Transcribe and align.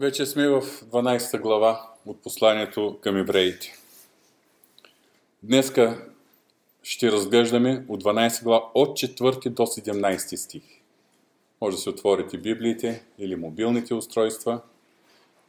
Вече 0.00 0.26
сме 0.26 0.48
в 0.48 0.62
12 0.62 1.40
глава 1.40 1.90
от 2.06 2.22
посланието 2.22 2.98
към 3.00 3.16
евреите. 3.16 3.78
Днеска 5.42 6.04
ще 6.82 7.12
разглеждаме 7.12 7.84
от 7.88 8.04
12 8.04 8.42
глава 8.42 8.64
от 8.74 8.88
4 8.88 9.48
до 9.48 9.62
17 9.62 10.36
стих. 10.36 10.62
Може 11.60 11.76
да 11.76 11.82
се 11.82 11.90
отворите 11.90 12.38
библиите 12.38 13.04
или 13.18 13.36
мобилните 13.36 13.94
устройства. 13.94 14.60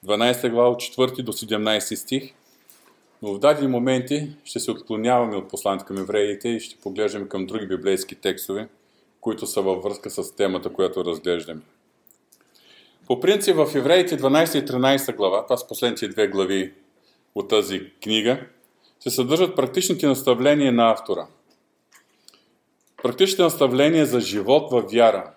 12 0.05 0.49
глава 0.49 0.69
от 0.69 0.79
4 0.79 1.23
до 1.23 1.33
17 1.33 1.95
стих. 1.95 2.33
Но 3.21 3.33
в 3.33 3.39
дадени 3.39 3.67
моменти 3.67 4.29
ще 4.43 4.59
се 4.59 4.71
отклоняваме 4.71 5.35
от 5.35 5.49
посланието 5.49 5.85
към 5.85 5.97
евреите 5.97 6.49
и 6.49 6.59
ще 6.59 6.79
поглеждаме 6.79 7.27
към 7.27 7.45
други 7.45 7.67
библейски 7.67 8.15
текстове, 8.15 8.67
които 9.21 9.47
са 9.47 9.61
във 9.61 9.83
връзка 9.83 10.09
с 10.09 10.35
темата, 10.35 10.73
която 10.73 11.05
разглеждаме. 11.05 11.61
По 13.09 13.19
принцип 13.19 13.55
в 13.55 13.75
Евреите 13.75 14.17
12 14.17 14.63
и 14.63 14.65
13 14.65 15.15
глава, 15.15 15.43
това 15.43 15.57
са 15.57 15.67
последните 15.67 16.07
две 16.07 16.27
глави 16.27 16.73
от 17.35 17.49
тази 17.49 17.91
книга, 18.03 18.39
се 18.99 19.09
съдържат 19.09 19.55
практичните 19.55 20.07
наставления 20.07 20.71
на 20.71 20.91
автора. 20.91 21.27
Практичните 23.03 23.41
наставления 23.41 24.05
за 24.05 24.19
живот 24.19 24.71
във 24.71 24.91
вяра. 24.91 25.31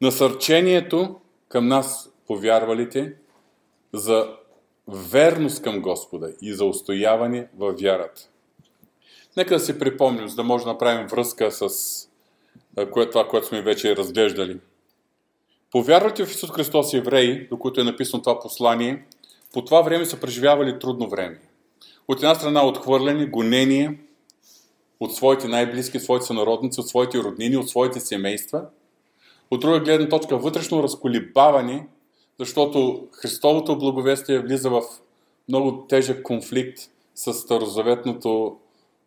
Насърчението 0.00 1.20
към 1.48 1.68
нас, 1.68 2.10
повярвалите, 2.26 3.12
за 3.92 4.36
верност 4.88 5.62
към 5.62 5.80
Господа 5.80 6.32
и 6.42 6.52
за 6.52 6.64
устояване 6.64 7.48
във 7.56 7.80
вярата. 7.80 8.28
Нека 9.36 9.54
да 9.54 9.60
си 9.60 9.78
припомним, 9.78 10.28
за 10.28 10.36
да 10.36 10.42
може 10.42 10.64
да 10.64 10.72
направим 10.72 11.06
връзка 11.06 11.52
с 11.52 11.68
това, 13.10 13.28
което 13.28 13.46
сме 13.46 13.62
вече 13.62 13.96
разглеждали– 13.96 14.60
Повярвайте 15.74 16.26
в 16.26 16.30
Исус 16.30 16.50
Христос 16.50 16.94
евреи, 16.94 17.48
до 17.48 17.58
които 17.58 17.80
е 17.80 17.84
написано 17.84 18.22
това 18.22 18.40
послание, 18.40 19.04
по 19.52 19.64
това 19.64 19.80
време 19.80 20.06
са 20.06 20.20
преживявали 20.20 20.78
трудно 20.78 21.08
време. 21.08 21.40
От 22.08 22.18
една 22.18 22.34
страна 22.34 22.66
отхвърляне, 22.66 23.26
гонение 23.26 23.98
от 25.00 25.14
своите 25.14 25.48
най-близки, 25.48 26.00
своите 26.00 26.26
сънародници, 26.26 26.80
от 26.80 26.88
своите 26.88 27.18
роднини, 27.18 27.56
от 27.56 27.68
своите 27.68 28.00
семейства. 28.00 28.66
От 29.50 29.60
друга 29.60 29.80
гледна 29.80 30.08
точка 30.08 30.38
вътрешно 30.38 30.82
разколибаване, 30.82 31.86
защото 32.38 33.08
Христовото 33.12 33.78
благовестие 33.78 34.38
влиза 34.38 34.70
в 34.70 34.82
много 35.48 35.86
тежък 35.86 36.22
конфликт 36.22 36.78
с 37.14 37.34
старозаветното 37.34 38.56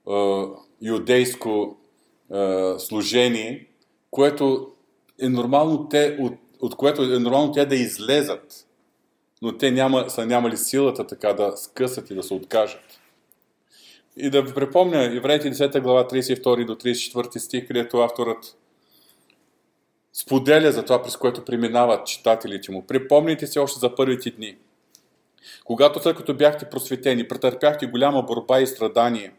е, 0.10 0.44
юдейско 0.82 1.78
е, 2.34 2.74
служение, 2.78 3.68
което 4.12 4.72
е 5.22 5.30
нормално 5.30 5.90
те 5.90 6.18
от 6.20 6.34
от 6.60 6.76
което 6.76 7.02
е 7.02 7.20
нормално 7.20 7.52
те 7.52 7.66
да 7.66 7.76
излезат, 7.76 8.68
но 9.42 9.58
те 9.58 9.72
няма, 9.72 10.10
са 10.10 10.26
нямали 10.26 10.58
силата 10.58 11.08
така 11.08 11.34
да 11.34 11.58
скъсат 11.58 12.10
и 12.10 12.16
да 12.16 12.24
се 12.24 12.34
откажат. 12.34 13.00
И 14.18 14.30
да 14.30 14.42
ви 14.42 14.54
припомня 14.54 15.04
Евреите 15.04 15.52
10 15.52 15.82
глава 15.82 16.08
32 16.08 16.66
до 16.66 16.76
34 16.76 17.38
стих, 17.38 17.68
където 17.68 17.98
авторът 17.98 18.58
споделя 20.14 20.72
за 20.72 20.84
това, 20.84 21.04
през 21.04 21.18
което 21.18 21.46
преминават 21.46 22.08
читателите 22.08 22.72
му. 22.72 22.88
Припомните 22.88 23.48
се 23.48 23.60
още 23.60 23.80
за 23.80 23.96
първите 23.96 24.32
дни. 24.32 24.58
Когато 25.66 26.02
след 26.02 26.18
като 26.18 26.34
бяхте 26.34 26.66
просветени, 26.66 27.28
претърпяхте 27.28 27.86
голяма 27.86 28.24
борба 28.24 28.60
и 28.60 28.68
страдание, 28.68 29.34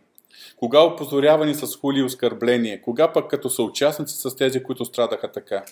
кога 0.57 0.81
опозорявани 0.81 1.55
с 1.55 1.77
хули 1.77 1.99
и 1.99 2.03
оскърбление, 2.03 2.83
кога 2.83 3.13
пък 3.13 3.31
като 3.31 3.51
съучастници 3.51 4.17
с 4.17 4.37
тези, 4.37 4.63
които 4.63 4.85
страдаха 4.85 5.33
така. 5.33 5.65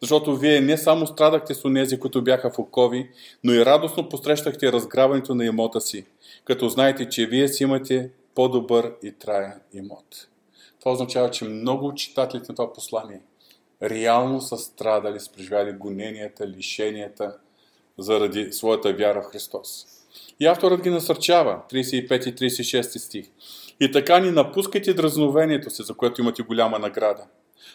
Защото 0.00 0.36
вие 0.36 0.60
не 0.60 0.78
само 0.78 1.06
страдахте 1.06 1.54
с 1.54 1.64
онези, 1.64 2.00
които 2.00 2.24
бяха 2.24 2.50
в 2.50 2.58
окови, 2.58 3.10
но 3.44 3.52
и 3.52 3.64
радостно 3.64 4.08
посрещахте 4.08 4.72
разграбването 4.72 5.34
на 5.34 5.44
имота 5.44 5.80
си, 5.80 6.06
като 6.44 6.68
знаете, 6.68 7.08
че 7.08 7.26
вие 7.26 7.48
си 7.48 7.62
имате 7.62 8.10
по-добър 8.34 8.92
и 9.02 9.12
траен 9.12 9.52
имот. 9.74 10.28
Това 10.80 10.92
означава, 10.92 11.30
че 11.30 11.44
много 11.44 11.94
читателите 11.94 12.52
на 12.52 12.56
това 12.56 12.72
послание 12.72 13.20
реално 13.82 14.40
са 14.40 14.56
страдали, 14.56 15.20
са 15.20 15.32
преживяли 15.32 15.72
гоненията, 15.72 16.48
лишенията 16.48 17.36
заради 17.98 18.52
своята 18.52 18.92
вяра 18.92 19.22
в 19.22 19.32
Христос. 19.32 19.86
И 20.40 20.46
авторът 20.46 20.82
ги 20.82 20.90
насърчава, 20.90 21.60
35 21.72 22.26
и 22.26 22.34
36 22.34 22.98
стих. 22.98 23.26
И 23.80 23.92
така 23.92 24.18
ни 24.18 24.30
напускайте 24.30 24.94
дразновението 24.94 25.70
си, 25.70 25.82
за 25.82 25.94
което 25.94 26.20
имате 26.20 26.42
голяма 26.42 26.78
награда. 26.78 27.24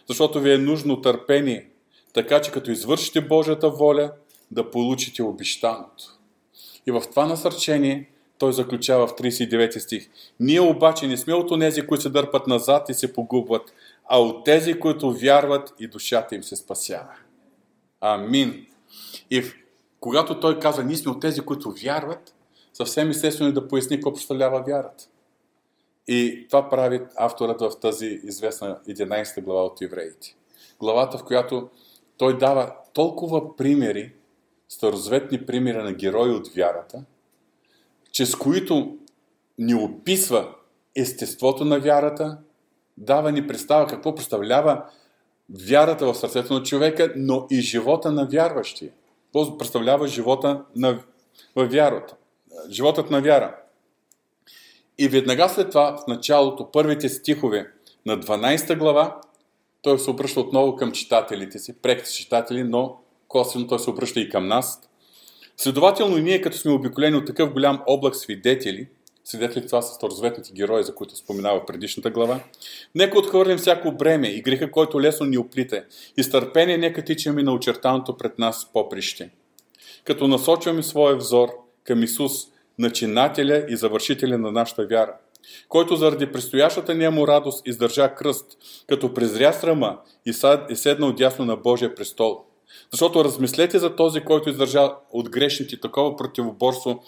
Защото 0.08 0.40
ви 0.40 0.54
е 0.54 0.58
нужно 0.58 1.02
търпение, 1.02 1.70
така 2.14 2.42
че 2.42 2.52
като 2.52 2.72
извършите 2.72 3.22
Божията 3.22 3.70
воля, 3.70 4.12
да 4.52 4.72
получите 4.72 5.24
обещаното. 5.24 6.04
И 6.88 6.92
в 6.92 7.02
това 7.10 7.26
насърчение 7.26 8.10
той 8.38 8.54
заключава 8.54 9.08
в 9.08 9.16
39 9.16 9.78
стих. 9.78 10.10
Ние 10.40 10.62
обаче 10.62 11.08
не 11.08 11.18
сме 11.18 11.34
от 11.34 11.52
онези, 11.52 11.88
които 11.88 12.02
се 12.02 12.10
дърпат 12.10 12.48
назад 12.48 12.90
и 12.90 12.94
се 12.94 13.14
погубват, 13.14 13.74
а 14.06 14.22
от 14.22 14.46
тези, 14.46 14.80
които 14.80 15.14
вярват 15.14 15.74
и 15.80 15.88
душата 15.88 16.36
им 16.36 16.44
се 16.44 16.56
спасява. 16.56 17.16
Амин. 18.02 18.66
И 19.30 19.44
когато 20.00 20.40
той 20.40 20.60
казва, 20.60 20.84
ние 20.84 20.98
сме 20.98 21.12
от 21.12 21.22
тези, 21.22 21.42
които 21.42 21.74
вярват, 21.84 22.36
съвсем 22.74 23.10
естествено 23.10 23.50
е 23.50 23.54
да 23.54 23.68
поясни 23.68 23.96
какво 23.98 24.14
представлява 24.14 24.64
вярата. 24.68 25.04
И 26.08 26.46
това 26.48 26.70
прави 26.70 27.02
авторът 27.16 27.62
в 27.62 27.80
тази 27.82 28.06
известна 28.24 28.80
11 28.90 29.44
глава 29.44 29.64
от 29.64 29.82
евреите. 29.82 30.36
Главата, 30.80 31.18
в 31.18 31.24
която 31.24 31.70
той 32.22 32.38
дава 32.38 32.76
толкова 32.94 33.56
примери, 33.56 34.14
старозветни 34.70 35.46
примери 35.46 35.78
на 35.78 35.94
герои 35.94 36.30
от 36.30 36.48
вярата, 36.48 37.04
чрез 38.12 38.36
които 38.36 38.98
ни 39.58 39.76
описва 39.76 40.56
естеството 40.96 41.66
на 41.66 41.80
вярата, 41.80 42.38
дава 42.98 43.32
ни 43.32 43.48
представа 43.48 43.88
какво 43.88 44.16
представлява 44.16 44.86
вярата 45.68 46.06
в 46.06 46.16
сърцето 46.16 46.54
на 46.54 46.64
човека, 46.64 47.14
но 47.16 47.48
и 47.52 47.62
живота 47.62 48.12
на 48.12 48.26
вярващия. 48.26 48.92
Какво 49.26 49.58
представлява 49.58 50.08
живота 50.08 50.64
на, 50.76 51.00
в 51.56 51.68
вярата? 51.68 52.16
Животът 52.70 53.10
на 53.10 53.22
вяра. 53.22 53.56
И 54.98 55.08
веднага 55.08 55.50
след 55.50 55.70
това, 55.70 55.98
в 55.98 56.08
началото, 56.08 56.72
първите 56.72 57.10
стихове 57.10 57.72
на 58.06 58.20
12 58.20 58.78
глава, 58.78 59.22
той 59.82 60.00
се 60.00 60.10
обръща 60.10 60.40
отново 60.40 60.76
към 60.76 60.92
читателите 60.92 61.60
си, 61.60 61.74
преките 61.82 62.12
читатели, 62.12 62.64
но 62.64 62.98
косвено 63.28 63.68
той 63.68 63.80
се 63.80 63.90
обръща 63.90 64.20
и 64.20 64.30
към 64.30 64.48
нас. 64.48 64.82
Следователно 65.58 66.18
и 66.18 66.22
ние, 66.22 66.42
като 66.42 66.58
сме 66.58 66.72
обиколени 66.72 67.18
от 67.18 67.26
такъв 67.26 67.54
голям 67.54 67.82
облак 67.88 68.16
свидетели, 68.16 68.88
свидетели 69.24 69.66
това 69.66 69.82
са 69.82 69.94
старозаветните 69.94 70.52
герои, 70.54 70.84
за 70.84 70.96
които 70.96 71.16
споменава 71.16 71.66
предишната 71.66 72.10
глава, 72.10 72.40
нека 72.96 73.20
отхвърлим 73.20 73.58
всяко 73.58 73.92
бреме 73.92 74.28
и 74.28 74.42
греха, 74.42 74.72
който 74.72 75.02
лесно 75.02 75.26
ни 75.26 75.38
оплита, 75.38 75.84
и 76.18 76.30
търпение 76.30 76.78
нека 76.78 77.04
тичаме 77.04 77.44
на 77.44 77.54
очертаното 77.54 78.18
пред 78.18 78.40
нас 78.40 78.70
поприще. 78.74 79.30
Като 80.04 80.28
насочваме 80.28 80.84
своя 80.84 81.16
взор 81.16 81.50
към 81.84 82.04
Исус, 82.04 82.32
начинателя 82.80 83.66
и 83.70 83.76
завършителя 83.76 84.38
на 84.38 84.52
нашата 84.52 84.86
вяра– 84.86 85.14
който 85.70 85.96
заради 85.96 86.32
предстоящата 86.32 86.96
ни 86.96 87.10
му 87.10 87.28
радост 87.28 87.68
издържа 87.68 88.16
кръст, 88.16 88.58
като 88.88 89.14
презря 89.14 89.54
срама 89.54 90.00
и 90.26 90.34
седна 90.76 91.16
дясно 91.16 91.46
на 91.46 91.56
Божия 91.56 91.96
престол. 91.96 92.44
Защото 92.92 93.26
размислете 93.26 93.80
за 93.80 93.96
този, 93.96 94.22
който 94.22 94.50
издържа 94.50 94.92
от 95.12 95.30
грешните 95.30 95.80
такова 95.80 96.16
противоборство 96.16 97.04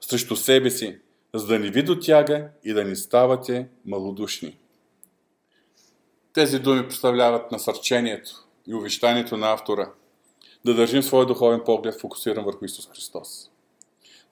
срещу 0.00 0.36
себе 0.36 0.70
си, 0.70 0.98
за 1.34 1.46
да 1.46 1.58
ни 1.58 1.70
ви 1.70 1.82
дотяга 1.82 2.48
и 2.64 2.72
да 2.72 2.84
ни 2.84 2.96
ставате 2.96 3.68
малодушни. 3.86 4.58
Тези 6.32 6.58
думи 6.58 6.88
представляват 6.88 7.52
насърчението 7.52 8.30
и 8.66 8.74
увещанието 8.74 9.36
на 9.36 9.52
автора 9.52 9.90
да 10.64 10.74
държим 10.74 11.02
своя 11.02 11.26
духовен 11.26 11.60
поглед 11.64 12.00
фокусиран 12.00 12.44
върху 12.44 12.64
Исус 12.64 12.88
Христос. 12.88 13.50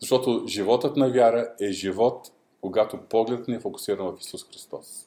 Защото 0.00 0.44
животът 0.48 0.96
на 0.96 1.10
вяра 1.10 1.48
е 1.60 1.72
живот 1.72 2.28
когато 2.62 2.96
погледът 2.96 3.48
ни 3.48 3.54
е 3.54 3.60
фокусиран 3.60 4.16
в 4.16 4.20
Исус 4.20 4.44
Христос. 4.44 5.06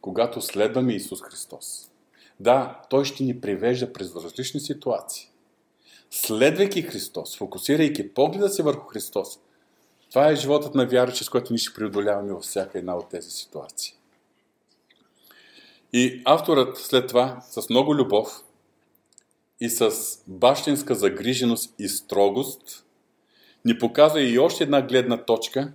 Когато 0.00 0.40
следваме 0.40 0.92
Исус 0.92 1.22
Христос. 1.22 1.90
Да, 2.40 2.82
Той 2.90 3.04
ще 3.04 3.24
ни 3.24 3.40
привежда 3.40 3.92
през 3.92 4.16
различни 4.16 4.60
ситуации. 4.60 5.28
Следвайки 6.10 6.82
Христос, 6.82 7.36
фокусирайки 7.36 8.14
погледа 8.14 8.48
си 8.48 8.62
върху 8.62 8.86
Христос, 8.86 9.38
това 10.10 10.28
е 10.28 10.36
животът 10.36 10.74
на 10.74 10.86
вяра, 10.86 11.12
чрез 11.12 11.28
който 11.28 11.52
ние 11.52 11.58
ще 11.58 11.74
преодоляваме 11.74 12.32
във 12.32 12.42
всяка 12.42 12.78
една 12.78 12.96
от 12.96 13.08
тези 13.08 13.30
ситуации. 13.30 13.94
И 15.92 16.22
авторът 16.24 16.78
след 16.78 17.08
това, 17.08 17.40
с 17.50 17.70
много 17.70 17.94
любов 17.94 18.44
и 19.60 19.70
с 19.70 19.92
бащинска 20.26 20.94
загриженост 20.94 21.74
и 21.78 21.88
строгост, 21.88 22.84
ни 23.64 23.78
показва 23.78 24.22
и 24.22 24.38
още 24.38 24.64
една 24.64 24.82
гледна 24.82 25.24
точка, 25.24 25.72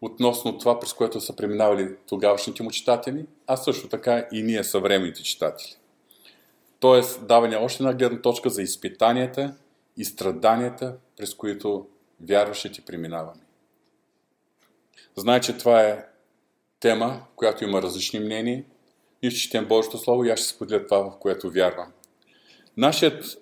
относно 0.00 0.58
това, 0.58 0.80
през 0.80 0.92
което 0.92 1.20
са 1.20 1.36
преминавали 1.36 1.96
тогавашните 2.08 2.62
му 2.62 2.70
читатели, 2.70 3.26
а 3.46 3.56
също 3.56 3.88
така 3.88 4.28
и 4.32 4.42
ние 4.42 4.64
съвременните 4.64 5.22
читатели. 5.22 5.76
Тоест, 6.80 7.26
даване 7.26 7.56
още 7.56 7.82
една 7.82 7.94
гледна 7.94 8.20
точка 8.20 8.50
за 8.50 8.62
изпитанията 8.62 9.54
и 9.96 10.04
страданията, 10.04 10.96
през 11.16 11.34
които 11.34 11.86
вярващите 12.28 12.80
преминаваме. 12.80 13.42
Знае, 15.16 15.40
че 15.40 15.58
това 15.58 15.80
е 15.80 16.04
тема, 16.80 17.26
която 17.36 17.64
има 17.64 17.82
различни 17.82 18.20
мнения. 18.20 18.64
Ние 19.22 19.30
ще 19.30 19.40
четем 19.40 19.66
Божието 19.66 19.98
Слово 19.98 20.24
и 20.24 20.30
аз 20.30 20.40
ще 20.40 20.48
споделя 20.48 20.86
това, 20.86 20.98
в 20.98 21.18
което 21.20 21.50
вярвам. 21.50 21.92
Нашият 22.76 23.38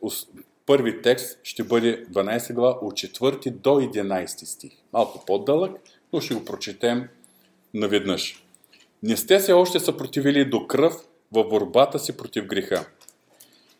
първи 0.67 1.03
текст 1.03 1.39
ще 1.43 1.65
бъде 1.65 2.07
12 2.07 2.55
глава 2.55 2.79
от 2.83 2.95
4 2.95 3.51
до 3.51 3.71
11 3.71 4.45
стих. 4.45 4.73
Малко 4.93 5.25
по-дълъг, 5.27 5.81
но 6.13 6.21
ще 6.21 6.35
го 6.35 6.45
прочетем 6.45 7.09
наведнъж. 7.75 8.43
Не 9.03 9.17
сте 9.17 9.41
се 9.41 9.53
още 9.53 9.81
съпротивили 9.81 10.45
до 10.45 10.67
кръв 10.67 10.95
в 11.33 11.45
борбата 11.45 11.99
си 11.99 12.17
против 12.17 12.47
греха. 12.47 12.87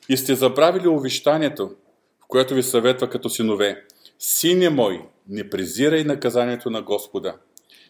И 0.09 0.17
сте 0.17 0.35
забравили 0.35 0.89
увещанието, 0.89 1.69
в 2.21 2.27
което 2.29 2.55
ви 2.55 2.63
съветва 2.63 3.11
като 3.11 3.31
синове. 3.31 3.85
Сине 4.19 4.71
мой, 4.71 5.03
не 5.29 5.51
презирай 5.51 6.05
наказанието 6.05 6.71
на 6.71 6.83
Господа, 6.83 7.35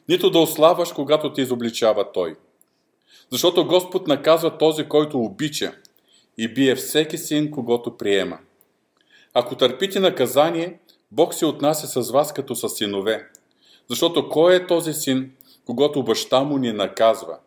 нито 0.08 0.30
да 0.30 0.38
ославаш, 0.38 0.92
когато 0.92 1.32
те 1.32 1.42
изобличава 1.42 2.12
Той. 2.12 2.36
Защото 3.32 3.66
Господ 3.66 4.06
наказва 4.08 4.58
този, 4.58 4.84
който 4.84 5.20
обича 5.20 5.72
и 6.38 6.54
бие 6.54 6.74
всеки 6.74 7.18
син, 7.18 7.50
когато 7.50 7.96
приема. 7.96 8.38
Ако 9.34 9.56
търпите 9.56 10.00
наказание, 10.00 10.78
Бог 11.12 11.34
се 11.34 11.46
отнася 11.46 12.02
с 12.02 12.10
вас 12.10 12.34
като 12.34 12.54
с 12.54 12.68
синове. 12.68 13.30
Защото 13.90 14.28
кой 14.28 14.54
е 14.54 14.66
този 14.66 14.92
син, 14.92 15.30
когато 15.64 16.02
баща 16.02 16.40
му 16.40 16.58
ни 16.58 16.72
наказва? 16.72 17.38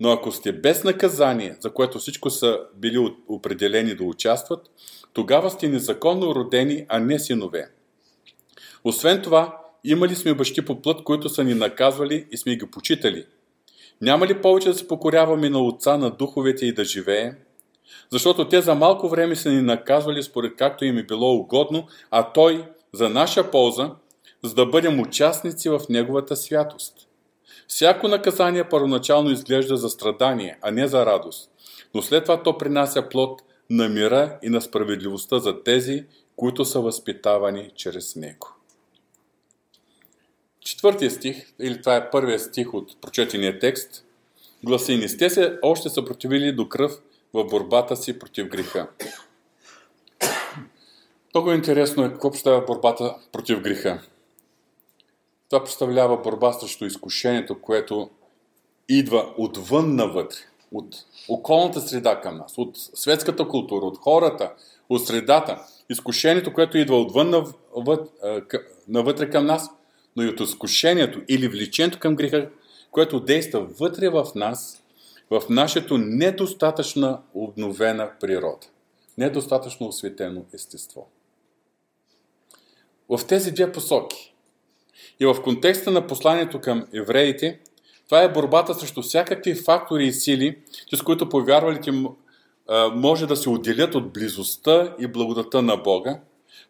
Но 0.00 0.10
ако 0.10 0.32
сте 0.32 0.52
без 0.52 0.84
наказание, 0.84 1.56
за 1.60 1.70
което 1.70 1.98
всичко 1.98 2.30
са 2.30 2.60
били 2.74 3.14
определени 3.28 3.94
да 3.94 4.04
участват, 4.04 4.70
тогава 5.12 5.50
сте 5.50 5.68
незаконно 5.68 6.34
родени, 6.34 6.86
а 6.88 6.98
не 6.98 7.18
синове. 7.18 7.70
Освен 8.84 9.22
това, 9.22 9.58
имали 9.84 10.14
сме 10.14 10.34
бащи 10.34 10.64
по 10.64 10.82
плът, 10.82 11.04
които 11.04 11.28
са 11.28 11.44
ни 11.44 11.54
наказвали 11.54 12.26
и 12.30 12.36
сме 12.36 12.56
ги 12.56 12.66
почитали. 12.70 13.26
Няма 14.00 14.26
ли 14.26 14.42
повече 14.42 14.68
да 14.68 14.74
се 14.74 14.88
покоряваме 14.88 15.50
на 15.50 15.62
Отца 15.62 15.96
на 15.96 16.10
духовете 16.10 16.66
и 16.66 16.72
да 16.72 16.84
живеем? 16.84 17.34
Защото 18.10 18.48
те 18.48 18.60
за 18.60 18.74
малко 18.74 19.08
време 19.08 19.36
са 19.36 19.50
ни 19.50 19.62
наказвали 19.62 20.22
според 20.22 20.56
както 20.56 20.84
им 20.84 20.98
е 20.98 21.02
било 21.02 21.34
угодно, 21.34 21.86
а 22.10 22.32
Той 22.32 22.64
за 22.92 23.08
наша 23.08 23.50
полза, 23.50 23.90
за 24.44 24.54
да 24.54 24.66
бъдем 24.66 25.00
участници 25.00 25.68
в 25.68 25.80
Неговата 25.88 26.36
святост. 26.36 26.94
Всяко 27.68 28.08
наказание 28.08 28.68
първоначално 28.68 29.30
изглежда 29.30 29.76
за 29.76 29.88
страдание, 29.88 30.58
а 30.62 30.70
не 30.70 30.88
за 30.88 31.06
радост, 31.06 31.50
но 31.94 32.02
след 32.02 32.24
това 32.24 32.42
то 32.42 32.58
принася 32.58 33.08
плод 33.08 33.42
на 33.70 33.88
мира 33.88 34.38
и 34.42 34.48
на 34.48 34.60
справедливостта 34.60 35.38
за 35.38 35.62
тези, 35.62 36.04
които 36.36 36.64
са 36.64 36.80
възпитавани 36.80 37.70
чрез 37.74 38.16
него. 38.16 38.48
Четвъртия 40.60 41.10
стих, 41.10 41.52
или 41.60 41.80
това 41.80 41.96
е 41.96 42.10
първият 42.10 42.42
стих 42.42 42.74
от 42.74 43.00
прочетения 43.00 43.58
текст, 43.58 44.04
гласи, 44.64 44.96
не 44.96 45.08
сте 45.08 45.30
се 45.30 45.58
още 45.62 45.88
съпротивили 45.88 46.52
до 46.52 46.68
кръв 46.68 46.92
в 47.34 47.44
борбата 47.44 47.96
си 47.96 48.18
против 48.18 48.48
греха. 48.48 48.88
Много 51.34 51.52
интересно 51.52 52.04
е 52.04 52.08
какво 52.08 52.30
представя 52.30 52.64
борбата 52.66 53.16
против 53.32 53.60
греха. 53.60 54.02
Това 55.50 55.64
представлява 55.64 56.16
борба 56.16 56.52
срещу 56.52 56.84
изкушението, 56.84 57.60
което 57.60 58.10
идва 58.88 59.34
отвън 59.38 59.94
навътре, 59.96 60.38
от 60.72 60.94
околната 61.28 61.80
среда 61.80 62.20
към 62.20 62.36
нас, 62.36 62.58
от 62.58 62.70
светската 62.76 63.48
култура, 63.48 63.86
от 63.86 63.98
хората, 63.98 64.52
от 64.88 65.06
средата. 65.06 65.66
Изкушението, 65.90 66.52
което 66.52 66.78
идва 66.78 67.00
отвън 67.00 67.54
навътре 68.88 69.30
към 69.30 69.46
нас, 69.46 69.70
но 70.16 70.22
и 70.22 70.28
от 70.28 70.40
изкушението 70.40 71.20
или 71.28 71.48
влечението 71.48 71.98
към 71.98 72.16
греха, 72.16 72.50
което 72.90 73.20
действа 73.20 73.60
вътре 73.60 74.08
в 74.08 74.26
нас, 74.34 74.82
в 75.30 75.42
нашето 75.50 75.98
недостатъчно 75.98 77.22
обновена 77.34 78.10
природа, 78.20 78.66
недостатъчно 79.18 79.86
осветено 79.86 80.44
естество. 80.54 81.08
В 83.08 83.26
тези 83.26 83.52
две 83.52 83.72
посоки 83.72 84.34
и 85.20 85.26
в 85.26 85.42
контекста 85.42 85.90
на 85.90 86.06
посланието 86.06 86.60
към 86.60 86.86
евреите, 86.94 87.60
това 88.04 88.22
е 88.22 88.32
борбата 88.32 88.74
срещу 88.74 89.02
всякакви 89.02 89.54
фактори 89.54 90.06
и 90.06 90.12
сили, 90.12 90.58
с 90.94 91.02
които 91.02 91.28
повярвалите 91.28 91.92
може 92.92 93.26
да 93.26 93.36
се 93.36 93.50
отделят 93.50 93.94
от 93.94 94.12
близостта 94.12 94.94
и 94.98 95.06
благодата 95.06 95.62
на 95.62 95.76
Бога, 95.76 96.20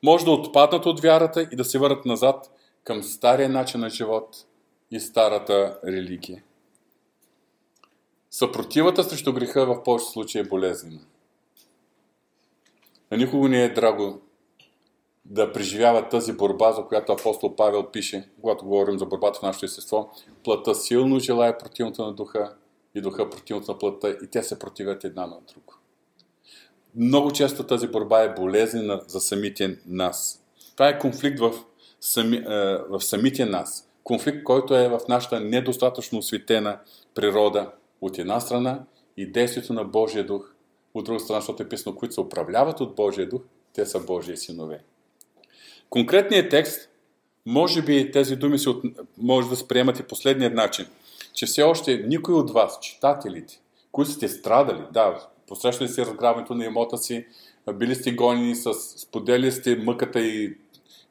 може 0.02 0.24
да 0.24 0.30
отпаднат 0.30 0.86
от 0.86 1.00
вярата 1.00 1.48
и 1.52 1.56
да 1.56 1.64
се 1.64 1.78
върнат 1.78 2.06
назад 2.06 2.50
към 2.84 3.02
стария 3.02 3.48
начин 3.48 3.80
на 3.80 3.90
живот 3.90 4.36
и 4.90 5.00
старата 5.00 5.78
религия. 5.86 6.42
Съпротивата 8.30 9.04
срещу 9.04 9.32
греха 9.32 9.66
в 9.66 9.82
повечето 9.82 10.12
случаи 10.12 10.40
е 10.40 10.44
болезнена. 10.44 11.00
На 13.10 13.16
никого 13.16 13.48
не 13.48 13.64
е 13.64 13.68
драго 13.68 14.20
да 15.30 15.52
преживява 15.52 16.08
тази 16.08 16.32
борба, 16.32 16.72
за 16.72 16.82
която 16.82 17.12
апостол 17.12 17.56
Павел 17.56 17.90
пише, 17.90 18.28
когато 18.40 18.64
говорим 18.64 18.98
за 18.98 19.06
борбата 19.06 19.38
в 19.38 19.42
нашето 19.42 19.64
естество. 19.64 20.10
Плътта 20.44 20.74
силно 20.74 21.18
желая 21.18 21.58
противното 21.58 22.04
на 22.04 22.12
духа 22.12 22.54
и 22.94 23.00
духа 23.00 23.30
противното 23.30 23.72
на 23.72 23.78
плътта 23.78 24.08
и 24.08 24.26
те 24.26 24.42
се 24.42 24.58
противят 24.58 25.04
една 25.04 25.26
на 25.26 25.36
друго. 25.52 25.74
Много 26.96 27.30
често 27.30 27.64
тази 27.64 27.88
борба 27.88 28.22
е 28.22 28.34
болезнена 28.34 29.02
за 29.06 29.20
самите 29.20 29.78
нас. 29.86 30.42
Това 30.72 30.88
е 30.88 30.98
конфликт 30.98 31.40
в, 31.40 31.54
сами, 32.00 32.36
е, 32.36 32.78
в 32.88 33.00
самите 33.00 33.44
нас. 33.44 33.90
Конфликт, 34.04 34.44
който 34.44 34.76
е 34.76 34.88
в 34.88 35.00
нашата 35.08 35.40
недостатъчно 35.40 36.18
осветена 36.18 36.78
природа 37.14 37.72
от 38.00 38.18
една 38.18 38.40
страна 38.40 38.84
и 39.16 39.32
действието 39.32 39.72
на 39.72 39.84
Божия 39.84 40.26
дух 40.26 40.54
от 40.94 41.04
друга 41.04 41.20
страна, 41.20 41.40
защото 41.40 41.62
е 41.62 41.68
писано, 41.68 41.96
които 41.96 42.14
се 42.14 42.20
управляват 42.20 42.80
от 42.80 42.94
Божия 42.94 43.28
дух, 43.28 43.42
те 43.72 43.86
са 43.86 44.00
Божии 44.00 44.36
синове. 44.36 44.84
Конкретният 45.96 46.50
текст, 46.50 46.88
може 47.46 47.82
би 47.82 48.10
тези 48.10 48.36
думи 48.36 48.58
се 48.58 48.70
от... 48.70 48.84
може 49.18 49.48
да 49.48 49.56
се 49.56 49.68
приемат 49.68 49.98
и 49.98 50.02
последният 50.02 50.54
начин, 50.54 50.86
че 51.34 51.46
все 51.46 51.62
още 51.62 52.04
никой 52.06 52.34
от 52.34 52.50
вас, 52.50 52.78
читателите, 52.80 53.60
които 53.92 54.10
сте 54.10 54.28
страдали, 54.28 54.82
да, 54.92 55.28
посрещали 55.48 55.88
сте 55.88 56.06
разграбването 56.06 56.54
на 56.54 56.64
имота 56.64 56.98
си, 56.98 57.26
били 57.74 57.94
сте 57.94 58.12
гонени, 58.12 58.56
с, 58.56 58.74
споделили 58.74 59.52
сте 59.52 59.76
мъката 59.76 60.20
и, 60.20 60.56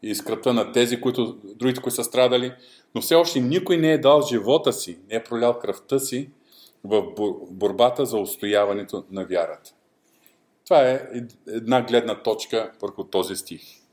и 0.03 0.15
скръпта 0.15 0.53
на 0.53 0.71
тези, 0.71 1.01
които, 1.01 1.37
другите, 1.43 1.81
които 1.81 1.95
са 1.95 2.03
страдали, 2.03 2.53
но 2.95 3.01
все 3.01 3.15
още 3.15 3.39
никой 3.39 3.77
не 3.77 3.91
е 3.91 3.97
дал 3.97 4.21
живота 4.21 4.73
си, 4.73 4.97
не 5.09 5.15
е 5.15 5.23
пролял 5.23 5.59
кръвта 5.59 5.99
си 5.99 6.29
в 6.83 7.03
борбата 7.51 8.05
за 8.05 8.17
устояването 8.17 9.03
на 9.11 9.25
вярата. 9.25 9.73
Това 10.65 10.89
е 10.89 11.01
една 11.47 11.81
гледна 11.81 12.23
точка 12.23 12.71
върху 12.81 13.03
този 13.03 13.35
стих. 13.35 13.84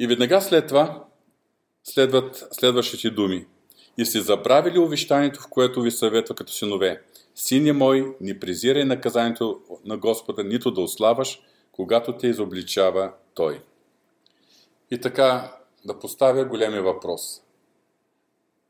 И 0.00 0.06
веднага 0.06 0.40
след 0.40 0.68
това 0.68 1.04
следват 1.84 2.48
следващите 2.52 3.10
думи. 3.10 3.46
И 3.98 4.04
сте 4.04 4.20
забравили 4.20 4.78
увещанието, 4.78 5.40
в 5.40 5.48
което 5.48 5.82
ви 5.82 5.90
съветва 5.90 6.34
като 6.34 6.52
синове. 6.52 7.02
Сине 7.34 7.72
мой, 7.72 8.16
не 8.20 8.40
презирай 8.40 8.84
наказанието 8.84 9.60
на 9.84 9.96
Господа, 9.96 10.44
нито 10.44 10.70
да 10.70 10.80
ославаш, 10.80 11.40
когато 11.72 12.16
те 12.16 12.26
изобличава 12.26 13.12
Той. 13.34 13.62
И 14.90 15.00
така 15.00 15.56
да 15.84 15.98
поставя 15.98 16.44
големи 16.44 16.80
въпрос. 16.80 17.42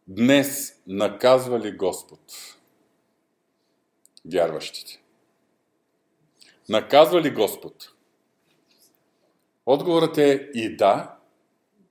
Днес 0.08 0.80
наказва 0.86 1.60
ли 1.60 1.72
Господ 1.72 2.20
вярващите? 4.32 5.02
Наказва 6.68 7.22
ли 7.22 7.30
Господ? 7.30 7.92
Отговорът 9.66 10.18
е 10.18 10.50
и 10.54 10.76
да, 10.76 11.19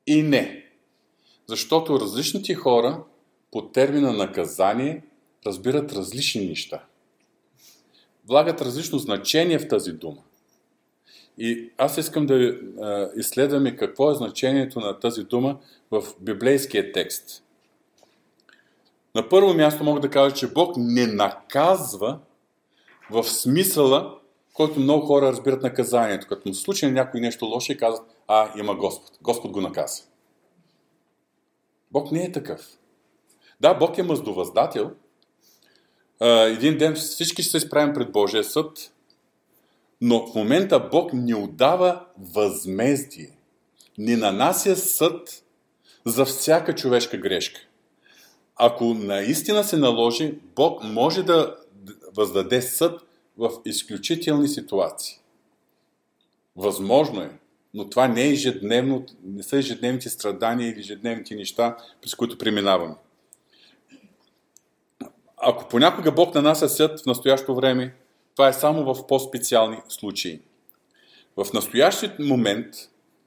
и 0.10 0.24
не. 0.24 0.66
Защото 1.48 2.00
различните 2.00 2.56
хора 2.56 3.04
по 3.52 3.62
термина 3.62 4.14
наказание 4.14 5.04
разбират 5.46 5.94
различни 5.94 6.46
неща. 6.46 6.84
Влагат 8.28 8.62
различно 8.62 9.00
значение 9.00 9.60
в 9.60 9.68
тази 9.68 9.92
дума. 9.92 10.22
И 11.38 11.70
аз 11.78 11.98
искам 11.98 12.26
да 12.26 12.58
изследваме 13.18 13.76
какво 13.76 14.12
е 14.12 14.16
значението 14.16 14.80
на 14.80 15.00
тази 15.00 15.24
дума 15.24 15.58
в 15.92 16.04
библейския 16.20 16.92
текст. 16.92 17.44
На 19.16 19.30
първо 19.30 19.54
място 19.54 19.84
мога 19.84 20.00
да 20.00 20.10
кажа, 20.10 20.36
че 20.36 20.54
Бог 20.54 20.74
не 20.78 21.08
наказва 21.08 22.20
в 23.12 23.24
смисъла, 23.24 24.18
който 24.54 24.80
много 24.80 25.06
хора 25.06 25.26
разбират 25.26 25.64
наказанието. 25.64 26.28
Като 26.28 26.48
му 26.48 26.54
случи 26.54 26.92
някой 26.92 27.22
нещо 27.22 27.46
лошо 27.46 27.72
и 27.72 27.78
казват, 27.78 28.08
а, 28.30 28.60
има 28.60 28.76
Господ. 28.76 29.18
Господ 29.22 29.52
го 29.52 29.62
наказа. 29.62 30.04
Бог 31.92 32.12
не 32.12 32.24
е 32.24 32.32
такъв. 32.32 32.78
Да, 33.60 33.74
Бог 33.74 33.98
е 33.98 34.04
мъздовъздател. 34.04 34.92
Един 36.22 36.78
ден 36.78 36.96
всички 36.96 37.42
ще 37.42 37.52
се 37.52 37.58
изправим 37.58 37.94
пред 37.94 38.12
Божия 38.12 38.44
съд, 38.44 38.94
Но 40.02 40.28
в 40.28 40.36
момента 40.36 40.80
Бог 40.80 41.14
ни 41.14 41.34
отдава 41.34 42.06
възмездие. 42.18 43.38
Ни 43.98 44.16
нанася 44.16 44.76
съд 44.76 45.44
за 46.06 46.26
всяка 46.26 46.76
човешка 46.76 47.18
грешка. 47.18 47.62
Ако 48.56 48.84
наистина 48.94 49.64
се 49.64 49.78
наложи, 49.78 50.40
Бог 50.56 50.84
може 50.84 51.24
да 51.24 51.58
въздаде 52.16 52.62
съд 52.62 53.02
в 53.38 53.52
изключителни 53.66 54.48
ситуации. 54.48 55.20
Възможно 56.56 57.22
е, 57.22 57.39
но 57.74 57.90
това 57.90 58.08
не, 58.08 58.22
е 58.22 58.30
ежедневно, 58.30 59.06
не 59.24 59.44
са 59.44 59.58
ежедневните 59.58 60.10
страдания 60.10 60.70
или 60.72 60.80
ежедневните 60.80 61.36
неща, 61.36 61.78
през 62.02 62.16
които 62.16 62.38
преминаваме. 62.38 62.96
Ако 65.38 65.68
понякога 65.68 66.12
Бог 66.12 66.36
на 66.36 66.42
нас 66.42 66.62
е 66.62 66.70
съд 66.70 67.02
в 67.02 67.06
настоящото 67.06 67.56
време, 67.56 67.96
това 68.36 68.48
е 68.48 68.54
само 68.54 68.94
в 68.94 69.08
по-специални 69.08 69.78
случаи. 69.90 70.40
В 71.38 71.54
настоящия 71.54 72.16
момент, 72.20 72.76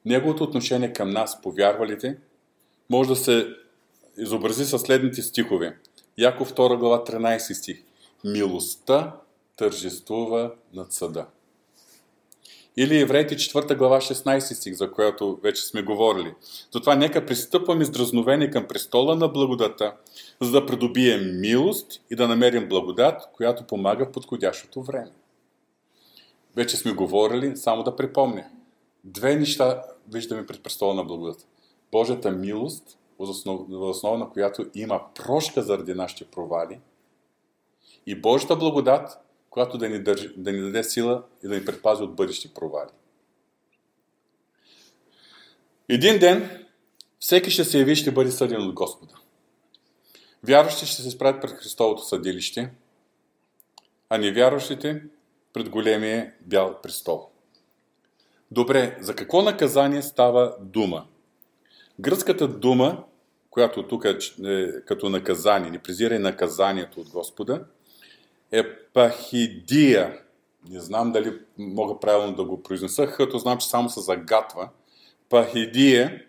Неговото 0.05 0.45
отношение 0.45 0.93
към 0.93 1.11
нас, 1.11 1.43
повярвалите, 1.43 2.19
може 2.91 3.09
да 3.09 3.17
се 3.17 3.49
изобрази 4.19 4.65
със 4.65 4.83
следните 4.83 5.23
стихове. 5.23 5.79
Яков 6.19 6.55
2 6.55 6.79
глава 6.79 7.05
13 7.05 7.53
стих. 7.53 7.83
Милостта 8.25 9.17
тържествува 9.57 10.53
над 10.75 10.93
съда. 10.93 11.27
Или 12.76 13.00
Евреите 13.00 13.37
4 13.37 13.76
глава 13.76 14.00
16 14.00 14.38
стих, 14.38 14.75
за 14.75 14.93
която 14.93 15.38
вече 15.43 15.62
сме 15.62 15.83
говорили. 15.83 16.35
Затова 16.73 16.95
нека 16.97 17.26
пристъпваме 17.26 17.85
с 17.85 17.91
дразновение 17.91 18.50
към 18.50 18.69
престола 18.69 19.17
на 19.17 19.29
благодата, 19.29 19.97
за 20.41 20.50
да 20.50 20.67
придобием 20.67 21.41
милост 21.41 22.02
и 22.11 22.17
да 22.17 22.29
намерим 22.29 22.69
благодат, 22.69 23.23
която 23.33 23.64
помага 23.64 24.05
в 24.05 24.12
подходящото 24.12 24.83
време. 24.83 25.12
Вече 26.57 26.76
сме 26.76 26.93
говорили, 26.93 27.57
само 27.57 27.83
да 27.83 27.97
припомня. 27.97 28.45
Две 29.05 29.37
неща 29.37 29.83
виждаме 30.12 30.47
пред 30.47 30.62
престола 30.62 30.95
на 30.95 31.05
благодата. 31.05 31.45
Божията 31.93 32.31
милост, 32.31 32.99
основа 33.19 34.19
на 34.19 34.31
която 34.31 34.67
има 34.75 35.00
прошка 35.14 35.62
заради 35.62 35.95
нашите 35.95 36.25
провали, 36.25 36.81
и 38.07 38.21
Божията 38.21 38.57
благодат, 38.57 39.19
която 39.52 39.78
да 39.78 39.88
ни, 39.88 39.99
държи, 39.99 40.32
да 40.37 40.52
ни 40.52 40.61
даде 40.61 40.85
сила 40.85 41.23
и 41.44 41.49
да 41.49 41.54
ни 41.54 41.64
предпази 41.64 42.02
от 42.02 42.16
бъдещи 42.16 42.54
провали. 42.54 42.90
Един 45.88 46.18
ден 46.18 46.66
всеки 47.18 47.50
ще 47.50 47.64
се 47.64 47.78
яви 47.78 47.92
и 47.92 47.97
ще 47.97 48.11
бъде 48.11 48.30
съден 48.30 48.68
от 48.68 48.75
Господа. 48.75 49.14
Вярващите 50.44 50.87
ще 50.87 51.02
се 51.02 51.11
справят 51.11 51.42
пред 51.42 51.50
Христовото 51.50 52.04
съдилище, 52.04 52.71
а 54.09 54.18
невярващите 54.18 55.02
пред 55.52 55.68
големия 55.68 56.35
бял 56.40 56.80
престол. 56.82 57.28
Добре, 58.50 58.99
за 59.00 59.14
какво 59.14 59.42
наказание 59.42 60.02
става 60.02 60.56
дума? 60.61 61.06
Гръцката 62.00 62.49
дума, 62.49 63.04
която 63.50 63.88
тук 63.88 64.04
е, 64.04 64.18
е 64.44 64.80
като 64.80 65.09
наказание, 65.09 65.71
не 65.71 65.78
презира 65.78 66.18
наказанието 66.18 67.00
от 67.00 67.09
Господа, 67.09 67.64
е 68.52 68.76
пахидия. 68.76 70.21
Не 70.68 70.80
знам 70.80 71.12
дали 71.12 71.38
мога 71.59 72.00
правилно 72.00 72.37
да 72.37 72.44
го 72.44 72.62
произнеса, 72.62 73.06
като 73.06 73.38
знам, 73.38 73.59
че 73.59 73.68
само 73.68 73.90
се 73.90 74.00
загатва. 74.00 74.68
Пахидия, 75.28 76.23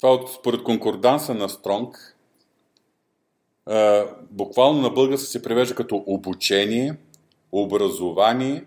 това 0.00 0.12
от, 0.12 0.32
според 0.32 0.62
конкорданса 0.62 1.34
на 1.34 1.48
Стронг, 1.48 2.16
буквално 4.30 4.80
на 4.80 4.90
български 4.90 5.26
се 5.26 5.42
превежда 5.42 5.74
като 5.74 6.04
обучение, 6.06 6.96
образование, 7.52 8.64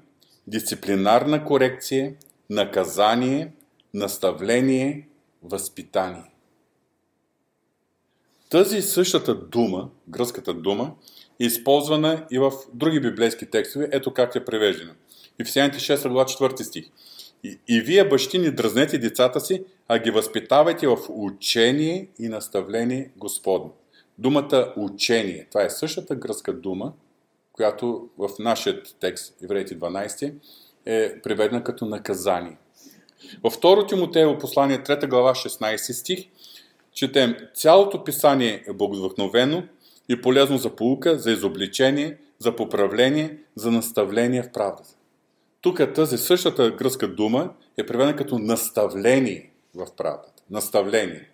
дисциплинарна 0.48 1.46
корекция, 1.46 2.16
наказание, 2.50 3.54
наставление, 3.94 5.08
възпитание. 5.44 6.32
Тази 8.50 8.82
същата 8.82 9.36
дума, 9.36 9.90
гръцката 10.10 10.54
дума, 10.54 10.96
използвана 11.40 12.26
и 12.32 12.40
в 12.40 12.52
други 12.74 13.00
библейски 13.00 13.46
текстове. 13.46 13.90
Ето 13.92 14.14
как 14.14 14.36
е 14.36 14.46
превеждана. 14.46 14.92
Ефесяните 15.40 15.78
6 15.78 16.10
глава 16.10 16.26
4 16.26 16.64
стих. 16.64 16.86
И, 17.44 17.60
и 17.68 17.82
вие, 17.82 18.10
бащи, 18.10 18.40
не 18.40 18.52
дръзнете 18.52 18.98
децата 18.98 19.40
си, 19.40 19.64
а 19.88 20.00
ги 20.00 20.12
възпитавайте 20.12 20.88
в 20.88 20.98
учение 21.10 22.08
и 22.20 22.30
наставление 22.30 23.12
Господно. 23.18 23.74
Думата 24.18 24.74
учение, 24.78 25.48
това 25.52 25.64
е 25.64 25.70
същата 25.70 26.16
гръцка 26.16 26.54
дума, 26.54 26.94
която 27.54 28.10
в 28.18 28.30
нашия 28.40 28.84
текст, 29.00 29.36
Евреите 29.44 29.80
12, 29.80 30.34
е 30.86 31.22
преведена 31.22 31.64
като 31.64 31.86
наказание. 31.86 32.58
Във 33.44 33.58
2 33.58 33.90
Тимотеево 33.90 34.38
послание 34.38 34.78
3 34.78 35.08
глава 35.08 35.34
16 35.34 35.92
стих 35.92 36.26
четем 36.94 37.36
Цялото 37.54 38.04
писание 38.04 38.64
е 38.68 38.74
благовъхновено 38.74 39.64
и 40.10 40.22
полезно 40.22 40.58
за 40.58 40.76
полука, 40.76 41.20
за 41.20 41.32
изобличение, 41.32 42.18
за 42.40 42.56
поправление, 42.56 43.38
за 43.56 43.72
наставление 43.72 44.44
в 44.44 44.52
правдата. 44.52 44.90
Тук 45.62 45.94
тази 45.96 46.18
същата 46.18 46.72
гръцка 46.72 47.08
дума 47.08 47.54
е 47.78 47.86
преведена 47.86 48.16
като 48.16 48.40
наставление 48.40 49.52
в 49.76 49.88
правдата. 49.98 50.44
Наставление. 50.50 51.30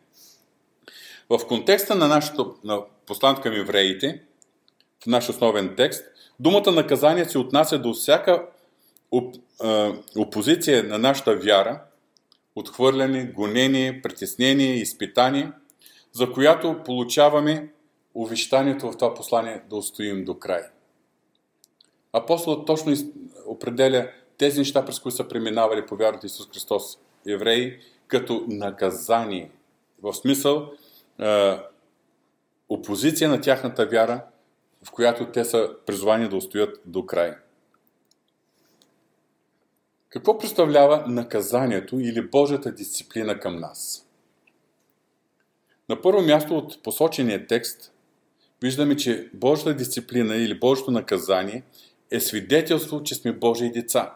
В 1.30 1.39
контекста 1.48 1.96
на 1.96 2.08
нашето 2.08 2.56
на 2.63 2.82
послание 3.06 3.42
към 3.42 3.53
евреите, 3.53 4.22
в 5.03 5.08
наш 5.08 5.30
основен 5.30 5.74
текст, 5.77 6.06
думата 6.39 6.72
наказание 6.72 7.25
се 7.25 7.38
отнася 7.38 7.80
до 7.80 7.94
всяка 7.94 8.46
оп, 9.12 9.36
а, 9.62 9.94
опозиция 10.18 10.84
на 10.84 10.98
нашата 10.98 11.36
вяра, 11.36 11.82
отхвърляне, 12.56 13.25
гонение, 13.25 14.01
притеснение, 14.01 14.75
изпитание, 14.75 15.51
за 16.12 16.32
която 16.32 16.84
получаваме 16.86 17.73
увещанието 18.15 18.91
в 18.91 18.98
това 18.98 19.13
послание 19.13 19.63
да 19.70 19.75
устоим 19.75 20.25
до 20.25 20.39
край. 20.39 20.63
Апостолът 22.13 22.67
точно 22.67 22.93
определя 23.48 24.10
тези 24.38 24.60
неща, 24.60 24.86
през 24.86 25.00
които 25.00 25.15
са 25.15 25.27
преминавали 25.27 25.86
по 25.86 25.96
вярата 25.96 26.27
Исус 26.27 26.50
Христос 26.50 26.98
евреи, 27.27 27.79
като 28.08 28.46
наказание. 28.48 29.51
В 30.01 30.13
смисъл 30.13 30.72
е, 31.20 31.58
опозиция 32.70 33.29
на 33.29 33.41
тяхната 33.41 33.86
вяра, 33.86 34.25
в 34.84 34.91
която 34.91 35.32
те 35.32 35.46
са 35.46 35.75
призвани 35.86 36.29
да 36.29 36.36
устоят 36.36 36.82
до 36.86 37.05
край. 37.05 37.34
Какво 40.10 40.38
представлява 40.38 41.08
наказанието 41.08 42.00
или 42.00 42.29
Божията 42.29 42.72
дисциплина 42.72 43.39
към 43.39 43.60
нас? 43.60 44.10
На 45.89 46.01
първо 46.01 46.22
място 46.22 46.58
от 46.58 46.84
посочения 46.84 47.48
текст 47.48 47.92
виждаме, 48.63 48.98
че 48.98 49.29
Божията 49.34 49.74
дисциплина 49.74 50.36
или 50.36 50.60
Божието 50.60 50.91
наказание 50.91 51.63
е 52.12 52.20
свидетелство, 52.20 53.03
че 53.03 53.15
сме 53.15 53.32
Божии 53.32 53.72
деца. 53.72 54.15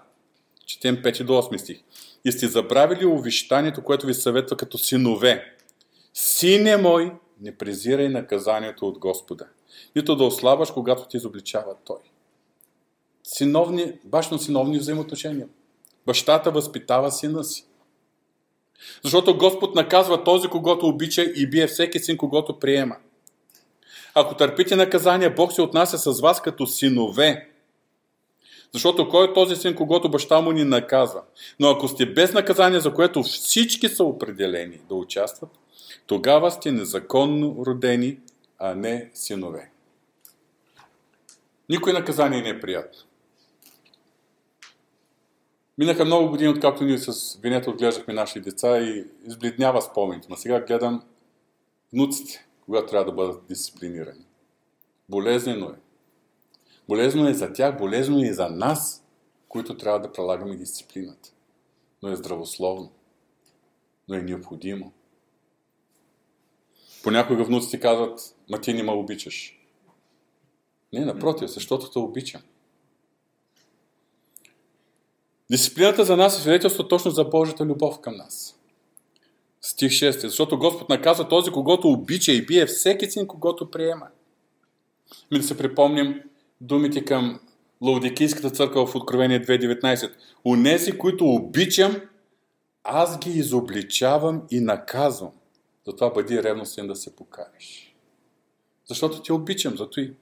Четем 0.66 0.98
5 0.98 1.24
до 1.24 1.34
8 1.34 1.58
стих. 1.58 1.84
И 2.26 2.32
сте 2.32 2.48
забравили 2.48 3.06
увещанието, 3.06 3.84
което 3.84 4.08
ви 4.08 4.14
съветва 4.14 4.58
като 4.58 4.78
синове. 4.78 5.56
Сине 6.14 6.78
мой, 6.78 7.12
не 7.42 7.58
презирай 7.58 8.10
наказанието 8.10 8.88
от 8.88 9.00
Господа. 9.00 9.48
Нито 9.96 10.16
да 10.16 10.24
ослабаш, 10.24 10.72
когато 10.72 11.08
ти 11.08 11.18
изобличава 11.18 11.76
Той. 11.86 12.00
Синовни, 13.24 13.94
башно-синовни 14.08 14.80
взаимоотношения. 14.80 15.48
Бащата 16.06 16.52
възпитава 16.52 17.12
сина 17.12 17.44
си. 17.44 17.66
Защото 19.04 19.38
Господ 19.38 19.76
наказва 19.76 20.24
този, 20.24 20.48
когато 20.48 20.88
обича 20.88 21.24
и 21.24 21.50
бие 21.50 21.68
всеки 21.68 22.00
син, 22.00 22.18
когато 22.18 22.60
приема. 22.60 22.96
Ако 24.20 24.36
търпите 24.36 24.76
наказание, 24.76 25.30
Бог 25.30 25.54
се 25.54 25.62
отнася 25.62 25.98
с 25.98 26.22
вас 26.22 26.42
като 26.42 26.68
синове. 26.68 27.50
Защото 28.74 29.10
кой 29.10 29.28
е 29.28 29.34
този 29.34 29.56
син, 29.56 29.76
когато 29.76 30.12
баща 30.12 30.42
му 30.42 30.52
ни 30.52 30.64
наказва? 30.64 31.22
Но 31.60 31.70
ако 31.70 31.88
сте 31.88 32.06
без 32.06 32.34
наказание, 32.34 32.80
за 32.80 32.94
което 32.94 33.24
всички 33.24 33.90
са 33.90 34.04
определени 34.04 34.82
да 34.90 34.96
участват, 34.96 35.50
тогава 36.08 36.52
сте 36.52 36.72
незаконно 36.72 37.66
родени, 37.66 38.18
а 38.60 38.76
не 38.76 39.12
синове. 39.14 39.72
Никой 41.70 41.94
наказание 41.94 42.42
не 42.42 42.50
е 42.50 42.60
приятно. 42.60 43.00
Минаха 45.78 46.06
много 46.06 46.30
години, 46.30 46.50
откакто 46.50 46.84
ние 46.84 46.98
с 46.98 47.40
Венета 47.42 47.70
отглеждахме 47.70 48.14
нашите 48.14 48.40
деца 48.40 48.78
и 48.78 49.06
избледнява 49.28 49.82
спомените. 49.82 50.28
Но 50.30 50.36
сега 50.36 50.60
гледам 50.60 51.04
внуците, 51.94 52.47
когато 52.68 52.88
трябва 52.88 53.06
да 53.06 53.16
бъдат 53.16 53.48
дисциплинирани. 53.48 54.26
Болезнено 55.10 55.70
е. 55.70 55.76
Болезно 56.88 57.28
е 57.28 57.34
за 57.34 57.54
тях, 57.54 57.78
болезно 57.78 58.20
е 58.20 58.28
и 58.28 58.34
за 58.34 58.50
нас, 58.50 59.06
които 59.48 59.78
трябва 59.78 60.00
да 60.00 60.12
прилагаме 60.12 60.56
дисциплината. 60.56 61.30
Но 62.04 62.10
е 62.10 62.16
здравословно. 62.16 62.92
Но 64.08 64.16
е 64.16 64.22
необходимо. 64.22 64.92
Понякога 67.04 67.44
внуците 67.44 67.80
казват, 67.80 68.36
ма 68.50 68.62
ти 68.62 68.74
не 68.74 68.84
ме 68.84 68.92
обичаш. 68.92 69.60
Не, 70.94 71.06
напротив, 71.06 71.50
защото 71.50 71.92
те 71.92 72.00
обичам. 72.00 72.42
Дисциплината 75.52 76.06
за 76.06 76.18
нас 76.18 76.38
е 76.38 76.42
свидетелство 76.42 76.88
точно 76.88 77.12
за 77.12 77.24
Божията 77.24 77.66
любов 77.66 78.02
към 78.02 78.16
нас. 78.16 78.57
Стих 79.62 79.92
6. 79.92 80.20
Защото 80.20 80.58
Господ 80.58 80.90
наказва 80.90 81.28
този, 81.28 81.52
когато 81.52 81.90
обича 81.90 82.32
и 82.32 82.46
бие 82.46 82.66
всеки 82.66 83.12
син, 83.12 83.28
когато 83.28 83.72
приема. 83.72 84.08
Ми 85.32 85.38
да 85.38 85.44
се 85.44 85.58
припомним 85.58 86.22
думите 86.62 87.06
към 87.06 87.40
Лаудикийската 87.82 88.50
църква 88.50 88.88
в 88.88 88.96
Откровение 88.96 89.42
2.19. 89.42 90.12
Унеси, 90.46 90.98
които 90.98 91.26
обичам, 91.26 92.02
аз 92.84 93.20
ги 93.20 93.30
изобличавам 93.30 94.44
и 94.52 94.60
наказвам. 94.60 95.32
Затова 95.88 96.10
бъди 96.10 96.44
ревностен 96.44 96.88
да 96.88 96.96
се 96.96 97.16
покариш. 97.16 97.96
Защото 98.86 99.22
ти 99.22 99.32
обичам, 99.32 99.78
зато 99.78 100.00
и. 100.00 100.14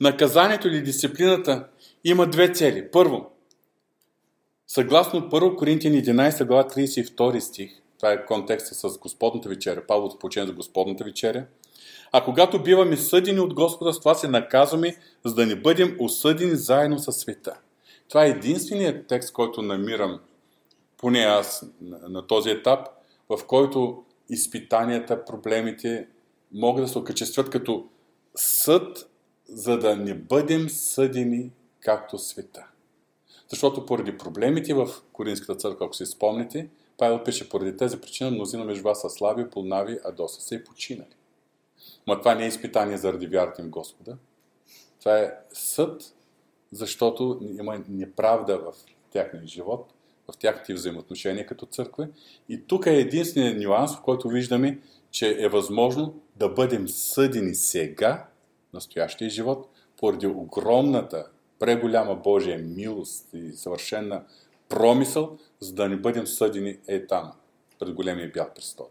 Наказанието 0.00 0.68
или 0.68 0.82
дисциплината 0.82 1.68
има 2.04 2.30
две 2.30 2.52
цели. 2.52 2.90
Първо, 2.90 3.30
съгласно 4.66 5.20
1 5.20 5.56
Коринтияни 5.56 6.04
11 6.04 6.44
глава 6.44 6.68
32 6.68 7.38
стих, 7.38 7.70
това 7.96 8.12
е 8.12 8.26
контекста 8.26 8.74
с 8.74 8.98
Господната 8.98 9.48
вечеря, 9.48 9.86
Павлото 9.86 10.18
получение 10.18 10.46
за 10.46 10.52
Господната 10.52 11.04
вечеря, 11.04 11.46
а 12.12 12.24
когато 12.24 12.62
биваме 12.62 12.96
съдени 12.96 13.40
от 13.40 13.54
Господа, 13.54 13.92
с 13.92 13.98
това 13.98 14.14
се 14.14 14.28
наказваме, 14.28 14.96
за 15.24 15.34
да 15.34 15.46
не 15.46 15.56
бъдем 15.56 15.96
осъдени 16.00 16.56
заедно 16.56 16.98
с 16.98 17.12
света. 17.12 17.60
Това 18.08 18.24
е 18.24 18.30
единственият 18.30 19.06
текст, 19.06 19.32
който 19.32 19.62
намирам, 19.62 20.20
поне 20.96 21.20
аз 21.20 21.66
на, 21.80 21.98
на 22.08 22.26
този 22.26 22.50
етап, 22.50 22.88
в 23.28 23.46
който 23.46 24.04
изпитанията, 24.30 25.24
проблемите 25.24 26.06
могат 26.52 26.84
да 26.84 26.88
се 26.88 26.98
окачестват 26.98 27.50
като 27.50 27.86
съд, 28.34 29.10
за 29.48 29.78
да 29.78 29.96
не 29.96 30.14
бъдем 30.14 30.68
съдени 30.68 31.50
както 31.80 32.18
света. 32.18 32.66
Защото 33.48 33.86
поради 33.86 34.18
проблемите 34.18 34.74
в 34.74 34.88
Коринската 35.12 35.54
църква, 35.54 35.86
ако 35.86 35.94
си 35.94 36.06
спомните, 36.06 36.68
Павел 36.98 37.24
пише, 37.24 37.48
поради 37.48 37.76
тази 37.76 38.00
причина 38.00 38.30
мнозина 38.30 38.64
между 38.64 38.84
вас 38.84 39.00
са 39.00 39.10
слаби, 39.10 39.50
полнави, 39.50 39.98
а 40.04 40.12
доста 40.12 40.42
са 40.42 40.54
и 40.54 40.64
починали. 40.64 41.16
Но 42.06 42.18
това 42.18 42.34
не 42.34 42.44
е 42.44 42.48
изпитание 42.48 42.96
заради 42.96 43.26
вярата 43.26 43.62
им 43.62 43.70
Господа. 43.70 44.16
Това 44.98 45.18
е 45.18 45.34
съд, 45.52 46.14
защото 46.72 47.40
има 47.58 47.82
неправда 47.88 48.58
в 48.58 48.74
тяхния 49.10 49.46
живот, 49.46 49.92
в 50.32 50.38
тяхните 50.38 50.74
взаимоотношения 50.74 51.46
като 51.46 51.66
църква. 51.66 52.08
И 52.48 52.66
тук 52.66 52.86
е 52.86 52.96
единственият 52.96 53.62
нюанс, 53.62 53.96
в 53.96 54.02
който 54.02 54.28
виждаме, 54.28 54.78
че 55.10 55.36
е 55.38 55.48
възможно 55.48 56.20
да 56.36 56.48
бъдем 56.48 56.88
съдени 56.88 57.54
сега, 57.54 58.26
настоящия 58.74 59.30
живот, 59.30 59.68
поради 59.96 60.26
огромната, 60.26 61.26
преголяма 61.58 62.14
Божия 62.14 62.58
милост 62.58 63.28
и 63.34 63.52
съвършена 63.52 64.24
промисъл, 64.68 65.38
за 65.60 65.72
да 65.72 65.88
не 65.88 65.96
бъдем 65.96 66.26
съдени 66.26 66.78
е 66.88 67.06
там, 67.06 67.32
пред 67.78 67.94
големия 67.94 68.30
бял 68.34 68.50
престол. 68.54 68.88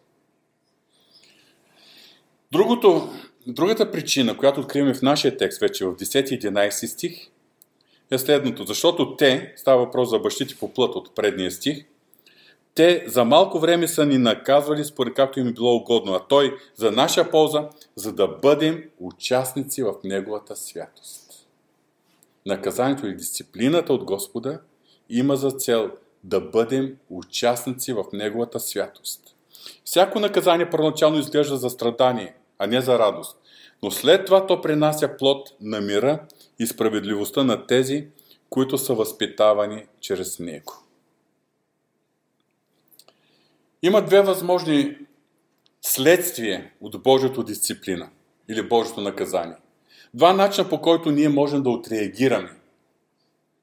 Другото, 2.51 3.09
другата 3.47 3.91
причина, 3.91 4.37
която 4.37 4.59
откриваме 4.61 4.93
в 4.93 5.01
нашия 5.01 5.37
текст, 5.37 5.59
вече 5.59 5.85
в 5.85 5.95
10 5.95 6.31
и 6.31 6.39
11 6.39 6.85
стих, 6.85 7.29
е 8.11 8.17
следното. 8.17 8.63
Защото 8.63 9.15
те, 9.15 9.53
става 9.55 9.85
въпрос 9.85 10.09
за 10.09 10.19
бащите 10.19 10.55
по 10.55 10.73
плът 10.73 10.95
от 10.95 11.15
предния 11.15 11.51
стих, 11.51 11.85
те 12.75 13.05
за 13.07 13.25
малко 13.25 13.59
време 13.59 13.87
са 13.87 14.05
ни 14.05 14.17
наказвали 14.17 14.85
според 14.85 15.13
както 15.13 15.39
им 15.39 15.47
е 15.47 15.53
било 15.53 15.75
угодно, 15.75 16.13
а 16.13 16.19
той 16.19 16.57
за 16.75 16.91
наша 16.91 17.29
полза, 17.29 17.69
за 17.95 18.13
да 18.13 18.27
бъдем 18.27 18.83
участници 18.99 19.83
в 19.83 19.93
Неговата 20.03 20.55
святост. 20.55 21.47
Наказанието 22.45 23.07
или 23.07 23.15
дисциплината 23.15 23.93
от 23.93 24.03
Господа 24.03 24.59
има 25.09 25.35
за 25.35 25.51
цел 25.51 25.91
да 26.23 26.41
бъдем 26.41 26.97
участници 27.09 27.93
в 27.93 28.03
Неговата 28.13 28.59
святост. 28.59 29.35
Всяко 29.83 30.19
наказание 30.19 30.69
първоначално 30.69 31.19
изглежда 31.19 31.57
за 31.57 31.69
страдание, 31.69 32.35
а 32.59 32.67
не 32.67 32.81
за 32.81 32.99
радост. 32.99 33.37
Но 33.83 33.91
след 33.91 34.25
това 34.25 34.47
то 34.47 34.61
принася 34.61 35.17
плод 35.17 35.49
на 35.61 35.81
мира 35.81 36.19
и 36.59 36.67
справедливостта 36.67 37.43
на 37.43 37.67
тези, 37.67 38.07
които 38.49 38.77
са 38.77 38.93
възпитавани 38.93 39.85
чрез 39.99 40.39
него. 40.39 40.73
Има 43.81 44.05
две 44.05 44.21
възможни 44.21 44.97
следствия 45.81 46.71
от 46.81 47.03
Божието 47.03 47.43
дисциплина 47.43 48.09
или 48.49 48.67
Божието 48.67 49.01
наказание. 49.01 49.55
Два 50.13 50.33
начина 50.33 50.69
по 50.69 50.81
който 50.81 51.11
ние 51.11 51.29
можем 51.29 51.63
да 51.63 51.69
отреагираме, 51.69 52.51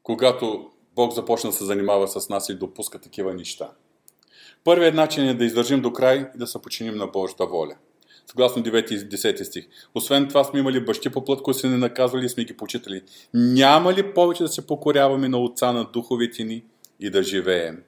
когато 0.03 0.72
Бог 0.97 1.13
започна 1.13 1.51
да 1.51 1.57
се 1.57 1.65
занимава 1.65 2.09
с 2.09 2.29
нас 2.29 2.49
и 2.49 2.55
допуска 2.55 2.99
такива 2.99 3.35
неща. 3.35 3.71
Първият 4.65 4.95
начин 4.95 5.29
е 5.29 5.35
да 5.35 5.45
издържим 5.45 5.81
до 5.81 5.93
край 5.93 6.31
и 6.35 6.39
да 6.39 6.47
се 6.47 6.63
починим 6.63 6.97
на 6.97 7.07
Божията 7.07 7.47
воля. 7.47 7.77
Съгласно 8.27 8.63
9 8.63 8.93
и 8.93 8.99
10 8.99 9.43
стих. 9.43 9.69
Освен 9.95 10.29
това 10.29 10.45
сме 10.45 10.61
имали 10.61 10.85
бащи 10.85 11.11
по 11.11 11.25
плът, 11.25 11.43
които 11.43 11.61
са 11.61 11.69
не 11.69 11.77
наказвали 11.77 12.27
и 12.27 12.29
сме 12.29 12.45
ги 12.45 12.57
почитали. 12.57 13.03
Няма 13.35 13.95
ли 13.95 14.15
повече 14.15 14.43
да 14.43 14.49
се 14.49 14.67
покоряваме 14.67 15.29
на 15.29 15.39
Отца 15.39 15.73
на 15.73 15.85
духовите 15.85 16.45
ни 16.45 16.65
и 17.01 17.11
да 17.11 17.23
живеем? 17.23 17.83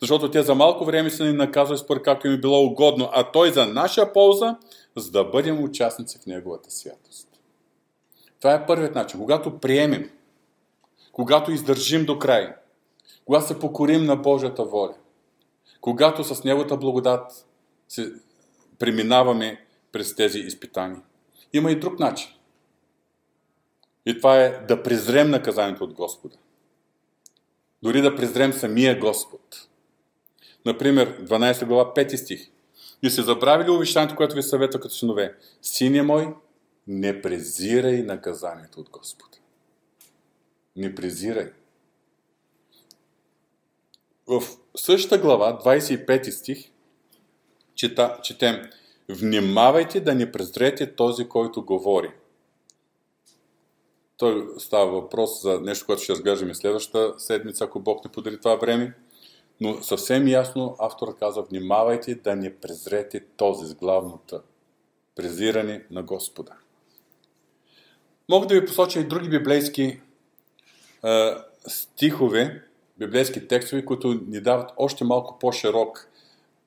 Защото 0.00 0.30
те 0.30 0.42
за 0.42 0.54
малко 0.54 0.84
време 0.84 1.10
са 1.10 1.24
ни 1.24 1.32
наказвали 1.32 1.78
според 1.78 2.02
както 2.02 2.26
им 2.26 2.32
е 2.32 2.40
било 2.40 2.64
угодно, 2.64 3.10
а 3.12 3.30
Той 3.30 3.52
за 3.52 3.66
наша 3.66 4.12
полза, 4.12 4.56
за 4.96 5.10
да 5.10 5.24
бъдем 5.24 5.64
участници 5.64 6.18
в 6.18 6.26
Неговата 6.26 6.70
святост. 6.70 7.28
Това 8.40 8.54
е 8.54 8.66
първият 8.66 8.94
начин. 8.94 9.20
Когато 9.20 9.58
приемем, 9.58 10.10
когато 11.14 11.52
издържим 11.52 12.04
до 12.04 12.18
край, 12.18 12.54
когато 13.24 13.46
се 13.46 13.58
покорим 13.58 14.04
на 14.04 14.16
Божията 14.16 14.64
воля, 14.64 14.94
когато 15.80 16.24
с 16.24 16.44
Неговата 16.44 16.76
благодат 16.76 17.46
се 17.88 18.12
преминаваме 18.78 19.66
през 19.92 20.16
тези 20.16 20.38
изпитания. 20.38 21.02
Има 21.52 21.70
и 21.70 21.80
друг 21.80 21.98
начин. 21.98 22.30
И 24.06 24.16
това 24.16 24.36
е 24.36 24.66
да 24.68 24.82
презрем 24.82 25.30
наказанието 25.30 25.84
от 25.84 25.92
Господа. 25.92 26.36
Дори 27.82 28.02
да 28.02 28.16
презрем 28.16 28.52
самия 28.52 28.98
Господ. 28.98 29.68
Например, 30.66 31.24
12 31.24 31.66
глава, 31.66 31.94
5 31.94 32.16
стих. 32.16 32.50
И 33.02 33.10
се 33.10 33.22
забравили 33.22 33.70
увещанието, 33.70 34.16
което 34.16 34.34
ви 34.34 34.42
съветва 34.42 34.80
като 34.80 34.94
синове. 34.94 35.36
Сине 35.62 36.02
мой, 36.02 36.34
не 36.86 37.22
презирай 37.22 38.02
наказанието 38.02 38.80
от 38.80 38.90
Господа. 38.90 39.33
Не 40.76 40.94
презирай. 40.94 41.52
В 44.26 44.42
същата 44.76 45.18
глава, 45.18 45.58
25 45.64 46.30
стих, 46.30 46.70
чета, 47.74 48.18
четем 48.22 48.70
Внимавайте 49.08 50.00
да 50.00 50.14
не 50.14 50.32
презрете 50.32 50.94
този, 50.94 51.28
който 51.28 51.64
говори. 51.64 52.10
Той 54.16 54.48
става 54.58 54.90
въпрос 54.90 55.42
за 55.42 55.60
нещо, 55.60 55.86
което 55.86 56.02
ще 56.02 56.12
разглеждаме 56.12 56.54
следващата 56.54 57.20
седмица, 57.20 57.64
ако 57.64 57.80
Бог 57.80 58.04
не 58.04 58.12
подари 58.12 58.38
това 58.40 58.54
време. 58.56 58.94
Но 59.60 59.82
съвсем 59.82 60.28
ясно 60.28 60.76
автора 60.78 61.14
казва, 61.18 61.42
внимавайте 61.42 62.14
да 62.14 62.36
не 62.36 62.56
презрете 62.56 63.24
този 63.36 63.66
с 63.66 63.74
главната 63.74 64.42
презиране 65.16 65.86
на 65.90 66.02
Господа. 66.02 66.52
Мога 68.28 68.46
да 68.46 68.60
ви 68.60 68.66
посоча 68.66 69.00
и 69.00 69.04
други 69.04 69.28
библейски 69.28 70.00
стихове, 71.68 72.62
библейски 72.98 73.48
текстове, 73.48 73.84
които 73.84 74.20
ни 74.28 74.40
дават 74.40 74.70
още 74.76 75.04
малко 75.04 75.38
по-широк 75.38 76.08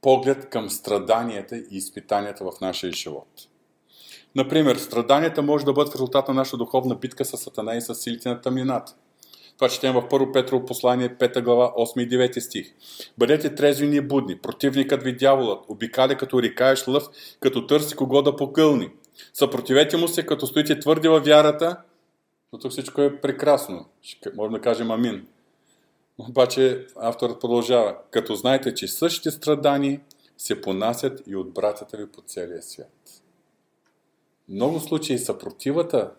поглед 0.02 0.50
към 0.50 0.70
страданията 0.70 1.58
и 1.58 1.68
изпитанията 1.72 2.44
в 2.44 2.62
нашия 2.62 2.94
живот. 2.94 3.28
Например, 4.36 4.76
страданията 4.76 5.42
може 5.42 5.66
да 5.66 5.74
бъдат 5.74 5.94
в 5.94 5.96
резултат 5.96 6.28
на 6.28 6.34
наша 6.34 6.58
духовна 6.58 6.96
битка 6.96 7.26
с 7.26 7.38
Сатана 7.38 7.76
и 7.76 7.82
с 7.82 7.96
силите 7.96 8.30
на 8.30 8.42
тъмнината. 8.42 8.96
Това 9.56 9.70
четем 9.70 9.94
в 9.94 10.02
1 10.02 10.34
Петрово 10.34 10.66
послание, 10.66 11.10
5 11.10 11.42
глава, 11.42 11.74
8 11.78 12.04
и 12.04 12.10
9 12.10 12.40
стих. 12.40 12.74
Бъдете 13.18 13.56
трезвени 13.56 13.96
и 13.96 14.02
будни, 14.02 14.38
противникът 14.38 15.04
ви 15.04 15.16
дяволът, 15.16 15.60
обикаля 15.68 16.16
като 16.16 16.42
рикаеш 16.42 16.88
лъв, 16.88 17.08
като 17.40 17.68
търси 17.68 17.96
кого 17.96 18.22
да 18.22 18.36
покълни. 18.36 18.90
Съпротивете 19.34 19.98
му 19.98 20.08
се, 20.08 20.26
като 20.26 20.48
стоите 20.48 20.80
твърди 20.80 21.08
във 21.08 21.26
вярата, 21.26 21.78
но 22.54 22.60
тук 22.60 22.72
всичко 22.72 23.02
е 23.02 23.22
прекрасно. 23.22 23.86
Можем 24.36 24.54
да 24.54 24.62
кажем 24.62 24.92
амин. 24.92 25.28
Обаче 26.18 26.88
авторът 26.96 27.42
продължава, 27.42 27.98
като 28.12 28.36
знаете, 28.36 28.74
че 28.74 28.88
същите 28.88 29.32
страдания 29.32 30.02
се 30.38 30.62
понасят 30.62 31.22
и 31.28 31.36
от 31.36 31.54
братята 31.54 31.98
ви 31.98 32.12
по 32.12 32.22
целия 32.22 32.62
свят. 32.62 33.24
Много 34.50 34.80
случаи 34.80 35.18
съпротивата 35.18 36.12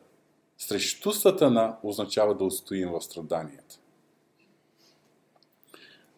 срещу 0.58 1.12
Сатана 1.12 1.76
означава 1.82 2.34
да 2.34 2.44
устоим 2.44 2.90
в 2.90 3.00
страданията. 3.00 3.78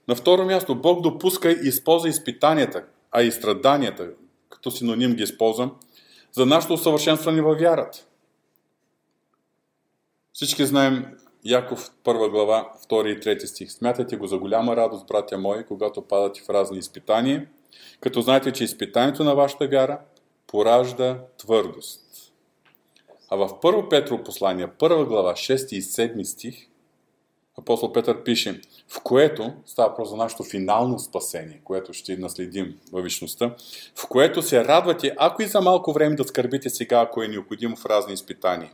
На 0.09 0.15
второ 0.15 0.45
място, 0.45 0.75
Бог 0.75 1.01
допуска 1.03 1.51
и 1.51 1.69
използва 1.69 2.09
изпитанията, 2.09 2.85
а 3.11 3.23
и 3.23 3.33
страданията, 3.33 4.11
като 4.49 4.71
синоним 4.71 5.15
ги 5.15 5.23
използвам, 5.23 5.77
за 6.33 6.47
нашето 6.47 6.75
усъвършенстване 6.75 7.43
във 7.43 7.59
вярата. 7.59 8.07
Всички 10.41 10.67
знаем 10.67 11.07
Яков 11.45 11.91
1 12.05 12.31
глава, 12.31 12.73
2 12.91 13.07
и 13.07 13.21
3 13.21 13.45
стих. 13.45 13.73
Смятайте 13.73 14.17
го 14.17 14.27
за 14.27 14.39
голяма 14.39 14.77
радост, 14.77 15.07
братя 15.07 15.39
мои, 15.39 15.65
когато 15.65 16.03
падате 16.03 16.43
в 16.43 16.51
разни 16.51 16.79
изпитания, 16.79 17.47
като 18.01 18.21
знаете, 18.21 18.53
че 18.53 18.65
изпитанието 18.65 19.25
на 19.25 19.35
вашата 19.35 19.69
вяра 19.69 19.99
поражда 20.47 21.19
твърдост. 21.39 22.01
А 23.31 23.37
в 23.37 23.49
1 23.49 23.89
Петро 23.91 24.25
послание, 24.25 24.67
1 24.67 25.07
глава, 25.07 25.33
6 25.33 25.73
и 25.73 25.83
7 25.83 26.23
стих, 26.23 26.67
апостол 27.59 27.93
Петър 27.93 28.23
пише, 28.23 28.61
в 28.89 29.01
което, 29.01 29.53
става 29.67 29.95
просто 29.95 30.11
за 30.11 30.17
нашето 30.17 30.45
финално 30.45 30.99
спасение, 30.99 31.61
което 31.65 31.93
ще 31.93 32.17
наследим 32.17 32.79
във 32.93 33.03
вечността, 33.03 33.55
в 33.97 34.09
което 34.09 34.43
се 34.43 34.65
радвате, 34.65 35.15
ако 35.19 35.43
и 35.43 35.47
за 35.47 35.61
малко 35.61 35.93
време 35.93 36.17
да 36.17 36.25
скърбите 36.25 36.71
сега, 36.71 37.01
ако 37.01 37.23
е 37.23 37.29
необходимо 37.29 37.77
в 37.77 37.87
разни 37.87 38.15
изпитания, 38.15 38.71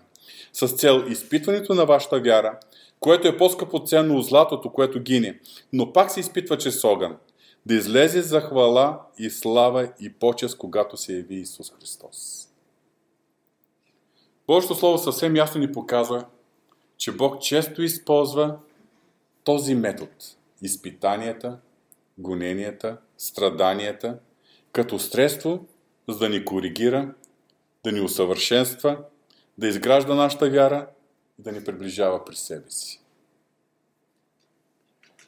с 0.56 0.68
цел 0.68 1.04
изпитването 1.08 1.74
на 1.74 1.86
вашата 1.86 2.20
вяра, 2.20 2.58
което 3.00 3.28
е 3.28 3.36
по-скъпо 3.36 3.84
ценно 3.84 4.16
от 4.16 4.26
златото, 4.26 4.72
което 4.72 5.00
гине, 5.00 5.40
но 5.72 5.92
пак 5.92 6.10
се 6.10 6.20
изпитва 6.20 6.58
чрез 6.58 6.84
огън, 6.84 7.16
да 7.66 7.74
излезе 7.74 8.22
за 8.22 8.40
хвала 8.40 9.00
и 9.18 9.30
слава 9.30 9.92
и 10.00 10.12
почест, 10.12 10.58
когато 10.58 10.96
се 10.96 11.12
яви 11.12 11.34
Исус 11.34 11.72
Христос. 11.72 12.48
Божието 14.46 14.74
Слово 14.74 14.98
съвсем 14.98 15.36
ясно 15.36 15.60
ни 15.60 15.72
показва, 15.72 16.24
че 16.96 17.12
Бог 17.12 17.40
често 17.40 17.82
използва 17.82 18.56
този 19.44 19.74
метод– 19.74 20.10
изпитанията, 20.62 21.58
гоненията, 22.18 22.96
страданията, 23.18 24.18
като 24.72 24.98
средство, 24.98 25.66
за 26.08 26.18
да 26.18 26.28
ни 26.28 26.44
коригира, 26.44 27.14
да 27.84 27.92
ни 27.92 28.00
усъвършенства, 28.00 28.98
да 29.58 29.68
изгражда 29.68 30.14
нашата 30.14 30.50
вяра 30.50 30.86
и 31.38 31.42
да 31.42 31.52
ни 31.52 31.64
приближава 31.64 32.24
при 32.24 32.36
себе 32.36 32.70
си. 32.70 33.00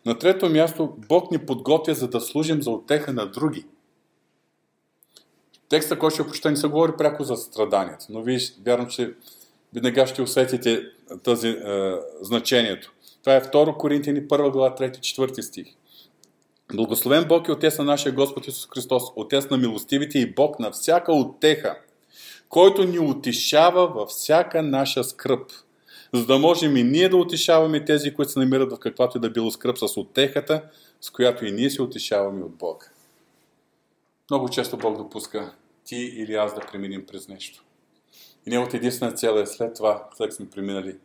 На 0.07 0.19
трето 0.19 0.49
място, 0.49 0.95
Бог 1.09 1.31
ни 1.31 1.39
подготвя, 1.39 1.95
за 1.95 2.09
да 2.09 2.21
служим 2.21 2.63
за 2.63 2.71
отеха 2.71 3.13
на 3.13 3.27
други. 3.27 3.67
Текста, 5.69 5.99
който 5.99 6.15
ще 6.15 6.25
прочета, 6.25 6.51
не 6.51 6.57
се 6.57 6.69
говори 6.69 6.93
пряко 6.99 7.25
за 7.25 7.37
страданието, 7.37 8.07
но 8.11 8.23
вие 8.23 8.39
вярвам, 8.67 8.89
че 8.89 9.15
веднага 9.75 10.07
ще 10.07 10.23
усетите 10.23 10.83
тази 11.23 11.49
е, 11.49 11.95
значението. 12.23 12.93
Това 13.21 13.37
е 13.37 13.43
2 13.43 13.77
Коринтияни 13.77 14.23
1 14.23 14.51
глава 14.51 14.77
3-4 14.77 15.41
стих. 15.41 15.67
Благословен 16.75 17.25
Бог 17.29 17.49
и 17.49 17.53
Отец 17.53 17.79
на 17.79 17.85
нашия 17.85 18.13
Господ 18.13 18.47
Исус 18.47 18.69
Христос, 18.75 19.03
Отец 19.17 19.51
на 19.51 19.57
милостивите 19.59 20.19
и 20.19 20.35
Бог 20.35 20.59
на 20.59 20.71
всяка 20.71 21.13
отеха, 21.13 21.79
който 22.49 22.85
ни 22.85 22.99
утешава 22.99 23.89
във 23.89 24.09
всяка 24.09 24.63
наша 24.63 25.05
скръп, 25.05 25.51
за 26.15 26.27
да 26.27 26.39
можем 26.39 26.77
и 26.77 26.83
ние 26.83 27.09
да 27.09 27.17
утешаваме 27.17 27.85
тези, 27.85 28.15
които 28.15 28.33
се 28.33 28.39
намират 28.39 28.73
в 28.73 28.79
каквато 28.79 29.19
и 29.19 29.21
да 29.21 29.31
било 29.31 29.51
скръп 29.51 29.79
с 29.79 29.97
отехата, 29.97 30.63
с 31.01 31.11
която 31.11 31.45
и 31.45 31.53
ние 31.53 31.71
се 31.71 31.83
утешаваме 31.83 32.45
от 32.45 32.55
Бога. 32.55 32.87
Много 34.31 34.49
често 34.49 34.77
Бог 34.77 34.97
допуска 34.97 35.55
ти 35.85 35.97
или 35.97 36.35
аз 36.35 36.55
да 36.55 36.61
преминем 36.61 37.07
през 37.07 37.29
нещо. 37.29 37.65
И 38.47 38.51
неговата 38.51 38.77
единствена 38.77 39.13
цел 39.13 39.33
е 39.33 39.47
след 39.47 39.75
това, 39.75 40.09
след 40.17 40.35
сме 40.35 40.51
преминали, 40.51 40.97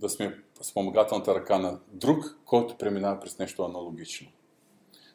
да 0.00 0.08
сме 0.08 0.38
спомагателната 0.62 1.34
ръка 1.34 1.58
на 1.58 1.78
друг, 1.92 2.38
който 2.44 2.78
преминава 2.78 3.20
през 3.20 3.38
нещо 3.38 3.64
аналогично. 3.64 4.28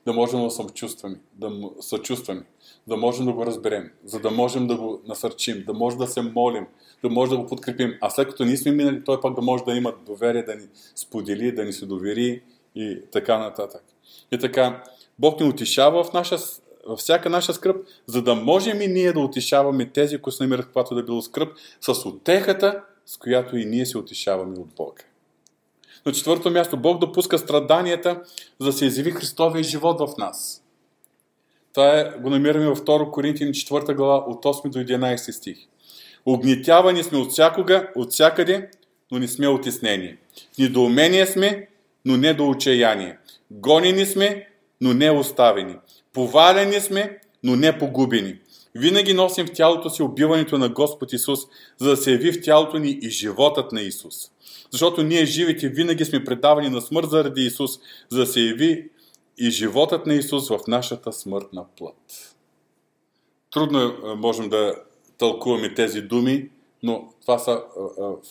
Да 0.06 0.14
можем 0.14 0.44
да 0.44 0.50
съчувстваме, 0.50 1.16
да 1.34 1.52
съчувстваме, 1.80 2.44
да 2.88 2.98
можем 2.98 3.26
да 3.26 3.34
го 3.34 3.46
разберем, 3.46 3.92
за 4.06 4.20
да 4.20 4.32
можем 4.32 4.68
да 4.68 4.76
го 4.76 5.02
насърчим, 5.08 5.64
да 5.68 5.74
можем 5.74 6.00
да 6.00 6.08
се 6.08 6.22
молим, 6.22 6.68
да 7.04 7.10
можем 7.10 7.38
да 7.38 7.44
го 7.44 7.48
подкрепим. 7.48 7.94
А 8.02 8.10
след 8.10 8.28
като 8.28 8.46
ние 8.46 8.58
сме 8.58 8.72
минали, 8.72 9.04
той 9.04 9.22
пък 9.22 9.36
да 9.36 9.42
може 9.42 9.64
да 9.64 9.74
има 9.74 9.94
доверие, 10.06 10.44
да 10.44 10.56
ни 10.56 10.68
сподели, 10.96 11.52
да 11.52 11.66
ни 11.66 11.74
се 11.74 11.86
довери 11.86 12.42
и 12.76 13.00
така 13.12 13.38
нататък. 13.38 13.84
И 14.32 14.40
така, 14.40 14.84
Бог 15.20 15.40
ни 15.40 15.50
утешава 15.50 16.04
в 16.04 16.14
наша 16.14 16.38
във 16.88 17.00
всяка 17.00 17.30
наша 17.30 17.54
скръп, 17.54 17.86
за 18.06 18.22
да 18.22 18.36
можем 18.36 18.82
и 18.82 18.88
ние 18.88 19.14
да 19.14 19.20
утешаваме 19.20 19.90
тези, 19.90 20.18
които 20.18 20.38
се 20.38 20.44
намират 20.44 20.66
каквато 20.66 20.96
да 20.96 21.04
било 21.04 21.22
скръп, 21.22 21.54
с 21.82 22.06
отехата, 22.06 22.84
с 23.06 23.18
която 23.18 23.58
и 23.58 23.66
ние 23.66 23.86
се 23.86 23.98
утешаваме 23.98 24.60
от 24.60 24.68
Бога. 24.76 25.04
На 26.06 26.12
четвърто 26.12 26.52
място, 26.52 26.78
Бог 26.78 27.00
допуска 27.00 27.38
страданията, 27.38 28.22
за 28.60 28.66
да 28.66 28.74
се 28.74 28.86
изяви 28.86 29.12
Христовия 29.12 29.64
живот 29.64 30.00
в 30.00 30.18
нас. 30.18 30.64
Това 31.74 32.00
е, 32.00 32.12
го 32.20 32.30
намираме 32.30 32.66
във 32.66 32.82
2 32.82 33.12
Коринтияни 33.12 33.54
4 33.54 33.96
глава 33.96 34.24
от 34.28 34.46
8 34.46 34.70
до 34.70 34.80
11 34.80 35.32
стих. 35.32 35.58
Огнетявани 36.26 37.04
сме 37.04 37.18
от 37.18 37.32
всякога, 37.32 37.90
от 37.96 38.12
всякъде, 38.12 38.70
но 39.12 39.20
не 39.20 39.28
сме 39.28 39.48
отеснени. 39.48 40.16
В 40.56 40.58
недоумение 40.58 41.26
сме, 41.26 41.68
но 42.06 42.18
не 42.18 42.34
до 42.34 42.50
отчаяние. 42.50 43.18
Гонени 43.52 44.06
сме, 44.06 44.48
но 44.82 44.94
не 44.94 45.12
оставени. 45.12 45.76
Повалени 46.14 46.80
сме, 46.80 47.20
но 47.44 47.56
не 47.56 47.78
погубени. 47.78 48.36
Винаги 48.76 49.14
носим 49.14 49.46
в 49.46 49.52
тялото 49.52 49.90
си 49.90 50.04
убиването 50.04 50.58
на 50.58 50.70
Господ 50.70 51.14
Исус, 51.14 51.40
за 51.78 51.90
да 51.90 51.98
се 51.98 52.12
яви 52.12 52.32
в 52.32 52.42
тялото 52.42 52.80
ни 52.80 53.00
и 53.02 53.10
животът 53.10 53.72
на 53.72 53.82
Исус. 53.82 54.16
Защото 54.72 55.04
ние 55.04 55.26
живите 55.26 55.70
винаги 55.70 56.06
сме 56.06 56.24
предавани 56.24 56.70
на 56.70 56.82
смърт 56.82 57.10
заради 57.10 57.42
Исус, 57.42 57.72
за 58.10 58.20
да 58.20 58.26
се 58.26 58.42
яви 58.42 58.90
и 59.38 59.50
животът 59.50 60.06
на 60.06 60.14
Исус 60.14 60.50
в 60.50 60.60
нашата 60.68 61.14
смъртна 61.14 61.66
плът. 61.78 62.36
Трудно 63.52 63.80
е, 63.82 64.16
можем 64.16 64.50
да 64.50 64.76
тълкуваме 65.18 65.74
тези 65.74 66.02
думи, 66.02 66.50
но 66.84 67.14
това 67.22 67.40
са 67.40 67.64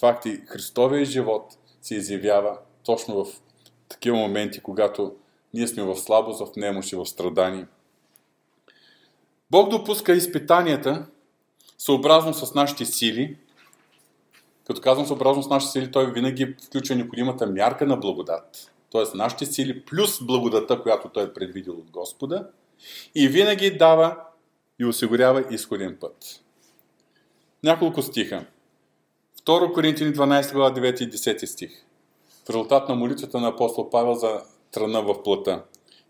факти. 0.01 0.41
Христовия 0.47 1.05
живот 1.05 1.45
се 1.83 1.95
изявява 1.95 2.59
точно 2.85 3.25
в 3.25 3.41
такива 3.89 4.17
моменти, 4.17 4.61
когато 4.61 5.15
ние 5.55 5.69
сме 5.69 5.83
в 5.83 5.97
слабост, 5.97 6.41
в 6.41 6.57
немощ 6.57 6.93
и 6.93 6.97
в 6.97 7.07
страдание. 7.07 7.67
Бог 9.51 9.71
допуска 9.71 10.13
изпитанията 10.13 11.07
съобразно 11.79 12.35
с 12.35 12.55
нашите 12.55 12.85
сили. 12.85 13.37
Като 14.71 14.81
казвам 14.81 15.07
съобразно 15.07 15.43
с 15.43 15.49
нашите 15.49 15.73
сили, 15.73 15.91
той 15.91 16.13
винаги 16.13 16.55
включва 16.67 16.97
необходимата 16.97 17.47
мярка 17.47 17.87
на 17.87 17.97
благодат. 17.97 18.73
Тоест 18.91 19.15
нашите 19.15 19.47
сили 19.47 19.85
плюс 19.85 20.25
благодата, 20.25 20.83
която 20.83 21.09
той 21.09 21.25
е 21.25 21.33
предвидил 21.33 21.73
от 21.73 21.91
Господа. 21.91 22.49
И 23.15 23.29
винаги 23.29 23.77
дава 23.77 24.17
и 24.79 24.85
осигурява 24.85 25.45
изходен 25.51 25.97
път. 26.01 26.41
Няколко 27.65 28.03
стиха. 28.03 28.47
2 29.47 29.73
Коринтини 29.73 30.13
12 30.13 30.53
глава 30.53 30.75
9 30.75 31.03
и 31.03 31.11
10 31.11 31.45
стих. 31.45 31.71
В 32.47 32.51
резултат 32.51 32.89
на 32.89 32.95
молитвата 32.95 33.41
на 33.41 33.49
апостол 33.49 33.91
Павел 33.91 34.15
за 34.15 34.41
тръна 34.73 35.03
в 35.03 35.23
плъта. 35.23 35.65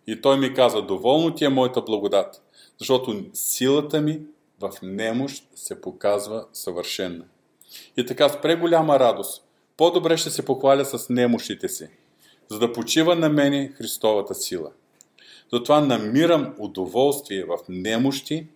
И 0.07 0.21
той 0.21 0.39
ми 0.39 0.55
каза, 0.55 0.83
доволно 0.83 1.35
ти 1.35 1.45
е 1.45 1.49
моята 1.49 1.83
благодат, 1.83 2.43
защото 2.79 3.25
силата 3.33 4.01
ми 4.01 4.21
в 4.61 4.71
немощ 4.83 5.49
се 5.55 5.81
показва 5.81 6.47
съвършена. 6.53 7.25
И 7.97 8.07
така 8.07 8.29
с 8.29 8.41
преголяма 8.41 8.99
радост, 8.99 9.45
по-добре 9.77 10.17
ще 10.17 10.31
се 10.31 10.45
похваля 10.45 10.85
с 10.85 11.09
немощите 11.09 11.69
си, 11.69 11.89
за 12.49 12.59
да 12.59 12.73
почива 12.73 13.17
на 13.17 13.29
мене 13.29 13.69
Христовата 13.69 14.35
сила. 14.35 14.71
Затова 15.53 15.81
намирам 15.81 16.55
удоволствие 16.59 17.45
в 17.45 17.59
немощи, 17.69 18.47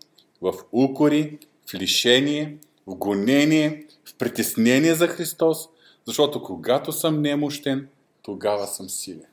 в 0.42 0.54
укори, 0.72 1.38
в 1.70 1.74
лишение, 1.74 2.58
в 2.86 2.94
гонение, 2.94 3.86
в 4.04 4.14
притеснение 4.14 4.94
за 4.94 5.08
Христос, 5.08 5.68
защото 6.04 6.42
когато 6.42 6.92
съм 6.92 7.22
немощен, 7.22 7.88
тогава 8.22 8.66
съм 8.66 8.88
силен. 8.88 9.26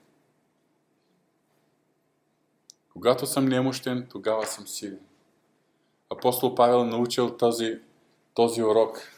Когато 2.94 3.28
съм 3.28 3.46
немощен, 3.46 4.08
тогава 4.12 4.48
съм 4.48 4.68
силен. 4.68 5.00
Апостол 6.10 6.56
Павел 6.56 6.86
научил 6.86 7.38
този, 7.38 7.80
този 8.34 8.64
урок, 8.64 9.12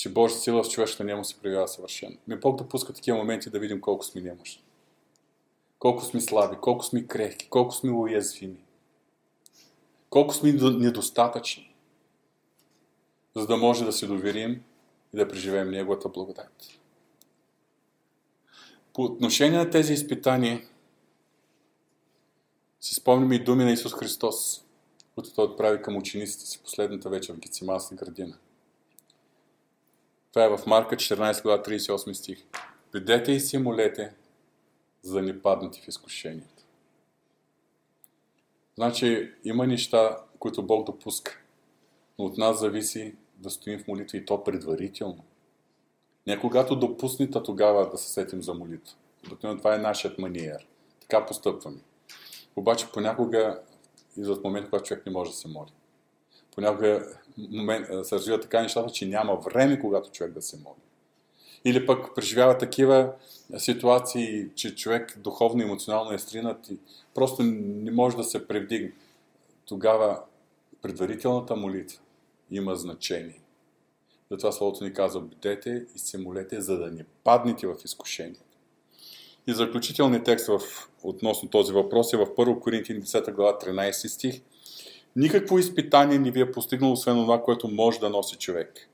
че 0.00 0.12
Божия 0.12 0.38
сила 0.38 0.62
в 0.62 0.68
човешката 0.68 1.04
немо 1.04 1.24
се 1.24 1.40
проявява 1.40 1.68
съвършено. 1.68 2.16
Ми 2.26 2.36
Бог 2.36 2.58
допуска 2.58 2.92
такива 2.92 3.18
моменти 3.18 3.50
да 3.50 3.58
видим 3.58 3.80
колко 3.80 4.04
сме 4.04 4.20
немощни. 4.20 4.62
Колко 5.78 6.04
сме 6.04 6.20
слаби, 6.20 6.56
колко 6.60 6.84
сме 6.84 7.06
крехки, 7.06 7.48
колко 7.48 7.74
сме 7.74 7.90
уязвими. 7.90 8.64
Колко 10.10 10.34
сме 10.34 10.52
недостатъчни. 10.52 11.74
За 13.36 13.46
да 13.46 13.56
може 13.56 13.84
да 13.84 13.92
се 13.92 14.06
доверим 14.06 14.62
и 15.14 15.16
да 15.16 15.28
преживеем 15.28 15.70
Неговата 15.70 16.08
благодат. 16.08 16.80
По 18.92 19.02
отношение 19.02 19.58
на 19.58 19.70
тези 19.70 19.92
изпитания, 19.92 20.62
си 22.80 22.94
спомняме 22.94 23.34
и 23.34 23.44
думи 23.44 23.64
на 23.64 23.72
Исус 23.72 23.94
Христос, 23.94 24.64
които 25.14 25.34
Той 25.34 25.44
отправи 25.44 25.82
към 25.82 25.96
учениците 25.96 26.46
си 26.46 26.60
последната 26.64 27.10
вечер 27.10 27.34
в 27.34 27.38
Гециманска 27.38 27.94
градина. 27.94 28.38
Това 30.32 30.44
е 30.44 30.48
в 30.48 30.66
Марка 30.66 30.96
14 30.96 31.42
глава 31.42 31.62
38 31.62 32.12
стих. 32.12 32.44
Бидете 32.92 33.32
и 33.32 33.40
си 33.40 33.58
молете, 33.58 34.14
за 35.02 35.14
да 35.14 35.22
не 35.22 35.42
паднете 35.42 35.80
в 35.80 35.88
изкушението. 35.88 36.64
Значи 38.76 39.32
има 39.44 39.66
неща, 39.66 40.16
които 40.38 40.62
Бог 40.62 40.86
допуска, 40.86 41.40
но 42.18 42.24
от 42.24 42.38
нас 42.38 42.60
зависи 42.60 43.14
да 43.36 43.50
стоим 43.50 43.78
в 43.78 43.88
молитва 43.88 44.18
и 44.18 44.24
то 44.24 44.44
предварително. 44.44 45.24
Не 46.26 46.40
когато 46.40 46.76
допуснита 46.76 47.42
тогава 47.42 47.90
да 47.90 47.98
се 47.98 48.08
сетим 48.08 48.42
за 48.42 48.54
молитва. 48.54 48.94
Обикновено 49.26 49.58
това 49.58 49.74
е 49.74 49.78
нашият 49.78 50.18
маниер. 50.18 50.66
Така 51.00 51.26
постъпваме. 51.26 51.80
Обаче 52.56 52.92
понякога 52.92 53.60
идват 54.16 54.44
моменти, 54.44 54.70
когато 54.70 54.84
човек 54.84 55.06
не 55.06 55.12
може 55.12 55.30
да 55.30 55.36
се 55.36 55.48
моли. 55.48 55.70
Понякога 56.60 57.06
момент, 57.50 57.86
се 58.02 58.14
развива 58.14 58.40
така 58.40 58.62
нещата, 58.62 58.92
че 58.92 59.06
няма 59.06 59.36
време, 59.36 59.80
когато 59.80 60.10
човек 60.10 60.32
да 60.32 60.42
се 60.42 60.56
моли. 60.56 60.74
Или 61.64 61.86
пък 61.86 62.14
преживява 62.14 62.58
такива 62.58 63.12
ситуации, 63.58 64.46
че 64.54 64.74
човек 64.74 65.18
духовно 65.18 65.62
и 65.62 65.64
емоционално 65.64 66.12
е 66.12 66.18
стринат 66.18 66.68
и 66.68 66.78
просто 67.14 67.42
не 67.42 67.90
може 67.90 68.16
да 68.16 68.24
се 68.24 68.48
превдигне. 68.48 68.92
Тогава 69.66 70.20
предварителната 70.82 71.56
молитва 71.56 72.00
има 72.50 72.76
значение. 72.76 73.40
Затова 74.30 74.52
Словото 74.52 74.84
ни 74.84 74.92
казва, 74.92 75.20
бидете 75.20 75.86
и 75.94 75.98
се 75.98 76.18
молете, 76.18 76.60
за 76.60 76.78
да 76.78 76.90
не 76.90 77.04
паднете 77.24 77.66
в 77.66 77.76
изкушение. 77.84 78.40
И 79.46 79.52
заключителният 79.52 80.24
текст 80.24 80.46
в, 80.46 80.60
относно 81.02 81.48
този 81.48 81.72
въпрос 81.72 82.12
е 82.12 82.16
в 82.16 82.26
1 82.26 82.58
Коринтин 82.58 83.02
10 83.02 83.32
глава 83.32 83.58
13 83.58 84.06
стих. 84.06 84.40
Никакво 85.16 85.58
изпитание 85.58 86.18
не 86.18 86.30
ви 86.30 86.40
е 86.40 86.52
постигнало, 86.52 86.92
освен 86.92 87.16
това, 87.16 87.42
което 87.42 87.68
може 87.68 88.00
да 88.00 88.10
носи 88.10 88.36
човек. 88.36 88.88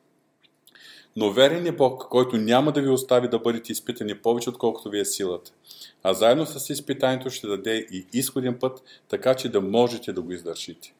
Но 1.16 1.32
верен 1.32 1.66
е 1.66 1.72
Бог, 1.72 2.06
който 2.10 2.36
няма 2.36 2.72
да 2.72 2.82
ви 2.82 2.88
остави 2.88 3.28
да 3.28 3.38
бъдете 3.38 3.72
изпитани 3.72 4.14
повече, 4.14 4.50
отколкото 4.50 4.90
ви 4.90 5.00
е 5.00 5.04
силата. 5.04 5.52
А 6.02 6.14
заедно 6.14 6.46
с 6.46 6.70
изпитанието 6.70 7.30
ще 7.30 7.46
даде 7.46 7.86
и 7.92 8.06
изходен 8.12 8.58
път, 8.58 8.82
така 9.08 9.34
че 9.34 9.48
да 9.48 9.60
можете 9.60 10.12
да 10.12 10.22
го 10.22 10.32
издържите. 10.32 10.94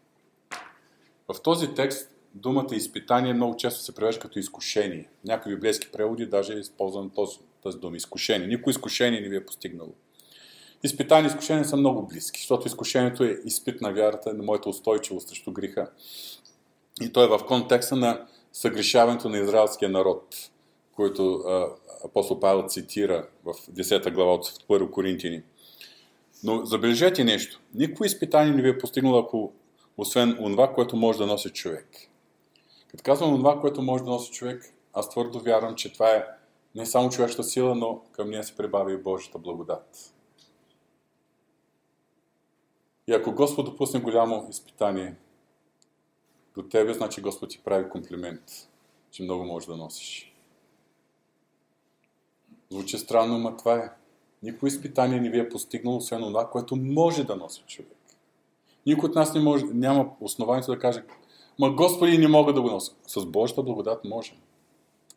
В 1.29 1.43
този 1.43 1.75
текст 1.75 2.11
думата 2.35 2.75
изпитание 2.75 3.35
много 3.35 3.57
често 3.57 3.81
се 3.81 3.95
превежда 3.95 4.21
като 4.21 4.39
изкушение. 4.39 5.09
Някои 5.25 5.55
библейски 5.55 5.89
преводи 5.93 6.27
даже 6.27 6.53
е 6.53 6.59
използван 6.59 7.11
тази 7.63 7.79
дума 7.79 7.97
изкушение. 7.97 8.49
Никой 8.49 8.71
изкушение 8.71 9.21
не 9.21 9.29
ви 9.29 9.37
е 9.37 9.47
постигнало. 9.47 9.93
Изпитания 10.83 11.25
и 11.25 11.27
изкушения 11.27 11.65
са 11.65 11.77
много 11.77 12.07
близки, 12.07 12.41
защото 12.41 12.67
изкушението 12.67 13.25
е 13.25 13.39
изпит 13.45 13.81
на 13.81 13.93
вярата, 13.93 14.35
на 14.35 14.43
моята 14.43 14.69
устойчивост 14.69 15.29
срещу 15.29 15.53
греха. 15.53 15.91
И 17.01 17.13
то 17.13 17.25
е 17.25 17.29
в 17.29 17.41
контекста 17.47 17.97
на 17.97 18.27
съгрешаването 18.53 19.29
на 19.29 19.39
израелския 19.39 19.91
народ, 19.91 20.51
който 20.93 21.45
апостол 22.05 22.41
Павел 22.41 22.69
цитира 22.69 23.29
в 23.45 23.55
10 23.55 24.15
глава 24.15 24.33
от 24.35 24.47
1 24.47 24.91
Коринтини. 24.91 25.43
Но 26.45 26.65
забележете 26.65 27.25
нещо. 27.25 27.61
Никой 27.75 28.07
изпитание 28.07 28.53
не 28.53 28.63
ви 28.63 28.69
е 28.69 28.79
постигнало, 28.79 29.19
ако 29.19 29.53
освен 29.97 30.37
онова, 30.41 30.73
което 30.73 30.97
може 30.97 31.19
да 31.19 31.27
носи 31.27 31.51
човек. 31.51 31.89
Като 32.89 33.03
казвам 33.03 33.35
онова, 33.35 33.61
което 33.61 33.83
може 33.83 34.05
да 34.05 34.11
носи 34.11 34.33
човек, 34.33 34.75
аз 34.93 35.11
твърдо 35.11 35.41
вярвам, 35.41 35.75
че 35.75 35.93
това 35.93 36.11
е 36.11 36.25
не 36.75 36.87
само 36.87 37.11
човешка 37.11 37.45
сила, 37.45 37.75
но 37.75 38.01
към 38.13 38.31
нея 38.31 38.45
се 38.45 38.57
прибавя 38.57 38.93
и 38.93 38.97
Божията 38.97 39.39
благодат. 39.39 40.13
И 43.09 43.13
ако 43.13 43.33
Господ 43.33 43.67
допусне 43.67 44.01
голямо 44.01 44.47
изпитание 44.51 45.15
до 46.55 46.63
тебе, 46.63 46.95
значи 46.95 47.21
Господ 47.21 47.51
ти 47.51 47.61
прави 47.65 47.89
комплимент, 47.89 48.43
че 49.11 49.23
много 49.23 49.45
можеш 49.45 49.67
да 49.67 49.77
носиш. 49.77 50.37
Звучи 52.71 52.99
странно, 52.99 53.39
но 53.39 53.57
това 53.57 53.75
е. 53.75 53.91
Никой 54.43 54.69
изпитание 54.69 55.21
не 55.21 55.31
ви 55.31 55.39
е 55.39 55.49
постигнало, 55.49 55.97
освен 55.97 56.21
това, 56.21 56.51
което 56.51 56.77
може 56.77 57.25
да 57.25 57.37
носи 57.37 57.65
човек. 57.67 57.97
Никой 58.87 59.09
от 59.09 59.15
нас 59.15 59.35
не 59.35 59.41
може, 59.41 59.65
няма 59.65 60.11
основанието 60.21 60.71
да 60.71 60.79
каже, 60.79 61.05
ма 61.59 61.71
Господи 61.71 62.19
не 62.19 62.29
мога 62.29 62.53
да 62.53 62.63
го 62.63 62.71
нося. 62.71 62.93
С 63.07 63.27
Божията 63.27 63.63
благодат 63.63 64.05
може. 64.05 64.35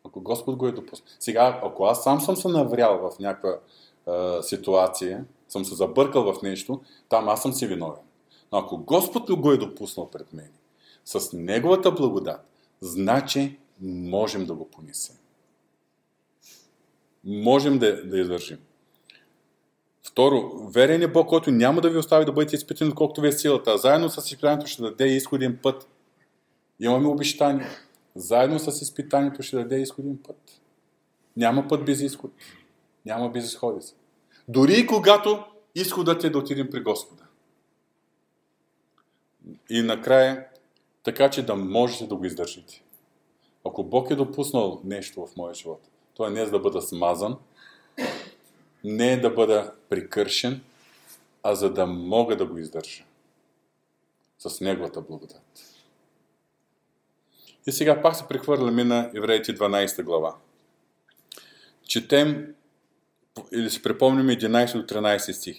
Ако 0.04 0.20
Господ 0.20 0.56
го 0.56 0.66
е 0.66 0.72
допуснал. 0.72 1.08
Сега, 1.18 1.60
ако 1.62 1.84
аз 1.84 2.02
сам 2.02 2.20
съм 2.20 2.36
се 2.36 2.48
наврял 2.48 2.98
в 2.98 3.18
някаква 3.18 3.58
ситуация, 4.42 5.24
съм 5.48 5.64
се 5.64 5.74
забъркал 5.74 6.32
в 6.32 6.42
нещо, 6.42 6.80
там 7.08 7.28
аз 7.28 7.42
съм 7.42 7.52
си 7.52 7.66
виновен. 7.66 8.02
Но 8.52 8.58
ако 8.58 8.78
Господ 8.78 9.40
го 9.40 9.52
е 9.52 9.56
допуснал 9.56 10.10
пред 10.10 10.32
мен, 10.32 10.50
с 11.04 11.36
Неговата 11.36 11.92
благодат, 11.92 12.40
значи 12.80 13.58
можем 13.80 14.46
да 14.46 14.54
го 14.54 14.70
понесем. 14.70 15.16
Можем 17.24 17.78
да, 17.78 18.06
да 18.06 18.18
издържим. 18.18 18.58
Второ, 20.02 20.68
верен 20.74 21.02
е 21.02 21.08
Бог, 21.08 21.28
който 21.28 21.50
няма 21.50 21.80
да 21.80 21.90
ви 21.90 21.98
остави 21.98 22.24
да 22.24 22.32
бъдете 22.32 22.56
изпитани, 22.56 22.94
колкото 22.94 23.20
ви 23.20 23.28
е 23.28 23.32
силата, 23.32 23.78
заедно 23.78 24.08
с 24.08 24.26
изпитанието 24.26 24.66
ще 24.66 24.82
даде 24.82 25.06
изходен 25.06 25.58
път. 25.62 25.88
Имаме 26.80 27.08
обещание. 27.08 27.66
Заедно 28.16 28.58
с 28.58 28.82
изпитанието 28.82 29.42
ще 29.42 29.56
даде 29.56 29.80
изходен 29.80 30.18
път. 30.26 30.60
Няма 31.36 31.68
път 31.68 31.84
без 31.84 32.00
изход. 32.00 32.30
Няма 33.06 33.28
безисходица. 33.28 33.94
Дори 34.48 34.80
и 34.80 34.86
когато 34.86 35.44
изходът 35.74 36.24
е 36.24 36.30
да 36.30 36.38
отидем 36.38 36.70
при 36.70 36.82
Господа. 36.82 37.24
И 39.70 39.82
накрая, 39.82 40.46
така 41.02 41.30
че 41.30 41.46
да 41.46 41.56
можете 41.56 42.06
да 42.06 42.16
го 42.16 42.24
издържите. 42.24 42.82
Ако 43.66 43.84
Бог 43.84 44.10
е 44.10 44.14
допуснал 44.14 44.80
нещо 44.84 45.26
в 45.26 45.36
моя 45.36 45.54
живот, 45.54 45.80
то 46.14 46.26
е 46.26 46.30
не 46.30 46.44
за 46.44 46.50
да 46.50 46.58
бъда 46.58 46.82
смазан, 46.82 47.36
не 48.84 49.12
е 49.12 49.20
да 49.20 49.30
бъда 49.30 49.72
прикършен, 49.88 50.62
а 51.42 51.54
за 51.54 51.72
да 51.72 51.86
мога 51.86 52.36
да 52.36 52.46
го 52.46 52.58
издържа. 52.58 53.04
С 54.38 54.60
Неговата 54.60 55.00
благодат. 55.00 55.70
И 57.66 57.72
сега 57.72 58.02
пак 58.02 58.16
се 58.16 58.28
прехвърляме 58.28 58.84
на 58.84 59.10
Евреите 59.14 59.54
12 59.54 60.02
глава. 60.02 60.36
Четем 61.82 62.54
или 63.52 63.70
си 63.70 63.82
припомним 63.82 64.26
11 64.26 64.72
до 64.72 64.94
13 64.94 65.32
стих. 65.32 65.56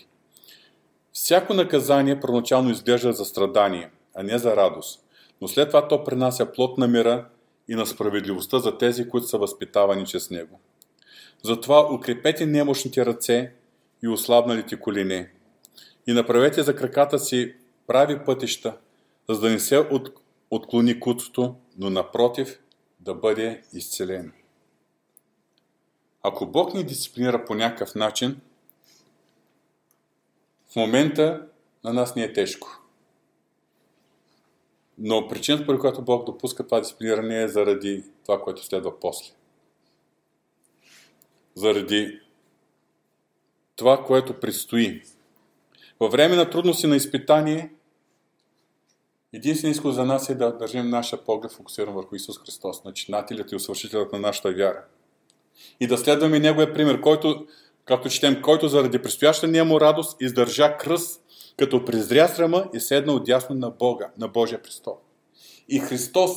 Всяко 1.14 1.54
наказание 1.54 2.20
първоначално 2.20 2.72
изглежда 2.72 3.14
за 3.14 3.26
страдание, 3.26 3.90
а 4.16 4.24
не 4.24 4.38
за 4.38 4.56
радост, 4.56 5.06
но 5.42 5.48
след 5.48 5.70
това 5.70 5.88
то 5.88 6.04
принася 6.04 6.46
плод 6.46 6.78
на 6.78 6.88
мира 6.88 7.26
и 7.68 7.76
на 7.76 7.86
справедливостта 7.86 8.60
за 8.60 8.78
тези, 8.78 9.10
които 9.10 9.28
са 9.28 9.38
възпитавани 9.38 10.06
чрез 10.06 10.30
него. 10.30 10.60
Затова 11.44 11.94
укрепете 11.94 12.46
немощните 12.46 13.06
ръце 13.06 13.54
и 14.04 14.08
ослабналите 14.08 14.80
колени 14.80 15.26
и 16.08 16.14
направете 16.14 16.64
за 16.64 16.76
краката 16.76 17.20
си 17.20 17.56
прави 17.88 18.20
пътища, 18.26 18.78
за 19.30 19.40
да 19.40 19.50
не 19.50 19.60
се 19.60 19.78
от, 19.78 20.10
отклони 20.52 21.00
куцото, 21.00 21.56
но 21.78 21.90
напротив 21.90 22.60
да 23.00 23.14
бъде 23.14 23.62
изцелен. 23.74 24.32
Ако 26.24 26.46
Бог 26.46 26.74
ни 26.74 26.84
дисциплинира 26.84 27.46
по 27.46 27.56
някакъв 27.56 27.96
начин, 27.96 28.42
в 30.70 30.76
момента 30.76 31.48
на 31.84 31.94
нас 31.94 32.16
не 32.16 32.24
е 32.24 32.34
тежко. 32.34 32.82
Но 34.98 35.28
причината, 35.28 35.66
по 35.66 35.80
която 35.80 36.02
Бог 36.02 36.26
допуска 36.26 36.64
това 36.64 36.80
дисциплиниране 36.80 37.44
е 37.44 37.48
заради 37.48 38.04
това, 38.26 38.42
което 38.42 38.66
следва 38.66 39.00
после. 39.00 39.34
Заради 41.56 42.20
това, 43.76 44.04
което 44.06 44.40
предстои. 44.40 45.04
Във 46.00 46.12
време 46.12 46.36
на 46.36 46.50
трудности 46.50 46.88
на 46.88 46.96
изпитание, 46.96 47.74
единствено 49.34 49.72
изход 49.72 49.96
за 49.96 50.06
нас 50.06 50.30
е 50.30 50.36
да 50.36 50.58
държим 50.58 50.90
нашия 50.90 51.26
поглед 51.26 51.52
фокусиран 51.52 51.94
върху 51.94 52.16
Исус 52.16 52.40
Христос, 52.40 52.84
начинателят 52.84 53.52
и 53.52 53.56
усвършителят 53.56 54.14
на 54.14 54.20
нашата 54.20 54.52
вяра. 54.52 54.86
И 55.80 55.88
да 55.88 55.98
следваме 55.98 56.40
Неговия 56.40 56.74
пример, 56.74 57.02
който, 57.02 57.46
както 57.86 58.10
четем, 58.10 58.42
който 58.42 58.68
заради 58.68 59.02
предстояща 59.02 59.66
му 59.66 59.82
радост 59.82 60.22
издържа 60.22 60.78
кръст, 60.78 61.22
като 61.58 61.86
презря 61.86 62.28
срама 62.28 62.70
и 62.74 62.80
седна 62.80 63.14
отясно 63.14 63.56
на 63.56 63.70
Бога, 63.70 64.12
на 64.18 64.28
Божия 64.28 64.62
престол. 64.62 64.98
И 65.70 65.80
Христос, 65.80 66.32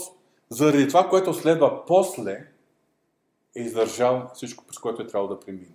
заради 0.51 0.89
това, 0.89 1.09
което 1.09 1.35
следва 1.35 1.85
после, 1.87 2.47
е 3.57 3.63
издържал 3.63 4.31
всичко, 4.35 4.65
през 4.65 4.79
което 4.79 5.03
е 5.03 5.07
трябвало 5.07 5.35
да 5.35 5.41
премине. 5.41 5.75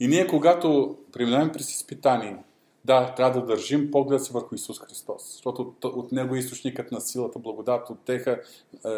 И 0.00 0.08
ние, 0.08 0.26
когато 0.26 0.96
преминаваме 1.12 1.52
през 1.52 1.74
изпитание, 1.74 2.36
да, 2.84 3.14
трябва 3.14 3.40
да 3.40 3.46
държим 3.46 3.90
поглед 3.90 4.24
си 4.24 4.32
върху 4.32 4.54
Исус 4.54 4.80
Христос, 4.80 5.32
защото 5.32 5.74
от 5.84 6.12
Него 6.12 6.34
е 6.34 6.38
източникът 6.38 6.92
на 6.92 7.00
силата, 7.00 7.38
благодат, 7.38 7.88
теха, 8.04 8.40
е, 8.84 8.88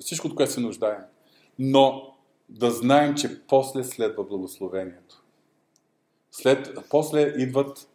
всичко, 0.00 0.26
от 0.26 0.34
което 0.34 0.52
се 0.52 0.60
нуждаем. 0.60 1.00
Но 1.58 2.15
да 2.48 2.70
знаем, 2.70 3.14
че 3.14 3.40
после 3.48 3.84
следва 3.84 4.24
благословението. 4.24 5.22
След, 6.30 6.78
после 6.90 7.34
идват 7.38 7.88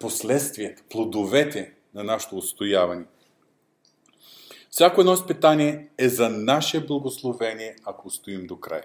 последствията, 0.00 0.82
плодовете 0.90 1.74
на 1.94 2.04
нашето 2.04 2.36
устояване. 2.36 3.04
Всяко 4.70 5.00
едно 5.00 5.12
изпитание 5.14 5.88
е 5.98 6.08
за 6.08 6.28
наше 6.28 6.86
благословение, 6.86 7.76
ако 7.84 8.08
устоим 8.08 8.46
до 8.46 8.60
край. 8.60 8.82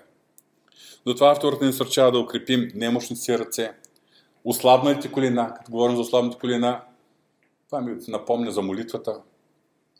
Затова 1.08 1.32
авторът 1.32 1.62
ни 1.62 1.68
насърчава 1.68 2.12
да 2.12 2.20
укрепим 2.20 2.72
немощните 2.76 3.22
си 3.22 3.40
ръце, 3.40 3.74
ослабналите 4.44 5.12
колена. 5.12 5.54
Като 5.58 5.72
говорим 5.72 5.96
за 5.96 6.02
ослабналите 6.02 6.40
колена, 6.40 6.82
това 7.66 7.82
ми 7.82 7.98
напомня 8.08 8.52
за 8.52 8.62
молитвата 8.62 9.22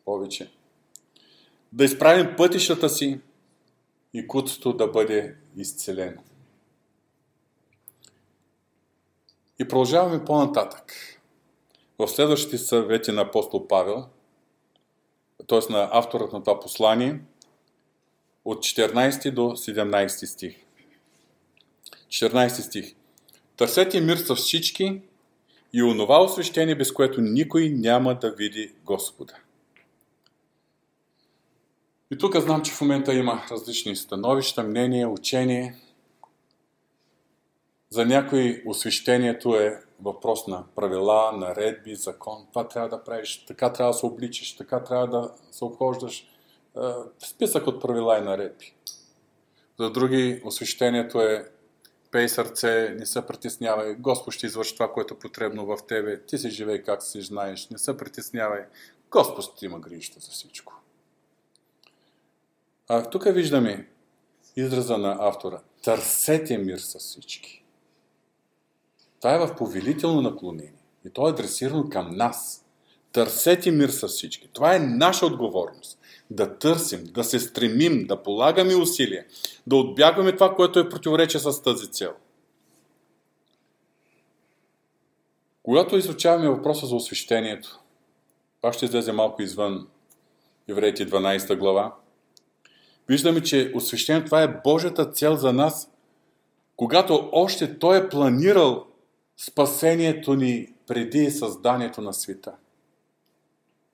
повече. 0.06 0.52
Да 1.74 1.84
изправим 1.84 2.36
пътищата 2.38 2.90
си 2.90 3.20
и 4.14 4.28
куцото 4.28 4.74
да 4.74 4.88
бъде 4.88 5.36
изцелено. 5.58 6.24
И 9.60 9.68
продължаваме 9.68 10.26
по-нататък. 10.26 10.94
В 12.00 12.08
следващите 12.08 12.58
съвети 12.58 13.12
на 13.12 13.22
апостол 13.22 13.68
Павел, 13.68 14.06
т.е. 15.48 15.74
на 15.74 15.90
авторът 15.92 16.34
на 16.34 16.44
това 16.44 16.60
послание, 16.60 17.20
от 18.46 18.58
14 18.58 19.32
до 19.32 19.42
17 19.42 20.26
стих. 20.26 20.56
14 22.08 22.48
стих. 22.48 22.96
Търсете 23.58 24.02
мир 24.02 24.18
с 24.18 24.36
всички 24.36 25.02
и 25.74 25.84
онова 25.84 26.24
освещение, 26.24 26.76
без 26.76 26.92
което 26.92 27.22
никой 27.22 27.70
няма 27.70 28.20
да 28.20 28.32
види 28.32 28.74
Господа. 28.86 29.43
И 32.14 32.18
тук 32.18 32.38
знам, 32.38 32.62
че 32.62 32.72
в 32.72 32.82
момента 32.82 33.14
има 33.14 33.44
различни 33.52 33.96
становища, 33.96 34.64
мнения, 34.64 35.10
учения. 35.10 35.76
За 37.90 38.06
някои 38.06 38.64
освещението 38.66 39.56
е 39.56 39.82
въпрос 40.02 40.48
на 40.48 40.64
правила, 40.76 41.32
наредби, 41.32 41.96
закон. 41.96 42.48
Това 42.50 42.68
трябва 42.68 42.90
да 42.90 43.04
правиш, 43.04 43.46
така 43.48 43.74
трябва 43.74 43.94
да 43.94 43.98
се 43.98 44.06
обличаш, 44.06 44.56
така 44.56 44.84
трябва 44.84 45.08
да 45.08 45.32
се 45.52 45.66
обхождаш. 45.66 46.20
Е, 46.22 46.80
списък 47.26 47.68
от 47.68 47.82
правила 47.82 48.18
и 48.18 48.22
наредби. 48.22 48.74
За 49.80 49.90
други 49.90 50.42
освещението 50.46 51.22
е 51.22 51.52
пей 52.12 52.30
сърце, 52.30 52.96
не 53.00 53.06
се 53.06 53.28
притеснявай, 53.28 53.96
Господ 53.96 54.34
ще 54.34 54.46
извърши 54.46 54.74
това, 54.74 54.92
което 54.92 55.14
е 55.14 55.20
потребно 55.20 55.66
в 55.66 55.78
тебе, 55.88 56.22
ти 56.26 56.38
си 56.38 56.50
живей 56.50 56.82
как 56.82 57.04
си 57.04 57.22
знаеш, 57.22 57.70
не 57.70 57.78
се 57.78 57.98
притеснявай, 57.98 58.62
Господ 59.12 59.44
ще 59.56 59.66
има 59.66 59.80
грижата 59.80 60.20
за 60.20 60.32
всичко. 60.32 60.83
А 62.88 63.10
тук 63.10 63.24
виждаме 63.26 63.88
израза 64.56 64.98
на 64.98 65.18
автора. 65.20 65.62
Търсете 65.84 66.58
мир 66.58 66.78
с 66.78 67.00
всички. 67.00 67.64
Това 69.20 69.36
е 69.36 69.40
в 69.40 69.56
повелително 69.56 70.22
наклонение. 70.22 70.74
И 71.06 71.10
то 71.10 71.28
е 71.28 71.32
адресирано 71.32 71.90
към 71.90 72.16
нас. 72.16 72.66
Търсете 73.12 73.72
мир 73.72 73.90
с 73.90 74.08
всички. 74.08 74.50
Това 74.54 74.76
е 74.76 74.80
наша 74.80 75.26
отговорност. 75.26 76.00
Да 76.32 76.58
търсим, 76.58 77.04
да 77.04 77.24
се 77.24 77.40
стремим, 77.40 78.08
да 78.08 78.24
полагаме 78.24 78.76
усилия, 78.76 79.26
да 79.68 79.76
отбягваме 79.76 80.32
това, 80.32 80.56
което 80.56 80.80
е 80.80 80.90
противоречие 80.90 81.40
с 81.40 81.62
тази 81.62 81.92
цел. 81.92 82.14
Когато 85.64 85.98
изучаваме 85.98 86.50
въпроса 86.50 86.86
за 86.86 86.96
освещението, 86.96 87.80
пак 88.62 88.74
ще 88.74 88.86
излезе 88.86 89.12
малко 89.12 89.42
извън 89.42 89.88
Евреите 90.68 91.10
12 91.10 91.58
глава, 91.58 91.96
виждаме, 93.08 93.42
че 93.42 93.72
освещението 93.76 94.26
това 94.26 94.42
е 94.42 94.62
Божията 94.64 95.12
цел 95.12 95.36
за 95.36 95.54
нас, 95.54 95.92
когато 96.76 97.30
още 97.32 97.80
Той 97.80 97.98
е 97.98 98.10
планирал 98.10 98.86
спасението 99.38 100.34
ни 100.34 100.74
преди 100.88 101.32
създанието 101.32 102.02
на 102.02 102.14
света. 102.14 102.54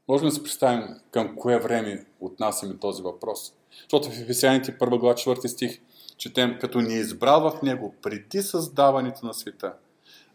Можем 0.08 0.28
да 0.28 0.32
се 0.32 0.44
представим 0.44 0.88
към 1.12 1.36
кое 1.36 1.60
време 1.60 2.06
отнасяме 2.20 2.78
този 2.78 3.02
въпрос. 3.02 3.54
Защото 3.82 4.10
в 4.10 4.22
Ефесяните 4.22 4.78
1 4.78 5.00
глава 5.00 5.16
4 5.16 5.48
стих 5.48 5.80
четем, 6.18 6.58
като 6.62 6.82
ни 6.82 6.94
е 6.94 7.00
избрал 7.00 7.42
в 7.42 7.62
Него 7.62 7.96
преди 8.02 8.42
създаването 8.42 9.26
на 9.26 9.34
света, 9.34 9.74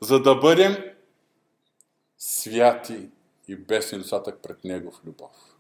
за 0.01 0.23
да 0.23 0.35
бъдем 0.35 0.77
святи 2.19 3.09
и 3.49 3.57
без 3.57 3.93
недостатък 3.93 4.39
пред 4.43 4.65
Него 4.65 4.91
в 4.91 5.07
любов. 5.07 5.54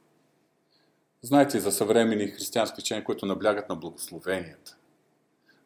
Знаете 1.24 1.60
за 1.60 1.72
съвремени 1.72 2.26
християнски 2.26 2.80
учения, 2.80 3.04
които 3.04 3.26
наблягат 3.26 3.68
на 3.68 3.76
благословенията, 3.76 4.76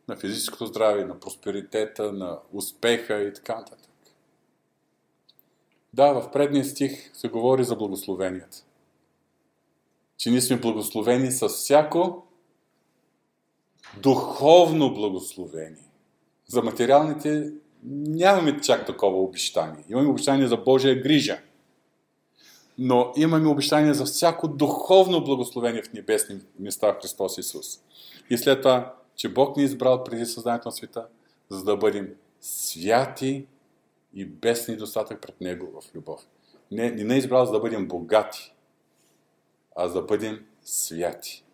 на 0.09 0.17
физическото 0.17 0.67
здраве, 0.67 1.05
на 1.05 1.21
просперитета, 1.21 2.13
на 2.13 2.39
успеха 2.53 3.23
и 3.23 3.33
така 3.33 3.55
нататък. 3.55 3.91
Да, 5.95 6.13
в 6.13 6.31
предния 6.33 6.65
стих 6.65 7.11
се 7.13 7.29
говори 7.29 7.65
за 7.65 7.77
благословенията. 7.77 8.57
Че 10.17 10.31
ние 10.31 10.41
сме 10.41 10.61
благословени 10.61 11.33
с 11.33 11.49
всяко 11.49 12.27
духовно 13.97 14.95
благословение. 14.95 15.91
За 16.47 16.63
материалните 16.63 17.53
нямаме 17.85 18.61
чак 18.61 18.87
такова 18.87 19.23
обещание. 19.23 19.85
Имаме 19.89 20.09
обещание 20.09 20.49
за 20.49 20.57
Божия 20.57 21.03
грижа 21.03 21.43
но 22.79 23.13
имаме 23.17 23.49
обещание 23.49 23.95
за 23.95 24.05
всяко 24.05 24.49
духовно 24.49 25.25
благословение 25.25 25.83
в 25.83 25.93
небесни 25.93 26.41
места 26.59 26.93
в 26.93 27.01
Христос 27.03 27.39
Исус. 27.39 27.81
И 28.31 28.39
след 28.39 28.63
това, 28.63 28.95
че 29.17 29.29
Бог 29.29 29.57
ни 29.57 29.63
е 29.63 29.67
избрал 29.67 30.05
преди 30.05 30.27
създанието 30.27 30.69
на 30.69 30.73
света, 30.73 31.07
за 31.49 31.65
да 31.65 31.77
бъдем 31.77 32.15
святи 32.41 33.47
и 34.15 34.25
без 34.25 34.69
недостатък 34.69 35.21
пред 35.21 35.41
Него 35.41 35.81
в 35.81 35.95
любов. 35.95 36.21
Не, 36.71 36.91
не 36.91 37.15
е 37.15 37.19
избрал 37.19 37.47
за 37.47 37.53
да 37.53 37.61
бъдем 37.61 37.89
богати, 37.89 38.55
а 39.77 39.89
за 39.89 39.95
да 39.95 40.03
бъдем 40.03 40.45
святи. 40.65 41.45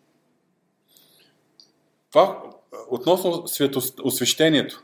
Това 2.11 2.43
относно 2.89 3.47
светост, 3.47 3.99
освещението. 4.03 4.83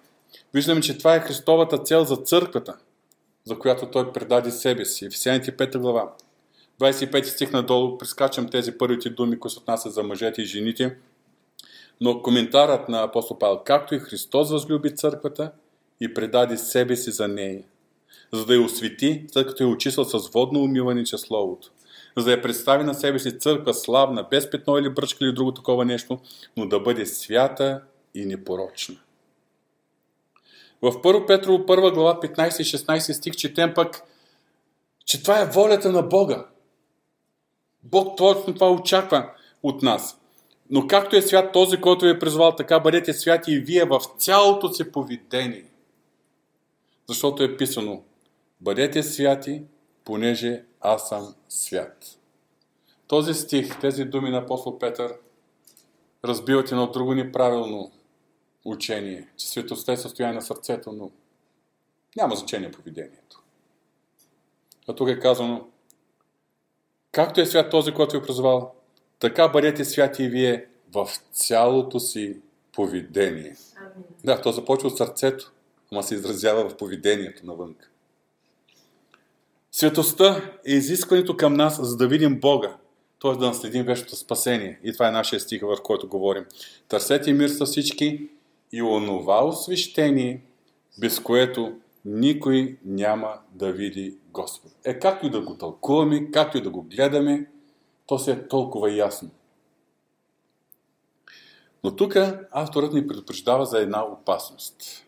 Виждаме, 0.53 0.81
че 0.81 0.97
това 0.97 1.15
е 1.15 1.19
Христовата 1.19 1.77
цел 1.77 2.03
за 2.03 2.15
църквата, 2.15 2.77
за 3.45 3.59
която 3.59 3.91
Той 3.91 4.13
предаде 4.13 4.51
себе 4.51 4.85
си. 4.85 5.05
Ефесяните 5.05 5.57
5 5.57 5.77
глава. 5.77 6.13
25 6.81 7.23
стих 7.23 7.51
надолу, 7.51 7.97
прескачам 7.97 8.49
тези 8.49 8.77
първите 8.77 9.09
думи, 9.09 9.39
които 9.39 9.53
се 9.53 9.59
отнасят 9.59 9.93
за 9.93 10.03
мъжете 10.03 10.41
и 10.41 10.45
жените, 10.45 10.95
но 12.01 12.21
коментарът 12.21 12.89
на 12.89 13.03
апостол 13.03 13.37
Павел, 13.37 13.61
както 13.65 13.95
и 13.95 13.99
Христос 13.99 14.51
възлюби 14.51 14.95
църквата 14.95 15.51
и 16.01 16.13
предаде 16.13 16.57
себе 16.57 16.95
си 16.95 17.11
за 17.11 17.27
нея, 17.27 17.63
за 18.33 18.45
да 18.45 18.53
я 18.53 18.61
освети, 18.61 19.25
след 19.31 19.47
като 19.47 19.63
е 19.63 19.67
очисал 19.67 20.03
с 20.03 20.29
водно 20.29 20.63
умиване 20.63 21.03
чрез 21.03 21.21
Словото, 21.21 21.71
за 22.17 22.25
да 22.25 22.31
я 22.31 22.41
представи 22.41 22.83
на 22.83 22.93
себе 22.93 23.19
си 23.19 23.39
църква 23.39 23.73
славна, 23.73 24.27
без 24.31 24.49
петно 24.49 24.77
или 24.77 24.89
бръчка 24.89 25.25
или 25.25 25.33
друго 25.33 25.53
такова 25.53 25.85
нещо, 25.85 26.19
но 26.57 26.67
да 26.67 26.79
бъде 26.79 27.05
свята 27.05 27.81
и 28.15 28.25
непорочна. 28.25 28.95
В 30.81 30.91
1 30.91 31.27
Петрово 31.27 31.57
1 31.57 31.93
глава 31.93 32.19
15 32.19 32.61
и 32.61 32.65
16 32.65 33.11
стих 33.11 33.35
четем 33.35 33.73
пък, 33.73 34.03
че 35.05 35.21
това 35.21 35.41
е 35.41 35.49
волята 35.49 35.91
на 35.91 36.01
Бога. 36.01 36.45
Бог 37.83 38.17
точно 38.17 38.53
това 38.53 38.71
очаква 38.71 39.29
от 39.63 39.81
нас. 39.81 40.17
Но 40.69 40.87
както 40.87 41.15
е 41.15 41.21
свят 41.21 41.53
този, 41.53 41.77
който 41.77 42.05
ви 42.05 42.11
е 42.11 42.19
призвал, 42.19 42.55
така 42.55 42.79
бъдете 42.79 43.13
святи 43.13 43.51
и 43.51 43.59
вие 43.59 43.85
в 43.85 44.01
цялото 44.17 44.73
си 44.73 44.91
поведение. 44.91 45.71
Защото 47.09 47.43
е 47.43 47.57
писано, 47.57 48.03
бъдете 48.61 49.03
святи, 49.03 49.63
понеже 50.05 50.63
аз 50.81 51.09
съм 51.09 51.35
свят. 51.49 52.17
Този 53.07 53.33
стих, 53.33 53.79
тези 53.79 54.05
думи 54.05 54.29
на 54.29 54.37
апостол 54.37 54.79
Петър, 54.79 55.13
разбиват 56.25 56.71
едно 56.71 56.87
друго 56.87 57.13
неправилно 57.13 57.91
учение, 58.65 59.27
че 59.37 59.49
светостта 59.49 59.93
е 59.93 59.97
състояние 59.97 60.35
на 60.35 60.41
сърцето, 60.41 60.91
но 60.91 61.11
няма 62.15 62.35
значение 62.35 62.71
поведението. 62.71 63.43
А 64.87 64.95
тук 64.95 65.09
е 65.09 65.19
казано, 65.19 65.67
Както 67.11 67.41
е 67.41 67.45
свят 67.45 67.71
този, 67.71 67.91
който 67.91 68.11
ви 68.11 68.17
е 68.17 68.25
прозвал, 68.25 68.73
така 69.19 69.47
бъдете 69.47 69.85
святи 69.85 70.23
и 70.23 70.29
вие 70.29 70.65
в 70.93 71.09
цялото 71.31 71.99
си 71.99 72.37
поведение. 72.73 73.55
Амин. 73.77 74.03
Да, 74.23 74.41
то 74.41 74.51
започва 74.51 74.87
от 74.87 74.97
сърцето, 74.97 75.51
ама 75.91 76.03
се 76.03 76.15
изразява 76.15 76.69
в 76.69 76.77
поведението 76.77 77.45
навън. 77.45 77.75
Светостта 79.71 80.51
е 80.65 80.73
изискването 80.73 81.37
към 81.37 81.53
нас, 81.53 81.79
за 81.81 81.97
да 81.97 82.07
видим 82.07 82.39
Бога, 82.39 82.77
т.е. 83.21 83.31
да 83.31 83.47
наследим 83.47 83.85
вечното 83.85 84.15
спасение. 84.15 84.79
И 84.83 84.93
това 84.93 85.07
е 85.07 85.11
нашия 85.11 85.39
стих, 85.39 85.61
в 85.61 85.77
който 85.83 86.07
говорим. 86.07 86.45
Търсете 86.87 87.33
мир 87.33 87.47
с 87.47 87.65
всички 87.65 88.29
и 88.71 88.81
онова 88.81 89.45
освещение, 89.45 90.41
без 90.99 91.19
което 91.19 91.73
никой 92.05 92.77
няма 92.85 93.33
да 93.51 93.71
види 93.71 94.17
Господ. 94.31 94.71
Е, 94.85 94.99
както 94.99 95.25
и 95.25 95.29
да 95.29 95.41
го 95.41 95.57
тълкуваме, 95.57 96.31
както 96.31 96.57
и 96.57 96.61
да 96.61 96.69
го 96.69 96.81
гледаме, 96.81 97.47
то 98.05 98.19
се 98.19 98.31
е 98.31 98.47
толкова 98.47 98.91
ясно. 98.91 99.29
Но 101.83 101.95
тук 101.95 102.15
авторът 102.51 102.93
ни 102.93 103.07
предупреждава 103.07 103.65
за 103.65 103.79
една 103.79 104.05
опасност. 104.05 105.05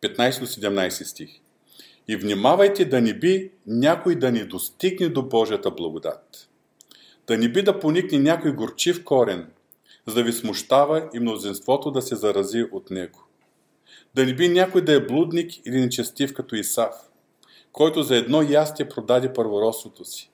15 0.00 0.30
17 0.30 1.04
стих. 1.04 1.40
И 2.08 2.16
внимавайте 2.16 2.84
да 2.84 3.00
не 3.00 3.18
би 3.18 3.50
някой 3.66 4.14
да 4.14 4.32
ни 4.32 4.44
достигне 4.44 5.08
до 5.08 5.22
Божията 5.22 5.70
благодат. 5.70 6.48
Да 7.26 7.38
не 7.38 7.52
би 7.52 7.62
да 7.62 7.80
поникне 7.80 8.18
някой 8.18 8.52
горчив 8.52 9.04
корен, 9.04 9.50
за 10.06 10.14
да 10.14 10.22
ви 10.22 10.32
смущава 10.32 11.08
и 11.14 11.20
мнозинството 11.20 11.90
да 11.90 12.02
се 12.02 12.16
зарази 12.16 12.64
от 12.72 12.90
него. 12.90 13.29
Да 14.14 14.26
не 14.26 14.34
би 14.34 14.48
някой 14.48 14.84
да 14.84 14.92
е 14.92 15.06
блудник 15.06 15.66
или 15.66 15.80
нечестив 15.80 16.34
като 16.34 16.56
Исав, 16.56 16.94
който 17.72 18.02
за 18.02 18.16
едно 18.16 18.42
ястие 18.42 18.88
продаде 18.88 19.32
първородството 19.32 20.04
си. 20.04 20.30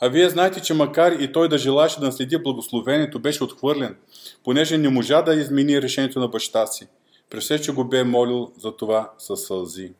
А 0.00 0.08
вие 0.08 0.28
знаете, 0.28 0.62
че 0.62 0.74
макар 0.74 1.12
и 1.12 1.32
той 1.32 1.48
да 1.48 1.58
желаше 1.58 2.00
да 2.00 2.06
наследи 2.06 2.38
благословението, 2.38 3.20
беше 3.20 3.44
отхвърлен, 3.44 3.96
понеже 4.44 4.78
не 4.78 4.88
можа 4.88 5.22
да 5.22 5.34
измени 5.34 5.82
решението 5.82 6.20
на 6.20 6.28
баща 6.28 6.66
си. 6.66 6.86
При 7.30 7.40
все, 7.40 7.60
че 7.60 7.72
го 7.72 7.84
бе 7.84 8.04
молил 8.04 8.52
за 8.58 8.76
това 8.76 9.12
със 9.18 9.46
сълзи. 9.46 9.92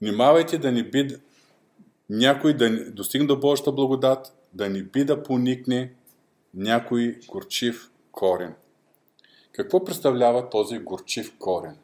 Внимавайте 0.00 0.58
да 0.58 0.72
не 0.72 0.82
би 0.82 1.08
някой 2.10 2.54
да 2.54 2.90
достигне 2.92 3.26
до 3.26 3.36
Божията 3.36 3.72
благодат, 3.72 4.32
да 4.52 4.68
не 4.68 4.82
би 4.82 5.04
да 5.04 5.22
поникне 5.22 5.92
някой 6.54 7.18
горчив 7.28 7.90
корен. 8.12 8.54
Какво 9.52 9.84
представлява 9.84 10.50
този 10.50 10.78
горчив 10.78 11.34
корен? 11.38 11.76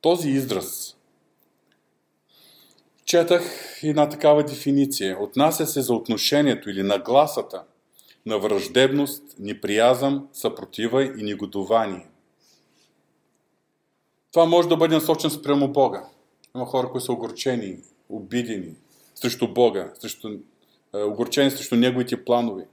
Този 0.00 0.30
израз. 0.30 0.96
Четах 3.04 3.42
една 3.82 4.08
такава 4.08 4.44
дефиниция. 4.44 5.22
Отнася 5.22 5.66
се 5.66 5.82
за 5.82 5.94
отношението 5.94 6.70
или 6.70 6.82
нагласата 6.82 7.62
на 8.26 8.38
враждебност, 8.38 9.22
неприязъм, 9.38 10.28
съпротива 10.32 11.04
и 11.04 11.22
негодование. 11.22 12.06
Това 14.32 14.46
може 14.46 14.68
да 14.68 14.76
бъде 14.76 14.94
насочен 14.94 15.30
спрямо 15.30 15.68
Бога. 15.68 16.04
Има 16.56 16.66
хора, 16.66 16.90
които 16.90 17.04
са 17.04 17.12
огорчени, 17.12 17.76
обидени 18.08 18.74
срещу 19.14 19.48
Бога, 19.48 19.92
срещу, 19.98 20.28
е, 20.94 21.02
огорчени 21.02 21.50
срещу 21.50 21.76
Неговите 21.76 22.24
планове. 22.24 22.66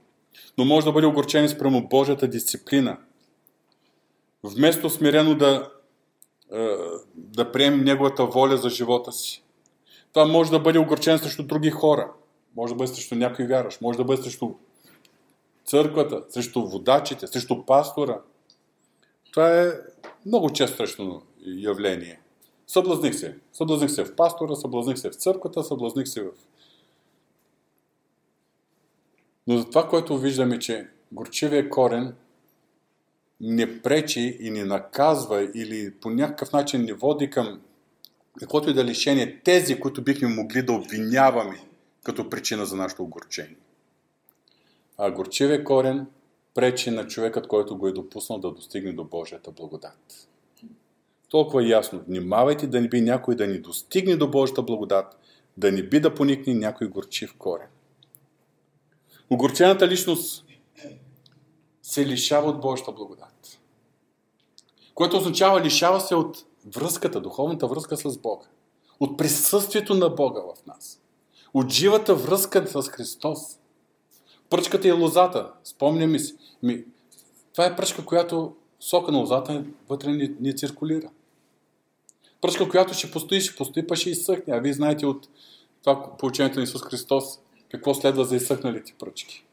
Но 0.58 0.64
може 0.64 0.86
да 0.86 0.92
бъде 0.92 1.06
огорчени 1.06 1.48
спрямо 1.48 1.88
Божията 1.88 2.28
дисциплина. 2.28 2.98
Вместо 4.44 4.90
смирено 4.90 5.34
да, 5.34 5.70
е, 6.52 6.76
да 7.14 7.52
приемем 7.52 7.84
Неговата 7.84 8.26
воля 8.26 8.56
за 8.56 8.70
живота 8.70 9.12
си. 9.12 9.44
Това 10.12 10.26
може 10.26 10.50
да 10.50 10.60
бъде 10.60 10.78
огорчен 10.78 11.18
срещу 11.18 11.42
други 11.42 11.70
хора. 11.70 12.12
Може 12.56 12.72
да 12.72 12.76
бъде 12.76 12.94
срещу 12.94 13.14
някой 13.14 13.46
вярващ. 13.46 13.80
Може 13.80 13.98
да 13.98 14.04
бъде 14.04 14.22
срещу 14.22 14.54
църквата, 15.64 16.22
срещу 16.28 16.66
водачите, 16.66 17.26
срещу 17.26 17.64
пастора. 17.66 18.20
Това 19.30 19.60
е 19.62 19.72
много 20.26 20.52
често 20.52 21.22
явление. 21.44 22.20
Съблазних 22.66 23.14
се. 23.14 23.38
Съблазних 23.52 23.90
се 23.90 24.04
в 24.04 24.16
пастора, 24.16 24.54
съблазних 24.54 24.98
се 24.98 25.10
в 25.10 25.14
църквата, 25.14 25.64
съблазних 25.64 26.08
се 26.08 26.22
в... 26.22 26.30
Но 29.46 29.58
за 29.58 29.64
това, 29.64 29.88
което 29.88 30.18
виждаме, 30.18 30.58
че 30.58 30.88
горчивия 31.12 31.70
корен 31.70 32.14
не 33.42 33.82
пречи 33.82 34.36
и 34.40 34.50
не 34.50 34.64
наказва 34.64 35.50
или 35.54 35.94
по 35.94 36.10
някакъв 36.10 36.52
начин 36.52 36.82
не 36.82 36.92
води 36.92 37.30
към 37.30 37.60
каквото 38.38 38.70
и 38.70 38.74
да 38.74 38.84
лишение 38.84 39.40
тези, 39.44 39.80
които 39.80 40.02
бихме 40.02 40.28
могли 40.28 40.62
да 40.62 40.72
обвиняваме 40.72 41.60
като 42.02 42.30
причина 42.30 42.66
за 42.66 42.76
нашето 42.76 43.02
огорчение. 43.02 43.56
А 44.98 45.10
горчивия 45.10 45.64
корен 45.64 46.06
пречи 46.54 46.90
на 46.90 47.06
човекът, 47.06 47.48
който 47.48 47.76
го 47.76 47.88
е 47.88 47.92
допуснал 47.92 48.38
да 48.38 48.50
достигне 48.50 48.92
до 48.92 49.04
Божията 49.04 49.50
благодат 49.50 50.28
толкова 51.32 51.68
ясно. 51.68 52.02
Внимавайте 52.08 52.66
да 52.66 52.80
не 52.80 52.88
би 52.88 53.00
някой 53.00 53.36
да 53.36 53.46
ни 53.46 53.58
достигне 53.58 54.16
до 54.16 54.30
Божията 54.30 54.62
благодат, 54.62 55.18
да 55.56 55.72
не 55.72 55.82
би 55.82 56.00
да 56.00 56.14
поникне 56.14 56.54
някой 56.54 56.88
горчив 56.88 57.34
корен. 57.38 57.66
Огорчената 59.30 59.88
личност 59.88 60.44
се 61.82 62.06
лишава 62.06 62.50
от 62.50 62.60
Божията 62.60 62.92
благодат. 62.92 63.31
Което 64.94 65.16
означава 65.16 65.60
лишава 65.60 66.00
се 66.00 66.14
от 66.14 66.44
връзката, 66.74 67.20
духовната 67.20 67.66
връзка 67.66 67.96
с 67.96 68.18
Бога. 68.18 68.46
От 69.00 69.18
присъствието 69.18 69.94
на 69.94 70.08
Бога 70.08 70.40
в 70.40 70.66
нас. 70.66 71.00
От 71.54 71.70
живата 71.70 72.14
връзка 72.14 72.66
с 72.66 72.88
Христос. 72.88 73.58
Пръчката 74.50 74.88
и 74.88 74.92
лозата. 74.92 75.52
Спомняме 75.64 76.18
си. 76.18 76.34
Ми, 76.62 76.84
това 77.52 77.66
е 77.66 77.76
пръчка, 77.76 78.04
която 78.04 78.54
сока 78.80 79.12
на 79.12 79.18
лозата 79.18 79.64
вътре 79.88 80.10
ни, 80.12 80.34
ни 80.40 80.56
циркулира 80.56 81.10
пръчка, 82.42 82.68
която 82.68 82.94
ще 82.94 83.10
постои, 83.10 83.40
ще 83.40 83.56
постои, 83.56 83.86
па 83.86 83.96
ще 83.96 84.10
изсъхне. 84.10 84.54
А 84.54 84.58
вие 84.58 84.72
знаете 84.72 85.06
от 85.06 85.28
това 85.82 86.16
получението 86.16 86.58
на 86.58 86.64
Исус 86.64 86.82
Христос, 86.82 87.38
какво 87.70 87.94
следва 87.94 88.24
за 88.24 88.36
изсъхналите 88.36 88.94
пръчки. 88.98 89.44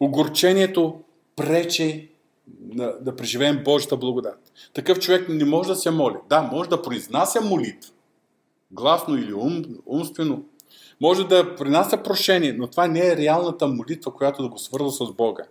Огорчението 0.00 1.00
пречи 1.36 2.10
да, 2.46 2.98
да 3.00 3.16
преживеем 3.16 3.64
Божията 3.64 3.96
благодат. 3.96 4.52
Такъв 4.74 4.98
човек 4.98 5.28
не 5.28 5.44
може 5.44 5.68
да 5.68 5.76
се 5.76 5.90
моли. 5.90 6.16
Да, 6.28 6.42
може 6.42 6.70
да 6.70 6.82
произнася 6.82 7.40
молитва, 7.40 7.92
гласно 8.70 9.16
или 9.18 9.32
ум, 9.32 9.64
умствено. 9.86 10.44
Може 11.00 11.26
да 11.26 11.56
принася 11.56 12.02
прошение, 12.02 12.52
но 12.52 12.66
това 12.66 12.86
не 12.86 13.08
е 13.08 13.16
реалната 13.16 13.68
молитва, 13.68 14.14
която 14.14 14.42
да 14.42 14.48
го 14.48 14.58
свързва 14.58 14.90
с 14.90 15.12
Бога. 15.12 15.44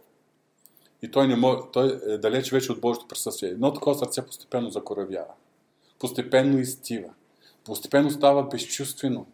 И 1.01 1.11
той, 1.11 1.27
не 1.27 1.35
може, 1.35 1.57
той 1.73 1.99
е 2.07 2.17
далеч 2.17 2.51
вече 2.51 2.71
от 2.71 2.81
Божието 2.81 3.07
присъствие. 3.07 3.49
Едно 3.49 3.73
такова 3.73 3.95
сърце 3.95 4.25
постепенно 4.25 4.69
закоравява 4.69 5.33
постепенно 6.03 6.59
изтива. 6.59 7.09
Постепенно 7.65 8.11
става 8.11 8.43
безчувствено 8.43 9.25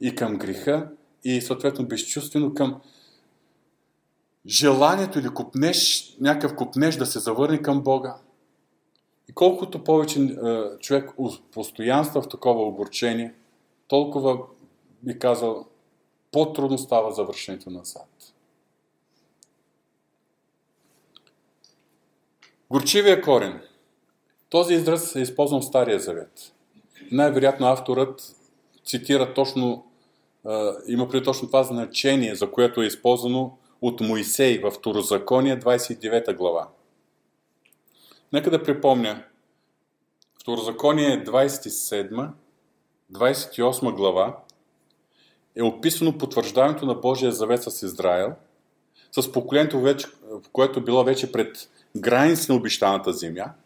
и 0.00 0.14
към 0.14 0.36
греха, 0.36 0.88
и 1.24 1.40
съответно 1.40 1.86
безчувствено 1.86 2.54
към 2.54 2.80
желанието 4.46 5.18
или 5.18 5.28
купнеш, 5.28 6.10
някакъв 6.20 6.56
купнеш 6.56 6.96
да 6.96 7.06
се 7.06 7.18
завърне 7.18 7.62
към 7.62 7.82
Бога. 7.82 8.16
И 9.28 9.32
колкото 9.32 9.84
повече 9.84 10.20
е, 10.20 10.78
човек 10.78 11.10
постоянства 11.52 12.22
в 12.22 12.28
такова 12.28 12.62
огорчение, 12.62 13.34
толкова, 13.88 14.38
би 15.02 15.18
казал, 15.18 15.66
по-трудно 16.32 16.78
става 16.78 17.12
завършението 17.12 17.70
назад. 17.70 18.08
Горчивия 22.70 23.22
корен– 23.22 23.60
този 24.50 24.74
израз 24.74 25.16
е 25.16 25.20
използван 25.20 25.60
в 25.60 25.64
Стария 25.64 26.00
завет. 26.00 26.52
Най-вероятно 27.12 27.66
авторът 27.66 28.36
цитира 28.84 29.34
точно, 29.34 29.86
има 30.86 31.08
при 31.08 31.22
точно 31.22 31.46
това 31.46 31.62
значение, 31.62 32.34
за 32.34 32.50
което 32.50 32.82
е 32.82 32.86
използвано 32.86 33.58
от 33.80 34.00
Моисей 34.00 34.58
в 34.58 34.70
Второзаконие 34.70 35.60
29 35.60 36.36
глава. 36.36 36.68
Нека 38.32 38.50
да 38.50 38.62
припомня, 38.62 39.24
Второзаконие 40.40 41.24
27, 41.24 42.28
28 43.12 43.94
глава 43.94 44.38
е 45.56 45.62
описано 45.62 46.18
потвърждаването 46.18 46.86
на 46.86 46.94
Божия 46.94 47.32
завет 47.32 47.62
с 47.62 47.82
Израел, 47.82 48.32
с 49.12 49.32
поколението, 49.32 49.80
в 49.80 50.48
което 50.52 50.84
било 50.84 51.04
вече 51.04 51.32
пред 51.32 51.70
граници 51.96 52.52
на 52.52 52.58
обещаната 52.58 53.12
земя– 53.12 53.54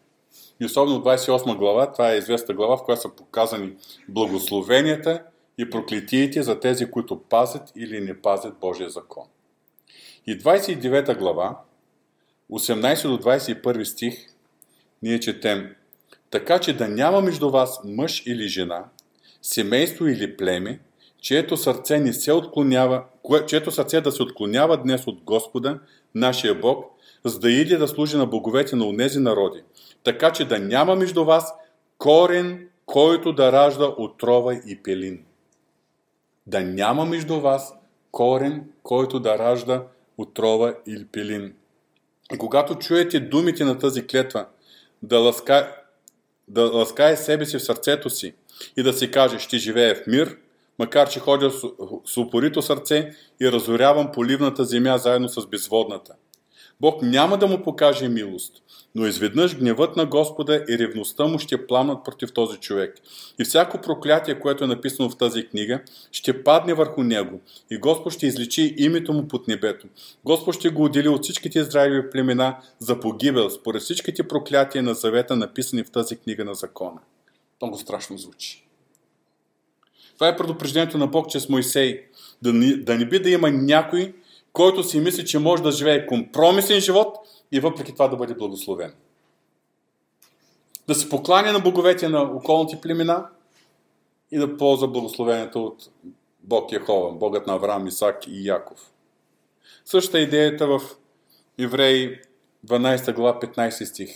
и 0.59 0.65
особено 0.65 1.03
28 1.03 1.57
глава, 1.57 1.91
това 1.91 2.11
е 2.11 2.17
известна 2.17 2.55
глава, 2.55 2.77
в 2.77 2.83
която 2.83 3.01
са 3.01 3.09
показани 3.09 3.73
благословенията 4.09 5.23
и 5.57 5.69
проклетиите 5.69 6.43
за 6.43 6.59
тези, 6.59 6.91
които 6.91 7.19
пазят 7.19 7.71
или 7.75 8.01
не 8.01 8.21
пазят 8.21 8.59
Божия 8.59 8.89
закон. 8.89 9.23
И 10.27 10.39
29 10.39 11.17
глава, 11.17 11.59
18 12.51 13.07
до 13.07 13.17
21 13.17 13.83
стих, 13.83 14.27
ние 15.03 15.19
четем 15.19 15.75
Така 16.29 16.59
че 16.59 16.77
да 16.77 16.87
няма 16.87 17.21
между 17.21 17.49
вас 17.49 17.79
мъж 17.83 18.23
или 18.25 18.47
жена, 18.47 18.85
семейство 19.41 20.07
или 20.07 20.37
племе, 20.37 20.79
чието 21.21 21.57
сърце 21.57 21.99
не 21.99 22.13
се 22.13 22.33
отклонява, 22.33 23.03
чието 23.47 23.71
сърце 23.71 24.01
да 24.01 24.11
се 24.11 24.23
отклонява 24.23 24.77
днес 24.77 25.07
от 25.07 25.21
Господа, 25.23 25.79
нашия 26.15 26.55
Бог, 26.55 26.85
за 27.23 27.39
да 27.39 27.51
иде 27.51 27.77
да 27.77 27.87
служи 27.87 28.17
на 28.17 28.25
боговете 28.25 28.75
на 28.75 28.85
унези 28.85 29.19
народи, 29.19 29.63
така 30.03 30.31
че 30.31 30.45
да 30.45 30.59
няма 30.59 30.95
между 30.95 31.25
вас 31.25 31.53
корен, 31.97 32.69
който 32.85 33.33
да 33.33 33.51
ражда 33.51 33.85
отрова 33.97 34.53
и 34.53 34.83
пелин. 34.83 35.25
Да 36.47 36.61
няма 36.61 37.05
между 37.05 37.39
вас 37.39 37.73
корен, 38.11 38.69
който 38.83 39.19
да 39.19 39.37
ражда 39.37 39.83
отрова 40.17 40.75
или 40.87 41.05
пелин. 41.05 41.53
И 42.33 42.37
когато 42.37 42.75
чуете 42.75 43.19
думите 43.19 43.63
на 43.63 43.79
тази 43.79 44.07
клетва, 44.07 44.45
да, 45.03 45.19
ласка, 45.19 45.75
да 46.47 46.61
ласкае 46.61 47.17
себе 47.17 47.45
си 47.45 47.57
в 47.57 47.63
сърцето 47.63 48.09
си 48.09 48.33
и 48.77 48.83
да 48.83 48.93
си 48.93 49.11
каже, 49.11 49.39
ще 49.39 49.57
живее 49.57 49.95
в 49.95 50.07
мир, 50.07 50.37
макар 50.79 51.09
че 51.09 51.19
ходя 51.19 51.51
с, 51.51 51.67
с 52.05 52.17
упорито 52.17 52.61
сърце 52.61 53.15
и 53.41 53.51
разорявам 53.51 54.11
поливната 54.11 54.65
земя 54.65 54.97
заедно 54.97 55.29
с 55.29 55.47
безводната. 55.47 56.13
Бог 56.81 57.01
няма 57.01 57.37
да 57.37 57.47
му 57.47 57.63
покаже 57.63 58.09
милост, 58.09 58.63
но 58.95 59.07
изведнъж 59.07 59.57
гневът 59.57 59.95
на 59.95 60.05
Господа 60.05 60.63
и 60.69 60.77
ревността 60.77 61.27
му 61.27 61.39
ще 61.39 61.67
пламнат 61.67 62.03
против 62.05 62.33
този 62.33 62.57
човек. 62.57 62.95
И 63.39 63.43
всяко 63.43 63.81
проклятие, 63.81 64.39
което 64.39 64.63
е 64.63 64.67
написано 64.67 65.09
в 65.09 65.17
тази 65.17 65.47
книга, 65.47 65.81
ще 66.11 66.43
падне 66.43 66.73
върху 66.73 67.03
него. 67.03 67.41
И 67.71 67.77
Господ 67.77 68.13
ще 68.13 68.27
изличи 68.27 68.75
името 68.77 69.13
му 69.13 69.27
под 69.27 69.47
небето. 69.47 69.87
Господ 70.25 70.55
ще 70.55 70.69
го 70.69 70.83
отдели 70.83 71.07
от 71.07 71.23
всичките 71.23 71.59
Израилеви 71.59 72.09
племена 72.09 72.57
за 72.79 72.99
погибел, 72.99 73.49
според 73.49 73.81
всичките 73.81 74.27
проклятия 74.27 74.83
на 74.83 74.93
завета, 74.93 75.35
написани 75.35 75.83
в 75.83 75.91
тази 75.91 76.15
книга 76.15 76.45
на 76.45 76.53
закона. 76.53 76.99
Много 77.61 77.77
страшно 77.77 78.17
звучи. 78.17 78.65
Това 80.13 80.27
е 80.27 80.37
предупреждението 80.37 80.97
на 80.97 81.07
Бог 81.07 81.29
чрез 81.29 81.49
Моисей. 81.49 82.01
Да 82.41 82.53
не, 82.53 82.77
да 82.77 82.97
не 82.97 83.05
би 83.05 83.19
да 83.19 83.29
има 83.29 83.51
някой, 83.51 84.13
който 84.53 84.83
си 84.83 84.99
мисли, 84.99 85.25
че 85.25 85.39
може 85.39 85.63
да 85.63 85.71
живее 85.71 86.05
компромисен 86.05 86.79
живот 86.79 87.17
и 87.51 87.59
въпреки 87.59 87.93
това 87.93 88.07
да 88.07 88.15
бъде 88.15 88.33
благословен. 88.33 88.93
Да 90.87 90.95
се 90.95 91.09
покланя 91.09 91.53
на 91.53 91.59
боговете 91.59 92.09
на 92.09 92.21
околните 92.21 92.81
племена 92.81 93.29
и 94.31 94.37
да 94.37 94.57
ползва 94.57 94.87
благословението 94.87 95.65
от 95.65 95.89
Бог 96.43 96.71
Яхова, 96.71 97.11
Богът 97.11 97.47
на 97.47 97.53
Авраам, 97.53 97.87
Исак 97.87 98.27
и 98.27 98.47
Яков. 98.47 98.91
Същата 99.85 100.19
е 100.19 100.21
идеята 100.21 100.67
в 100.67 100.81
Евреи 101.59 102.19
12 102.67 103.13
глава 103.13 103.39
15 103.39 103.83
стих. 103.83 104.09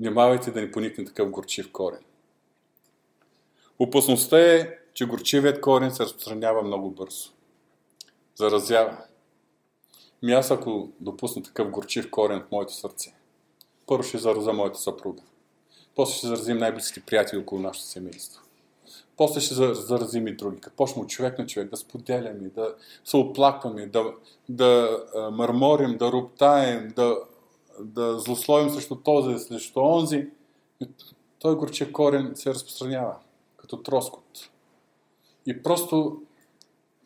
Внимавайте 0.00 0.50
да 0.50 0.60
не 0.60 0.70
поникне 0.70 1.04
такъв 1.04 1.30
горчив 1.30 1.72
корен. 1.72 2.00
Опасността 3.78 4.40
е, 4.40 4.78
че 4.94 5.06
горчивият 5.06 5.60
корен 5.60 5.90
се 5.90 6.02
разпространява 6.02 6.62
много 6.62 6.90
бързо. 6.90 7.30
Заразява. 8.34 8.98
Ми 10.22 10.32
аз 10.32 10.50
ако 10.50 10.88
допусна 11.00 11.42
такъв 11.42 11.70
горчив 11.70 12.10
корен 12.10 12.40
в 12.40 12.50
моето 12.52 12.74
сърце, 12.74 13.14
първо 13.86 14.02
ще 14.02 14.18
заразя 14.18 14.52
моята 14.52 14.78
съпруга. 14.78 15.22
После 15.96 16.14
ще 16.14 16.26
заразим 16.26 16.58
най-близките 16.58 17.06
приятели 17.06 17.40
около 17.40 17.60
нашето 17.60 17.86
семейство. 17.86 18.42
После 19.16 19.40
ще 19.40 19.54
заразим 19.74 20.26
и 20.26 20.36
други. 20.36 20.60
Като 20.60 20.76
почнем 20.76 21.04
от 21.04 21.10
човек 21.10 21.38
на 21.38 21.46
човек 21.46 21.70
да 21.70 21.76
споделяме, 21.76 22.48
да 22.48 22.74
се 23.04 23.16
оплакваме, 23.16 23.86
да, 23.86 24.14
да 24.48 25.00
мърморим, 25.32 25.96
да 25.96 26.12
роптаем, 26.12 26.88
да, 26.96 27.16
да 27.80 28.18
злословим 28.18 28.70
срещу 28.70 28.96
този, 28.96 29.38
срещу 29.38 29.80
онзи, 29.80 30.28
той 31.38 31.56
горчив 31.56 31.92
корен 31.92 32.32
се 32.34 32.54
разпространява 32.54 33.16
като 33.56 33.82
троскот. 33.82 34.50
И 35.46 35.62
просто 35.62 36.22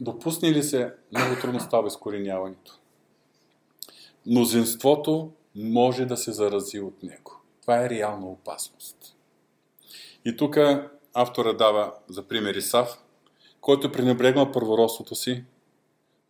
допусне 0.00 0.52
ли 0.52 0.62
се, 0.62 0.94
много 1.12 1.40
трудно 1.40 1.60
става 1.60 1.88
изкореняването. 1.88 2.78
Мнозинството 4.26 5.32
може 5.54 6.04
да 6.04 6.16
се 6.16 6.32
зарази 6.32 6.80
от 6.80 7.02
него. 7.02 7.40
Това 7.62 7.84
е 7.84 7.90
реална 7.90 8.26
опасност. 8.26 9.16
И 10.24 10.36
тук 10.36 10.58
автора 11.14 11.52
дава 11.52 11.94
за 12.08 12.22
пример 12.22 12.54
Исав, 12.54 13.02
който 13.60 13.92
пренебрегнал 13.92 14.52
първородството 14.52 15.14
си, 15.14 15.44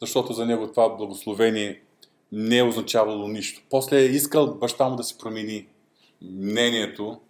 защото 0.00 0.32
за 0.32 0.46
него 0.46 0.66
това 0.66 0.96
благословение 0.96 1.82
не 2.32 2.58
е 2.58 2.62
означавало 2.62 3.28
нищо. 3.28 3.62
После 3.70 4.00
е 4.00 4.04
искал 4.04 4.54
баща 4.54 4.88
му 4.88 4.96
да 4.96 5.04
се 5.04 5.18
промени 5.18 5.66
мнението, 6.22 7.20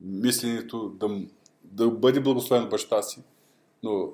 мисленето, 0.00 0.88
да, 0.88 1.20
да 1.64 1.90
бъде 1.90 2.20
благословен 2.20 2.68
баща 2.68 3.02
си, 3.02 3.22
но 3.82 4.08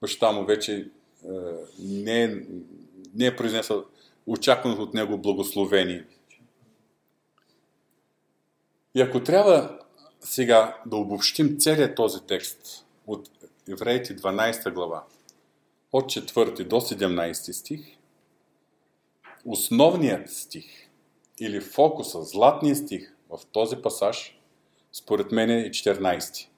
баща 0.00 0.32
му 0.32 0.44
вече 0.44 0.74
е, 0.74 1.28
не, 1.78 2.24
е, 2.24 2.36
не 3.14 3.26
е 3.26 3.36
произнесъл 3.36 3.84
очакваното 4.26 4.82
от 4.82 4.94
него 4.94 5.18
благословение. 5.18 6.04
И 8.94 9.00
ако 9.00 9.22
трябва 9.22 9.78
сега 10.20 10.76
да 10.86 10.96
обобщим 10.96 11.58
целият 11.58 11.96
този 11.96 12.20
текст 12.26 12.86
от 13.06 13.30
Евреите 13.68 14.16
12 14.16 14.72
глава, 14.72 15.04
от 15.92 16.04
4 16.04 16.64
до 16.64 16.76
17 16.76 17.52
стих, 17.52 17.96
основният 19.44 20.30
стих 20.30 20.64
или 21.40 21.60
фокуса, 21.60 22.22
златният 22.22 22.78
стих 22.78 23.14
в 23.30 23.40
този 23.52 23.76
пасаж, 23.76 24.38
според 24.92 25.32
мен 25.32 25.50
е 25.50 25.70
14. 25.70 26.48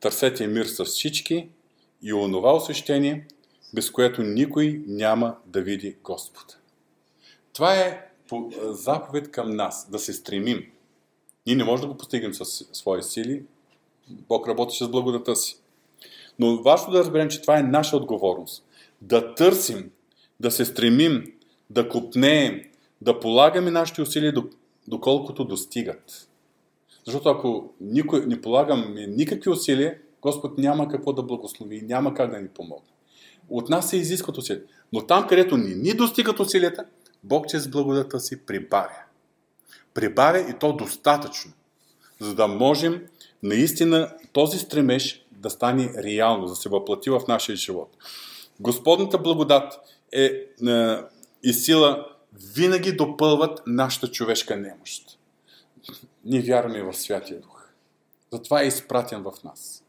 Търсете 0.00 0.46
мир 0.46 0.64
с 0.64 0.84
всички 0.84 1.48
и 2.02 2.12
онова 2.12 2.52
освещение, 2.52 3.26
без 3.74 3.90
което 3.90 4.22
никой 4.22 4.82
няма 4.86 5.36
да 5.46 5.62
види 5.62 5.96
Господ. 6.04 6.58
Това 7.58 7.74
е 7.74 8.10
заповед 8.68 9.30
към 9.30 9.56
нас, 9.56 9.90
да 9.90 9.98
се 9.98 10.12
стремим. 10.12 10.66
Ние 11.46 11.56
не 11.56 11.64
можем 11.64 11.82
да 11.82 11.92
го 11.92 11.96
постигнем 11.96 12.34
с 12.34 12.44
свои 12.72 13.02
сили. 13.02 13.42
Бог 14.08 14.48
работи 14.48 14.76
с 14.76 14.88
благодата 14.88 15.36
си. 15.36 15.58
Но 16.38 16.62
важно 16.62 16.92
да 16.92 16.98
разберем, 16.98 17.28
че 17.28 17.40
това 17.40 17.58
е 17.58 17.62
наша 17.62 17.96
отговорност. 17.96 18.64
Да 19.02 19.34
търсим, 19.34 19.90
да 20.40 20.50
се 20.50 20.64
стремим, 20.64 21.32
да 21.70 21.88
купнеем, 21.88 22.62
да 23.00 23.20
полагаме 23.20 23.70
нашите 23.70 24.02
усилия, 24.02 24.34
доколкото 24.88 25.44
достигат. 25.44 26.28
Защото 27.06 27.28
ако 27.28 27.70
никой 27.80 28.26
не 28.26 28.40
полагаме 28.40 29.06
никакви 29.06 29.50
усилия, 29.50 29.98
Господ 30.22 30.58
няма 30.58 30.88
какво 30.88 31.12
да 31.12 31.22
благослови, 31.22 31.82
няма 31.82 32.14
как 32.14 32.30
да 32.30 32.40
ни 32.40 32.48
помогне. 32.48 32.88
От 33.50 33.68
нас 33.68 33.90
се 33.90 33.96
изискват 33.96 34.38
усилия. 34.38 34.62
Но 34.92 35.06
там, 35.06 35.26
където 35.26 35.56
ни, 35.56 35.74
ни 35.74 35.94
достигат 35.94 36.40
усилията, 36.40 36.84
Бог 37.28 37.48
чрез 37.48 37.68
благодата 37.68 38.20
си 38.20 38.46
прибавя. 38.46 39.02
Прибавя 39.94 40.40
и 40.40 40.54
то 40.60 40.72
достатъчно, 40.72 41.52
за 42.20 42.34
да 42.34 42.48
можем 42.48 43.06
наистина 43.42 44.14
този 44.32 44.58
стремеж 44.58 45.26
да 45.32 45.50
стане 45.50 45.92
реално, 46.02 46.46
да 46.46 46.56
се 46.56 46.68
въплати 46.68 47.10
в 47.10 47.20
нашия 47.28 47.56
живот. 47.56 47.96
Господната 48.60 49.18
благодат 49.18 49.72
е, 50.12 50.24
е 50.24 50.96
и 51.42 51.52
сила 51.52 52.06
винаги 52.54 52.92
допълват 52.92 53.62
нашата 53.66 54.10
човешка 54.10 54.56
немощ. 54.56 55.18
Ние 56.24 56.40
вярваме 56.40 56.82
в 56.82 56.94
Святия 56.94 57.40
Дух. 57.40 57.68
Затова 58.32 58.62
е 58.62 58.66
изпратен 58.66 59.22
в 59.22 59.32
нас. 59.44 59.84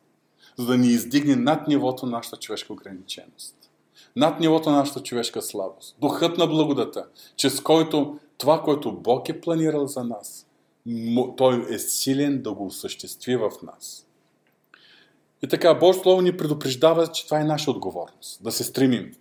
За 0.58 0.66
да 0.66 0.78
ни 0.78 0.88
издигне 0.88 1.36
над 1.36 1.68
нивото 1.68 2.06
на 2.06 2.12
нашата 2.12 2.38
човешка 2.38 2.74
ограниченост 2.74 3.59
над 4.16 4.40
нивото 4.40 4.70
на 4.70 4.78
нашата 4.78 5.04
човешка 5.04 5.42
слабост. 5.42 5.96
Духът 6.02 6.38
на 6.38 6.48
благодата, 6.48 7.06
чрез 7.36 7.62
който 7.62 8.20
това, 8.38 8.62
което 8.62 8.92
Бог 8.92 9.30
е 9.30 9.42
планирал 9.42 9.88
за 9.88 10.04
нас, 10.04 10.48
той 11.38 11.66
е 11.70 11.80
силен 11.80 12.42
да 12.42 12.54
го 12.54 12.66
осъществи 12.66 13.36
в 13.36 13.52
нас. 13.64 14.06
И 15.44 15.48
така, 15.48 15.74
Божието 15.74 16.04
Слово 16.04 16.22
ни 16.22 16.38
предупреждава, 16.38 17.08
че 17.08 17.26
това 17.26 17.40
е 17.40 17.44
наша 17.44 17.72
отговорност, 17.72 18.44
да 18.44 18.52
се 18.52 18.64
стремим. 18.64 19.16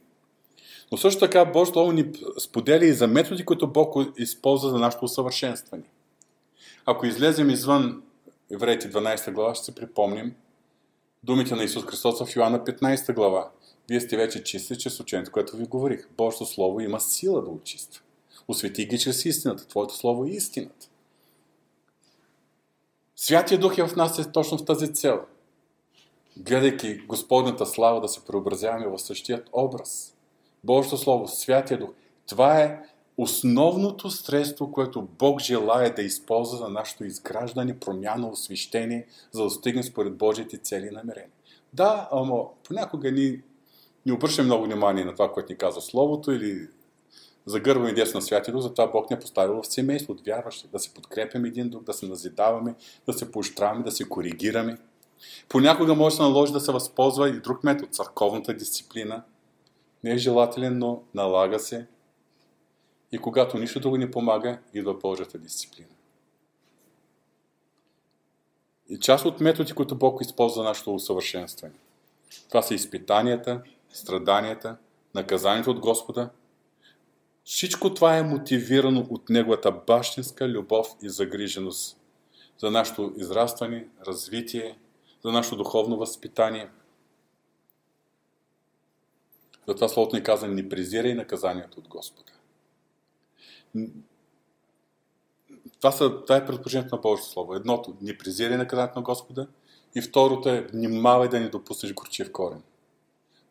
Но 0.92 0.98
също 0.98 1.20
така 1.20 1.44
Божието 1.44 1.72
Слово 1.72 1.92
ни 1.92 2.12
споделя 2.38 2.84
и 2.84 2.92
за 2.92 3.06
методи, 3.06 3.44
които 3.44 3.72
Бог 3.72 3.94
използва 4.16 4.70
за 4.70 4.78
нашето 4.78 5.04
усъвършенстване. 5.04 5.84
Ако 6.86 7.06
излезем 7.06 7.50
извън 7.50 8.02
Евреите 8.50 8.90
12 8.90 9.32
глава, 9.32 9.54
ще 9.54 9.64
се 9.64 9.74
припомним 9.74 10.34
думите 11.22 11.54
на 11.54 11.64
Исус 11.64 11.84
Христос 11.84 12.24
в 12.24 12.36
Йоанна 12.36 12.64
15 12.64 13.14
глава. 13.14 13.50
Вие 13.88 14.00
сте 14.00 14.16
вече 14.16 14.44
чисти 14.44 14.78
чрез 14.78 15.00
учението, 15.00 15.32
което 15.32 15.56
ви 15.56 15.64
говорих. 15.64 16.08
Божието 16.16 16.46
Слово 16.46 16.80
има 16.80 17.00
сила 17.00 17.42
да 17.42 17.50
очиства. 17.50 18.02
Освети 18.48 18.86
ги 18.86 18.98
чрез 18.98 19.24
истината. 19.24 19.66
Твоето 19.66 19.96
Слово 19.96 20.24
е 20.24 20.30
истината. 20.30 20.88
Святия 23.16 23.60
Дух 23.60 23.78
е 23.78 23.86
в 23.86 23.96
нас 23.96 24.18
е 24.18 24.32
точно 24.32 24.58
в 24.58 24.64
тази 24.64 24.94
цел. 24.94 25.20
Гледайки 26.36 26.98
Господната 26.98 27.66
слава 27.66 28.00
да 28.00 28.08
се 28.08 28.24
преобразяваме 28.24 28.86
в 28.86 28.98
същият 28.98 29.48
образ. 29.52 30.14
Божието 30.64 30.96
Слово, 30.96 31.28
Святия 31.28 31.78
Дух. 31.78 31.90
Това 32.26 32.60
е 32.60 32.80
основното 33.16 34.10
средство, 34.10 34.72
което 34.72 35.02
Бог 35.02 35.40
желая 35.40 35.94
да 35.94 36.02
използва 36.02 36.58
за 36.58 36.68
нашето 36.68 37.04
изграждане, 37.04 37.78
промяна, 37.78 38.28
освещение, 38.28 39.06
за 39.32 39.44
да 39.44 39.50
стигне 39.50 39.82
според 39.82 40.16
Божиите 40.16 40.58
цели 40.58 40.86
и 40.86 40.94
намерения. 40.94 41.30
Да, 41.72 42.08
ама 42.12 42.44
понякога 42.64 43.12
ни 43.12 43.42
не 44.08 44.14
обръщаме 44.14 44.46
много 44.46 44.64
внимание 44.64 45.04
на 45.04 45.12
това, 45.12 45.32
което 45.32 45.52
ни 45.52 45.58
казва 45.58 45.82
Словото 45.82 46.32
или 46.32 46.68
загърваме 47.46 47.92
десно 47.92 48.20
на 48.30 48.40
Дух, 48.52 48.62
затова 48.62 48.86
Бог 48.86 49.10
ни 49.10 49.16
е 49.16 49.20
поставил 49.20 49.62
в 49.62 49.66
семейство 49.66 50.12
от 50.12 50.26
вярващи, 50.26 50.68
да 50.68 50.78
се 50.78 50.94
подкрепяме 50.94 51.48
един 51.48 51.68
друг, 51.68 51.84
да 51.84 51.92
се 51.92 52.06
назидаваме, 52.06 52.74
да 53.06 53.12
се 53.12 53.32
поощряваме, 53.32 53.84
да 53.84 53.92
се 53.92 54.08
коригираме. 54.08 54.78
Понякога 55.48 55.94
може 55.94 56.12
да 56.12 56.16
се 56.16 56.22
наложи 56.22 56.52
да 56.52 56.60
се 56.60 56.72
възползва 56.72 57.28
и 57.28 57.40
друг 57.40 57.64
метод, 57.64 57.92
църковната 57.92 58.54
дисциплина. 58.54 59.22
Не 60.04 60.10
е 60.10 60.18
желателен, 60.18 60.78
но 60.78 61.02
налага 61.14 61.58
се. 61.58 61.86
И 63.12 63.18
когато 63.18 63.58
нищо 63.58 63.80
друго 63.80 63.96
не 63.96 64.10
помага, 64.10 64.58
идва 64.74 64.94
Божията 64.94 65.38
дисциплина. 65.38 65.88
И 68.88 68.98
част 68.98 69.24
от 69.24 69.40
методи, 69.40 69.72
които 69.72 69.94
Бог 69.94 70.20
използва 70.22 70.62
за 70.62 70.68
нашето 70.68 70.94
усъвършенстване. 70.94 71.74
Това 72.48 72.62
са 72.62 72.74
изпитанията, 72.74 73.62
страданията, 73.92 74.76
наказанието 75.14 75.70
от 75.70 75.80
Господа. 75.80 76.30
Всичко 77.44 77.94
това 77.94 78.16
е 78.16 78.22
мотивирано 78.22 79.06
от 79.10 79.28
Неговата 79.28 79.72
бащинска 79.72 80.48
любов 80.48 80.88
и 81.02 81.08
загриженост 81.08 82.00
за 82.58 82.70
нашето 82.70 83.12
израстване, 83.16 83.88
развитие, 84.06 84.78
за 85.24 85.32
нашето 85.32 85.56
духовно 85.56 85.96
възпитание. 85.96 86.70
Затова 89.68 89.88
Словото 89.88 90.16
ни 90.16 90.22
казва, 90.22 90.48
не 90.48 90.68
презирай 90.68 91.14
наказанието 91.14 91.78
от 91.78 91.88
Господа. 91.88 92.32
Това, 95.80 95.92
са, 95.92 96.22
това 96.22 96.36
е 96.36 96.46
предположението 96.46 96.96
на 96.96 97.00
Божието 97.00 97.30
Слово. 97.30 97.54
Едното, 97.54 97.96
не 98.00 98.18
презирай 98.18 98.56
наказанието 98.56 98.98
на 98.98 99.02
Господа 99.02 99.46
И 99.94 100.00
второто 100.00 100.48
е, 100.48 100.60
внимавай 100.60 101.28
да 101.28 101.40
не 101.40 101.48
допуснеш 101.48 101.94
горчив 101.94 102.32
корен. 102.32 102.62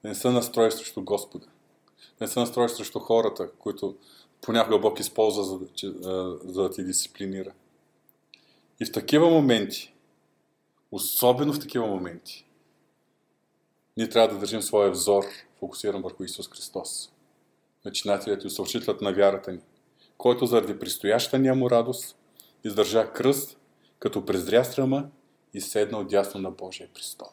Не 0.07 0.15
се 0.15 0.29
настроиш 0.29 0.73
срещу 0.73 1.03
Господа. 1.03 1.45
Да 2.19 2.25
не 2.25 2.27
се 2.27 2.39
настроиш 2.39 2.71
срещу 2.71 2.99
хората, 2.99 3.51
които 3.51 3.95
понякога 4.41 4.79
Бог 4.79 4.99
използва, 4.99 5.43
за 5.43 5.59
да, 5.59 6.37
за 6.43 6.63
да 6.63 6.69
ти 6.69 6.83
дисциплинира. 6.83 7.53
И 8.79 8.85
в 8.85 8.91
такива 8.91 9.29
моменти, 9.29 9.93
особено 10.91 11.53
в 11.53 11.59
такива 11.59 11.87
моменти, 11.87 12.45
ние 13.97 14.09
трябва 14.09 14.33
да 14.33 14.39
държим 14.39 14.61
своя 14.61 14.91
взор 14.91 15.23
фокусиран 15.59 16.01
върху 16.01 16.23
Исус 16.23 16.49
Христос, 16.49 17.11
начинателят 17.85 18.43
и 18.43 18.47
усъвършителят 18.47 19.01
на 19.01 19.13
вярата 19.13 19.51
ни, 19.51 19.59
който 20.17 20.45
заради 20.45 20.79
предстоящата 20.79 21.55
му 21.55 21.69
радост 21.69 22.17
издържа 22.63 23.13
кръст, 23.13 23.57
като 23.99 24.25
презря 24.25 24.63
стръма 24.63 25.07
и 25.53 25.61
седна 25.61 25.99
отясно 25.99 26.41
на 26.41 26.51
Божия 26.51 26.89
престол. 26.93 27.27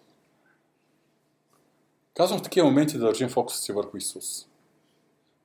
Казвам 2.14 2.38
в 2.38 2.42
такива 2.42 2.66
моменти 2.66 2.98
да 2.98 3.04
държим 3.04 3.28
фокуса 3.28 3.58
си 3.58 3.72
върху 3.72 3.96
Исус. 3.96 4.46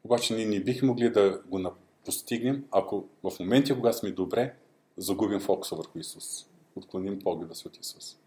Обаче 0.03 0.35
ние 0.35 0.45
не 0.45 0.59
бихме 0.59 0.87
могли 0.87 1.09
да 1.09 1.41
го 1.45 1.71
постигнем, 2.05 2.65
ако 2.71 3.05
в 3.23 3.39
моменти, 3.39 3.73
когато 3.73 3.97
сме 3.97 4.11
добре, 4.11 4.53
загубим 4.97 5.39
фокуса 5.39 5.75
върху 5.75 5.99
Исус. 5.99 6.45
Отклоним 6.75 7.19
погледа 7.19 7.55
си 7.55 7.67
от 7.67 7.77
Исус. 7.77 8.17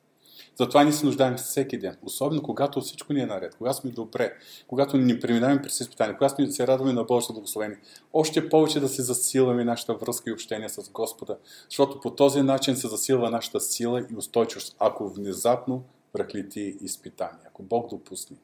Затова 0.58 0.84
ни 0.84 0.92
се 0.92 1.06
нуждаем 1.06 1.36
всеки 1.36 1.78
ден, 1.78 1.96
особено 2.02 2.42
когато 2.42 2.80
всичко 2.80 3.12
ни 3.12 3.20
е 3.20 3.26
наред, 3.26 3.54
когато 3.54 3.76
сме 3.76 3.90
добре, 3.90 4.32
когато 4.66 4.96
ни 4.96 5.20
преминаваме 5.20 5.62
през 5.62 5.80
изпитания, 5.80 6.16
когато 6.16 6.42
ни 6.42 6.52
се 6.52 6.66
радваме 6.66 6.92
на 6.92 7.04
Божието 7.04 7.32
благословение, 7.32 7.78
още 8.12 8.48
повече 8.48 8.80
да 8.80 8.88
се 8.88 9.02
засилваме 9.02 9.64
нашата 9.64 9.94
връзка 9.94 10.30
и 10.30 10.32
общение 10.32 10.68
с 10.68 10.90
Господа, 10.90 11.38
защото 11.70 12.00
по 12.00 12.10
този 12.10 12.42
начин 12.42 12.76
се 12.76 12.88
засилва 12.88 13.30
нашата 13.30 13.60
сила 13.60 14.06
и 14.10 14.16
устойчивост, 14.16 14.76
ако 14.78 15.08
внезапно 15.08 15.84
прехлети 16.12 16.76
изпитания, 16.80 17.46
ако 17.46 17.62
Бог 17.62 17.90
допусне. 17.90 18.36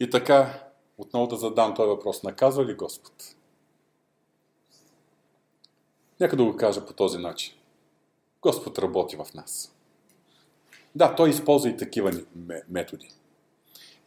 И 0.00 0.10
така, 0.10 0.64
отново 0.98 1.26
да 1.26 1.36
задам 1.36 1.74
този 1.74 1.88
въпрос. 1.88 2.22
Наказва 2.22 2.64
ли 2.64 2.74
Господ? 2.74 3.34
Нека 6.20 6.36
да 6.36 6.44
го 6.44 6.56
кажа 6.56 6.86
по 6.86 6.92
този 6.92 7.18
начин. 7.18 7.54
Господ 8.42 8.78
работи 8.78 9.16
в 9.16 9.26
нас. 9.34 9.74
Да, 10.94 11.14
той 11.14 11.30
използва 11.30 11.70
и 11.70 11.76
такива 11.76 12.12
методи. 12.68 13.08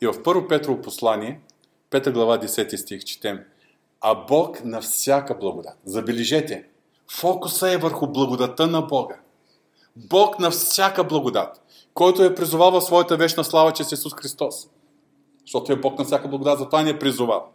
И 0.02 0.08
в 0.08 0.24
първо 0.24 0.48
Петрово 0.48 0.82
послание, 0.82 1.42
5 1.92 2.12
глава 2.12 2.38
10 2.38 2.76
стих 2.76 3.04
четем, 3.04 3.46
а 4.02 4.16
Бог 4.16 4.64
на 4.64 4.82
всяка 4.82 5.36
благодат. 5.38 5.78
Забележете, 5.86 6.70
фокуса 7.08 7.72
е 7.72 7.78
върху 7.78 8.08
благодата 8.08 8.68
на 8.68 8.82
Бога. 8.82 9.20
Бог 9.96 10.40
на 10.40 10.52
всяка 10.52 11.04
благодат, 11.04 11.62
който 12.00 12.24
е 12.24 12.36
призовал 12.36 12.72
в 12.72 12.82
своята 12.82 13.18
вечна 13.18 13.44
слава 13.44 13.74
чрез 13.74 13.92
Исус 13.92 14.14
Христос. 14.14 14.68
Защото 15.42 15.72
е 15.72 15.76
Бог 15.76 16.00
на 16.00 16.06
всяка 16.06 16.28
благодат, 16.28 16.60
затова 16.60 16.84
ни 16.84 16.90
е 16.90 17.00
призовал. 17.00 17.48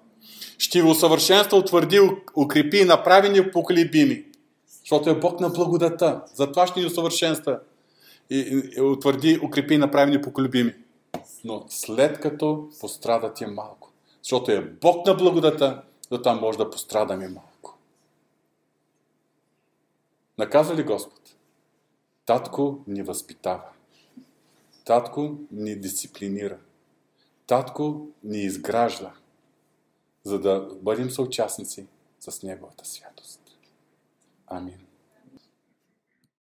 Ще 0.58 0.82
ви 0.82 0.88
усъвършенства, 0.88 1.58
утвърди, 1.58 2.00
укрепи 2.36 2.76
и 2.76 2.84
направи 2.84 3.28
ни 3.28 3.50
поколебими. 3.50 4.24
Защото 4.66 5.10
е 5.10 5.18
Бог 5.18 5.40
на 5.40 5.48
благодата. 5.48 6.20
Затова 6.34 6.66
ще 6.66 6.80
ни 6.80 6.86
усъвършенства 6.86 7.60
и, 8.30 8.62
и 8.76 8.80
утвърди, 8.80 9.40
укрепи 9.44 9.78
направени 9.78 10.22
поколюбими. 10.22 10.74
Но 11.44 11.64
след 11.68 12.20
като 12.20 12.68
пострадат 12.80 13.40
е 13.40 13.46
малко. 13.46 13.90
Защото 14.22 14.50
е 14.50 14.60
Бог 14.60 15.06
на 15.06 15.14
благодата, 15.14 15.82
там 16.22 16.40
може 16.40 16.58
да 16.58 16.70
пострадаме 16.70 17.28
малко. 17.28 17.78
Наказа 20.38 20.74
ли 20.74 20.82
Господ? 20.82 21.20
Татко 22.26 22.78
ни 22.86 23.02
възпитава. 23.02 23.73
Татко 24.84 25.38
ни 25.50 25.76
дисциплинира. 25.80 26.58
Татко 27.46 28.08
ни 28.24 28.38
изгражда, 28.38 29.14
за 30.24 30.40
да 30.40 30.68
бъдем 30.82 31.10
съучастници 31.10 31.86
с 32.20 32.42
Неговата 32.42 32.84
святост. 32.84 33.40
Амин. 34.46 34.83